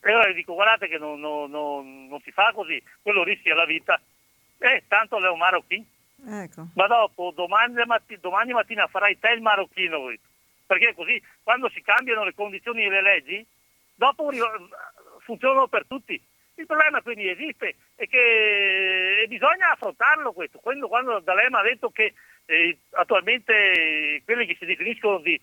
[0.00, 3.54] e allora gli dico guardate che non, non, non, non, si fa così, quello rischia
[3.54, 4.00] la vita.
[4.58, 5.84] Eh, tanto è un marocchino.
[6.24, 6.68] Ecco.
[6.74, 10.12] Ma dopo, domani, matti, domani, mattina farai te il marocchino,
[10.66, 13.46] perché così quando si cambiano le condizioni delle leggi,
[13.94, 14.30] dopo
[15.20, 16.20] funzionano per tutti.
[16.54, 20.58] Il problema quindi esiste e che e bisogna affrontarlo questo.
[20.58, 22.14] Quando, quando D'Alema ha detto che
[22.46, 25.40] eh, attualmente quelli che si definiscono di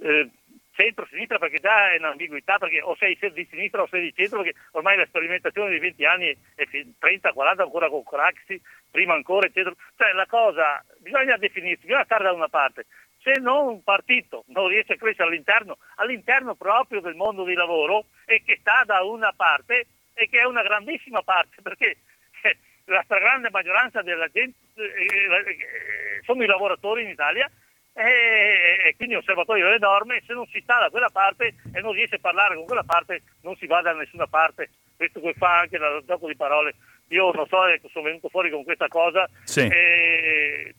[0.00, 0.28] eh,
[0.74, 4.58] centro-sinistra perché già è un'ambiguità perché o sei di sinistra o sei di centro perché
[4.72, 8.60] ormai la sperimentazione di 20 anni è 30-40 ancora con Craxi,
[8.90, 9.74] prima ancora eccetera.
[9.96, 12.86] Cioè la cosa, bisogna definirsi, bisogna stare da una parte.
[13.22, 18.06] Se non un partito non riesce a crescere all'interno, all'interno proprio del mondo del lavoro
[18.26, 21.96] e che sta da una parte e che è una grandissima parte perché
[22.42, 27.50] eh, la stragrande maggioranza della gente eh, eh, sono i lavoratori in Italia
[27.96, 32.16] e, quindi osservatorio delle norme, se non si sta da quella parte e non riesce
[32.16, 35.78] a parlare con quella parte non si va da nessuna parte, questo che fa anche
[35.78, 36.74] dal gioco di parole.
[37.08, 39.60] Io non so, ecco, sono venuto fuori con questa cosa, sì.
[39.60, 40.74] e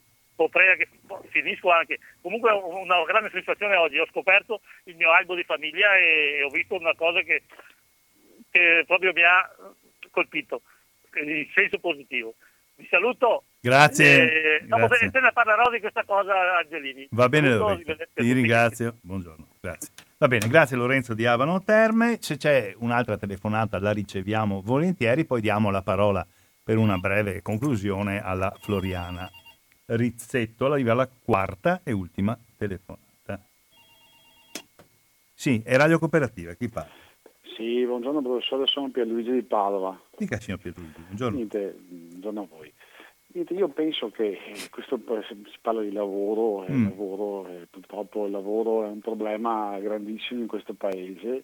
[0.50, 0.90] prega che
[1.30, 2.00] finisco anche.
[2.22, 6.76] Comunque una grande soddisfazione oggi, ho scoperto il mio albo di famiglia e ho visto
[6.76, 7.44] una cosa che,
[8.52, 9.50] che proprio mi ha
[10.12, 10.62] colpito,
[11.24, 12.36] in senso positivo.
[12.76, 13.43] Vi saluto.
[13.61, 14.60] Grazie.
[14.60, 15.10] Eh, dopo grazie.
[15.19, 17.07] ne parlerò di questa cosa Angelini.
[17.11, 18.97] Va bene Lorenzo, ti ringrazio.
[19.02, 19.89] Buongiorno, grazie.
[20.18, 22.18] Va bene, grazie Lorenzo di Avano Terme.
[22.19, 26.26] Se c'è un'altra telefonata la riceviamo volentieri, poi diamo la parola
[26.64, 29.30] per una breve conclusione alla Floriana.
[29.88, 33.03] Rizzetto, arriva la quarta e ultima telefonata.
[35.34, 37.05] Sì, è Radio Cooperativa, chi parla?
[37.56, 39.98] Sì, buongiorno professore, sono Pierluigi di Padova.
[40.18, 41.36] Dica signor Pierluigi, buongiorno.
[41.38, 42.72] Niente, buongiorno a voi.
[43.27, 46.76] Niente, io penso che eh, questo si parla di lavoro, Mm.
[46.76, 46.84] mm.
[46.84, 51.44] lavoro eh, purtroppo il lavoro è un problema grandissimo in questo paese.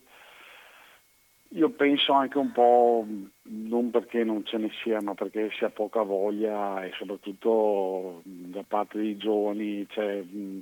[1.53, 3.05] Io penso anche un po',
[3.43, 8.51] non perché non ce ne sia, ma perché si ha poca voglia e soprattutto mh,
[8.51, 10.59] da parte dei giovani c'è mh,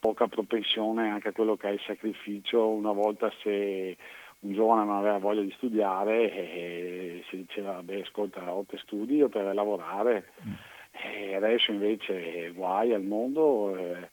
[0.00, 2.66] poca propensione anche a quello che è il sacrificio.
[2.68, 3.96] Una volta se
[4.42, 9.22] un giovane non aveva voglia di studiare eh, si diceva, beh ascolta, o te studi
[9.22, 10.32] o te vai a lavorare.
[10.92, 13.76] E adesso invece guai al mondo.
[13.76, 14.08] eh,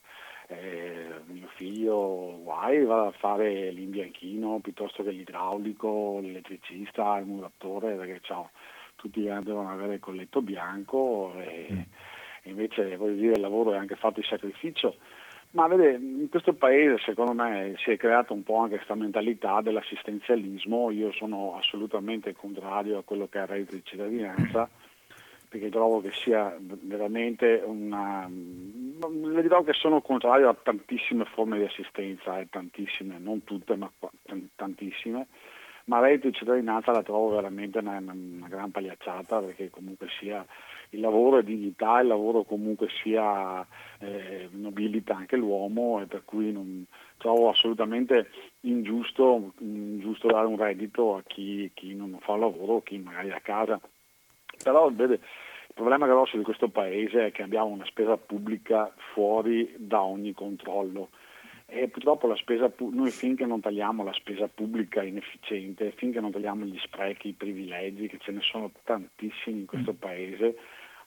[0.50, 8.18] eh, mio figlio guai va a fare l'imbianchino piuttosto che l'idraulico, l'elettricista, il muratore, perché
[8.22, 8.50] ciao,
[8.96, 11.86] tutti devono avere il colletto bianco e,
[12.42, 14.96] e invece voglio dire il lavoro è anche fatto di sacrificio.
[15.52, 19.60] Ma vede, in questo paese secondo me si è creata un po' anche questa mentalità
[19.60, 24.68] dell'assistenzialismo, io sono assolutamente contrario a quello che è il reddito di cittadinanza
[25.50, 28.28] perché trovo che sia veramente una...
[28.30, 33.90] Le dirò che sono contrario a tantissime forme di assistenza, eh, tantissime, non tutte, ma
[34.54, 35.26] tantissime,
[35.86, 40.46] ma il reddito di cittadinanza la trovo veramente una- una gran pagliacciata perché comunque sia
[40.90, 43.66] il lavoro è dignità, il lavoro comunque sia
[43.98, 46.86] eh, nobilita anche l'uomo e per cui non,
[47.20, 48.30] trovo assolutamente
[48.60, 53.34] ingiusto, ingiusto dare un reddito a chi, chi non fa lavoro o chi magari è
[53.34, 53.78] a casa.
[54.62, 59.72] Però vede, il problema grosso di questo paese è che abbiamo una spesa pubblica fuori
[59.76, 61.10] da ogni controllo
[61.66, 66.64] e purtroppo la spesa noi finché non tagliamo la spesa pubblica inefficiente, finché non tagliamo
[66.64, 70.56] gli sprechi, i privilegi, che ce ne sono tantissimi in questo paese,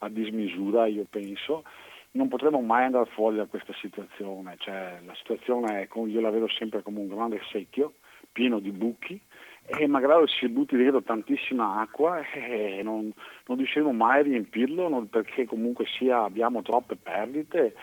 [0.04, 1.64] a dismisura io penso,
[2.12, 4.56] non potremo mai andare fuori da questa situazione.
[4.60, 7.94] Cioè, la situazione è, io la vedo sempre come un grande secchio,
[8.32, 9.20] pieno di buchi,
[9.66, 13.12] e magari si butti dentro tantissima acqua e non,
[13.48, 17.74] non riusciremo mai a riempirlo non- perché comunque sia abbiamo troppe perdite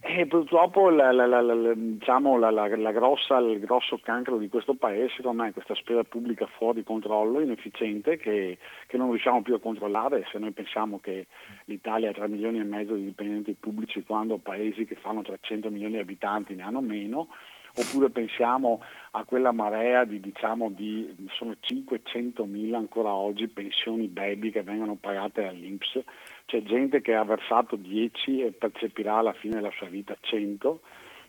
[0.00, 5.48] e purtroppo la, la- la- diciamo, grossa- il grosso cancro di questo paese secondo me
[5.48, 10.24] è questa spesa pubblica fuori controllo, inefficiente, che, che non riusciamo più a controllare.
[10.30, 11.26] Se noi pensiamo che
[11.64, 15.94] l'Italia ha 3 milioni e mezzo di dipendenti pubblici quando paesi che fanno 300 milioni
[15.94, 17.28] di abitanti ne hanno meno,
[17.74, 18.80] oppure pensiamo
[19.12, 24.94] a quella marea di, diciamo, di sono 500 mila ancora oggi pensioni baby che vengono
[24.94, 26.02] pagate all'Inps,
[26.48, 30.80] c'è gente che ha versato 10 e percepirà alla fine della sua vita 100,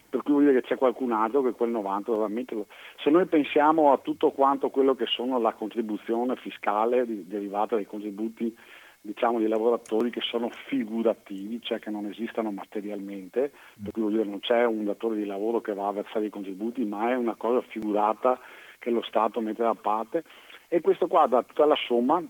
[0.10, 2.68] per cui vuol dire che c'è qualcun altro che quel 90 dovrà metterlo.
[3.04, 8.56] Se noi pensiamo a tutto quanto quello che sono la contribuzione fiscale derivata dai contributi
[9.02, 13.52] diciamo, di lavoratori che sono figurativi, cioè che non esistono materialmente,
[13.84, 16.30] per cui vuol dire non c'è un datore di lavoro che va a versare i
[16.30, 18.40] contributi, ma è una cosa figurata
[18.80, 20.24] che lo Stato mette da parte
[20.70, 22.24] e questo qua dà tutta la somma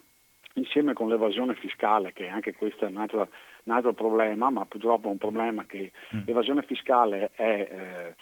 [0.53, 3.29] insieme con l'evasione fiscale, che anche questo è un altro,
[3.63, 5.91] un altro problema, ma purtroppo è un problema che
[6.25, 8.15] l'evasione fiscale è, eh,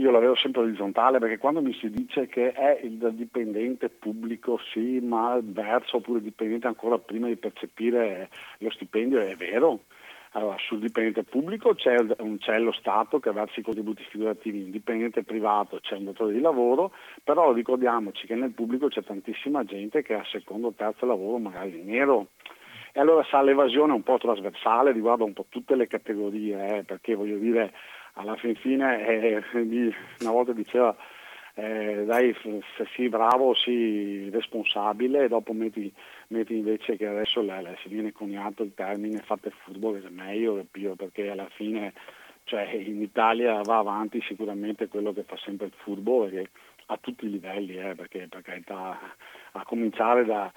[0.00, 4.58] io la vedo sempre orizzontale, perché quando mi si dice che è il dipendente pubblico,
[4.72, 8.28] sì, ma verso oppure dipendente ancora prima di percepire
[8.58, 9.80] lo stipendio, è vero.
[10.36, 11.96] Allora, sul dipendente pubblico c'è,
[12.38, 16.40] c'è lo Stato che versa i contributi figurativi, il dipendente privato c'è un datore di
[16.40, 16.92] lavoro,
[17.24, 21.78] però ricordiamoci che nel pubblico c'è tantissima gente che ha secondo o terzo lavoro magari
[21.78, 22.26] in nero.
[22.92, 26.82] E allora sa l'evasione è un po' trasversale, riguarda un po' tutte le categorie, eh,
[26.82, 27.72] perché voglio dire,
[28.14, 29.42] alla fin fine eh,
[30.20, 30.94] una volta diceva
[31.54, 32.36] eh, dai
[32.76, 35.90] se sii bravo sii responsabile e dopo metti,
[36.28, 40.10] metti invece che adesso la- la- si viene coniato il termine fate furbo che è
[40.10, 40.64] meglio
[40.96, 41.92] perché alla fine
[42.44, 46.50] cioè, in Italia va avanti sicuramente quello che fa sempre il furbo perché
[46.86, 48.98] a tutti i livelli eh, perché per carità
[49.52, 50.52] a cominciare da,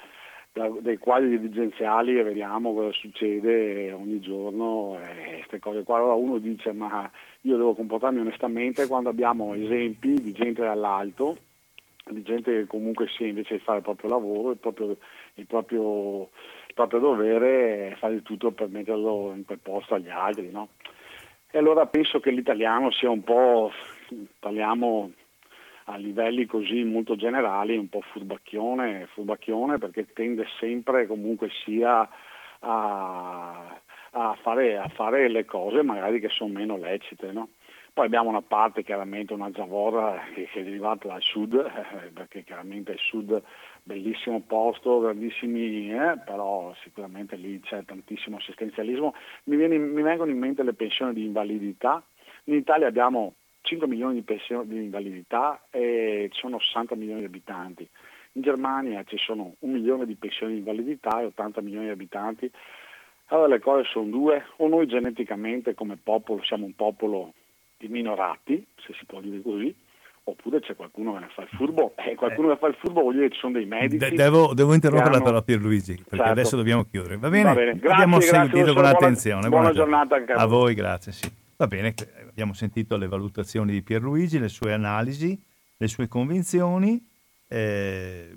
[0.53, 5.97] da- dai quadri dirigenziali e vediamo cosa succede ogni giorno e queste cose qua.
[5.97, 7.09] Allora uno dice ma
[7.41, 11.37] io devo comportarmi onestamente quando abbiamo esempi di gente dall'alto,
[12.09, 14.97] di gente che comunque sia invece di fare il proprio lavoro, il proprio,
[15.39, 16.29] il proprio,
[16.67, 20.69] il proprio dovere fa di tutto per metterlo in quel posto agli altri, no?
[21.51, 23.71] E allora penso che l'italiano sia un po',
[24.37, 25.11] parliamo
[25.85, 32.07] a livelli così molto generali, un po' furbacchione, furbacchione perché tende sempre comunque sia
[32.59, 37.31] a, a, fare, a fare, le cose magari che sono meno lecite.
[37.31, 37.49] No?
[37.93, 42.43] Poi abbiamo una parte chiaramente, una zavorra che, che è derivata dal sud, eh, perché
[42.43, 43.41] chiaramente il sud
[43.89, 49.15] bellissimo posto, grandissimi, eh, però sicuramente lì c'è tantissimo assistenzialismo.
[49.45, 52.03] Mi, viene, mi, vengono in mente le pensioni di invalidità.
[52.45, 57.25] In Italia abbiamo 5 milioni di pensioni di invalidità e ci sono 60 milioni di
[57.25, 57.89] abitanti.
[58.33, 62.51] In Germania ci sono un milione di pensioni di invalidità e 80 milioni di abitanti.
[63.31, 67.33] Allora le cose sono due, o noi geneticamente come popolo siamo un popolo
[67.75, 69.75] di minorati, se si può dire così,
[70.29, 72.53] oppure c'è qualcuno che ne fa il furbo e qualcuno eh.
[72.53, 75.09] che fa il furbo vuol dire che ci sono dei medici De- devo, devo, interrompere
[75.09, 75.19] hanno...
[75.19, 76.31] la parola Pierluigi perché certo.
[76.31, 77.43] adesso dobbiamo chiudere va bene?
[77.43, 77.71] Va bene.
[77.73, 81.31] Grazie, abbiamo grazie, sentito con attenzione buona, buona giornata anche a voi grazie sì.
[81.57, 81.93] va bene
[82.27, 85.39] abbiamo sentito le valutazioni di Pierluigi le sue analisi
[85.77, 87.05] le sue convinzioni
[87.47, 88.31] eh,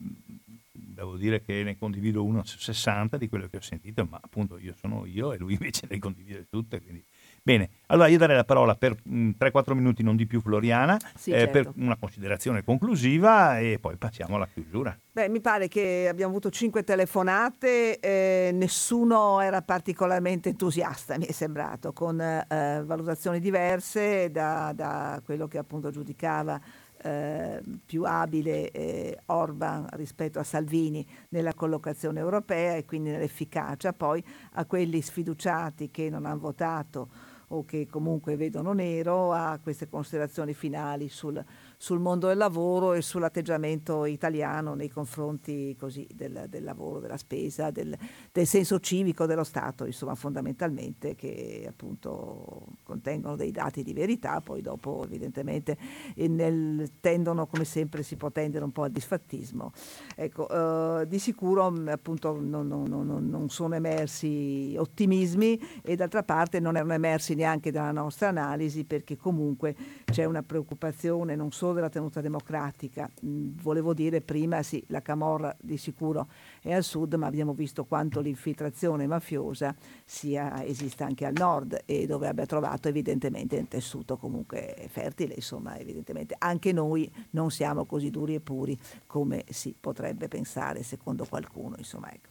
[0.71, 4.59] devo dire che ne condivido uno su 60 di quello che ho sentito ma appunto
[4.59, 7.05] io sono io e lui invece le condivide tutte quindi
[7.45, 9.35] Bene, allora io darei la parola per 3-4
[9.73, 11.51] mm, minuti, non di più Floriana, sì, eh, certo.
[11.51, 14.97] per una considerazione conclusiva e poi passiamo alla chiusura.
[15.11, 21.33] Beh, mi pare che abbiamo avuto 5 telefonate, eh, nessuno era particolarmente entusiasta, mi è
[21.33, 26.61] sembrato, con eh, valutazioni diverse da, da, quello che appunto giudicava
[27.03, 34.25] eh, più abile eh, Orban rispetto a Salvini nella collocazione europea e quindi nell'efficacia, poi
[34.53, 40.55] a quelli sfiduciati che non hanno votato o che comunque vedono nero a queste considerazioni
[40.55, 41.43] finali sul,
[41.83, 47.73] sul mondo del lavoro e sull'atteggiamento italiano nei confronti così, del, del, lavoro, della spesa,
[47.73, 47.99] del,
[48.31, 54.63] del, senso civico dello Stato, insomma fondamentalmente che appunto contengono dei dati di verità, poi
[54.63, 55.77] dopo evidentemente
[56.15, 59.73] nel, tendono come sempre si può tendere un po' al disfattismo.
[60.15, 66.61] Ecco, eh, di sicuro appunto non, non, non, non sono emersi ottimismi e d'altra parte
[66.61, 71.89] non erano emersi neanche dalla nostra analisi perché comunque c'è una preoccupazione non solo della
[71.89, 76.29] tenuta democratica, mm, volevo dire prima sì, la Camorra di sicuro
[76.61, 79.75] è al sud, ma abbiamo visto quanto l'infiltrazione mafiosa
[80.05, 85.79] sia, esista anche al nord e dove abbia trovato evidentemente un tessuto comunque fertile, insomma
[85.79, 86.35] evidentemente.
[86.39, 92.11] Anche noi non siamo così duri e puri come si potrebbe pensare secondo qualcuno, insomma
[92.13, 92.29] ecco.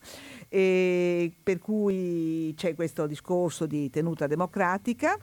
[1.43, 5.17] Per cui c'è questo discorso di tenuta democratica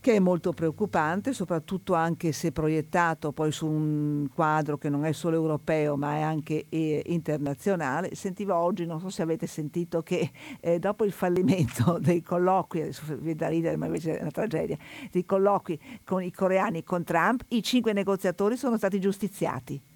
[0.00, 5.12] che è molto preoccupante, soprattutto anche se proiettato poi su un quadro che non è
[5.12, 8.14] solo europeo ma è anche eh, internazionale.
[8.14, 13.02] Sentivo oggi, non so se avete sentito, che eh, dopo il fallimento dei colloqui, adesso
[13.18, 14.78] vi da ridere ma invece è una tragedia,
[15.10, 19.89] dei colloqui con i coreani e con Trump, i cinque negoziatori sono stati giustiziati.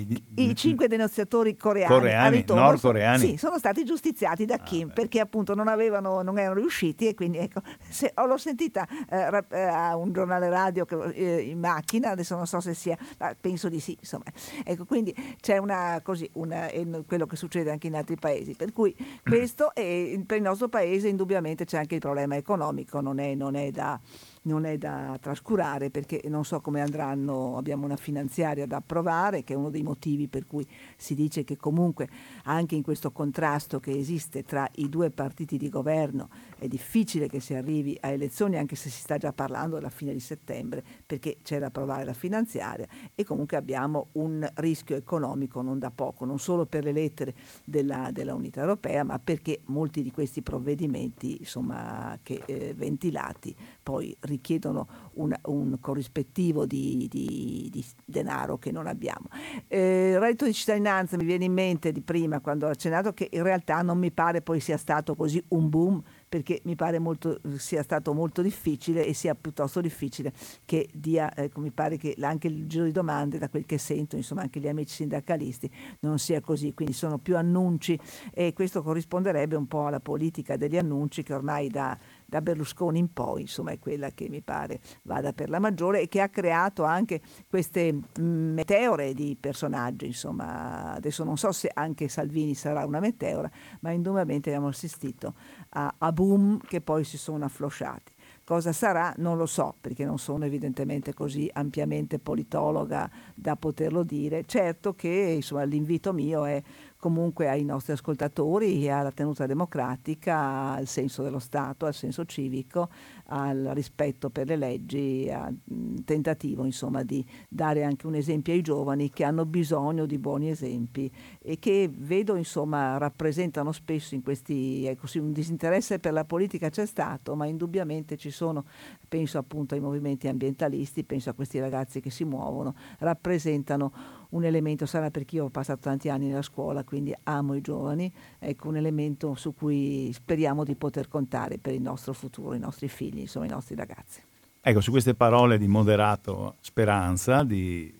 [0.00, 3.18] I, I cinque denunciatori coreani, coreani ritorno, nordcoreani.
[3.18, 7.14] sì, sono stati giustiziati da Kim ah, perché appunto non, avevano, non erano riusciti e
[7.14, 12.10] quindi ecco, se, l'ho sentita eh, eh, a un giornale radio che, eh, in macchina,
[12.10, 14.24] adesso non so se sia, ma penso di sì, insomma.
[14.64, 16.68] Ecco, quindi c'è una, così, una,
[17.06, 21.08] quello che succede anche in altri paesi, per cui questo è, per il nostro paese
[21.08, 23.98] indubbiamente c'è anche il problema economico, non è, non è da
[24.42, 29.52] non è da trascurare perché non so come andranno, abbiamo una finanziaria da approvare che
[29.52, 32.08] è uno dei motivi per cui si dice che comunque
[32.44, 37.40] anche in questo contrasto che esiste tra i due partiti di governo è difficile che
[37.40, 41.38] si arrivi a elezioni anche se si sta già parlando della fine di settembre perché
[41.42, 46.38] c'è da approvare la finanziaria e comunque abbiamo un rischio economico non da poco, non
[46.38, 47.34] solo per le lettere
[47.64, 54.16] della, della Unità Europea ma perché molti di questi provvedimenti insomma, che eh, ventilati poi
[54.30, 59.26] richiedono un, un corrispettivo di, di, di, denaro che non abbiamo.
[59.68, 63.28] Eh, il reddito di cittadinanza mi viene in mente di prima quando ho accennato che
[63.30, 67.40] in realtà non mi pare poi sia stato così un boom perché mi pare molto,
[67.56, 70.32] sia stato molto difficile e sia piuttosto difficile
[70.64, 74.14] che dia, eh, mi pare che anche il giro di domande, da quel che sento,
[74.14, 75.68] insomma anche gli amici sindacalisti,
[76.00, 77.98] non sia così, quindi sono più annunci
[78.32, 81.98] e questo corrisponderebbe un po' alla politica degli annunci che ormai da
[82.30, 86.08] da Berlusconi in poi, insomma è quella che mi pare vada per la maggiore e
[86.08, 92.08] che ha creato anche queste mm, meteore di personaggi, insomma adesso non so se anche
[92.08, 93.50] Salvini sarà una meteora,
[93.80, 95.34] ma indubbiamente abbiamo assistito
[95.70, 98.12] a, a boom che poi si sono afflosciati.
[98.44, 104.44] Cosa sarà non lo so, perché non sono evidentemente così ampiamente politologa da poterlo dire.
[104.44, 106.60] Certo che insomma, l'invito mio è
[107.00, 112.90] comunque ai nostri ascoltatori e alla tenuta democratica, al senso dello Stato, al senso civico,
[113.30, 115.56] al rispetto per le leggi, al
[116.04, 121.10] tentativo insomma di dare anche un esempio ai giovani che hanno bisogno di buoni esempi
[121.40, 126.68] e che vedo insomma rappresentano spesso in questi, ecco sì, un disinteresse per la politica
[126.70, 128.64] c'è stato, ma indubbiamente ci sono,
[129.08, 133.92] penso appunto ai movimenti ambientalisti, penso a questi ragazzi che si muovono, rappresentano
[134.30, 138.12] un elemento, sarà perché io ho passato tanti anni nella scuola, quindi amo i giovani,
[138.38, 142.88] ecco un elemento su cui speriamo di poter contare per il nostro futuro, i nostri
[142.88, 144.20] figli, insomma i nostri ragazzi.
[144.60, 147.98] Ecco, su queste parole di moderato speranza di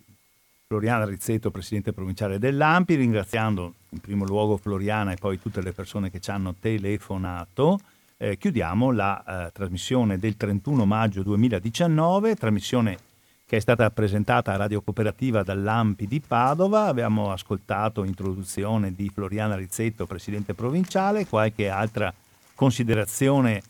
[0.67, 6.09] Floriana Rizzetto, presidente provinciale dell'Ampi, ringraziando in primo luogo Floriana e poi tutte le persone
[6.09, 7.79] che ci hanno telefonato,
[8.17, 12.97] eh, chiudiamo la eh, trasmissione del 31 maggio 2019, trasmissione
[13.51, 16.85] che è stata presentata a Radio Cooperativa dall'Ampi di Padova.
[16.85, 22.13] Abbiamo ascoltato l'introduzione di Floriana Rizzetto, presidente provinciale, qualche altra
[22.55, 23.61] considerazione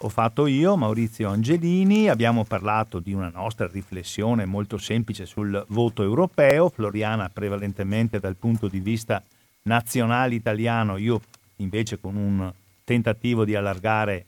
[0.00, 6.02] ho fatto io, Maurizio Angelini, abbiamo parlato di una nostra riflessione molto semplice sul voto
[6.02, 9.22] europeo, Floriana prevalentemente dal punto di vista
[9.62, 11.22] nazionale italiano, io
[11.56, 12.52] invece con un
[12.84, 14.26] tentativo di allargare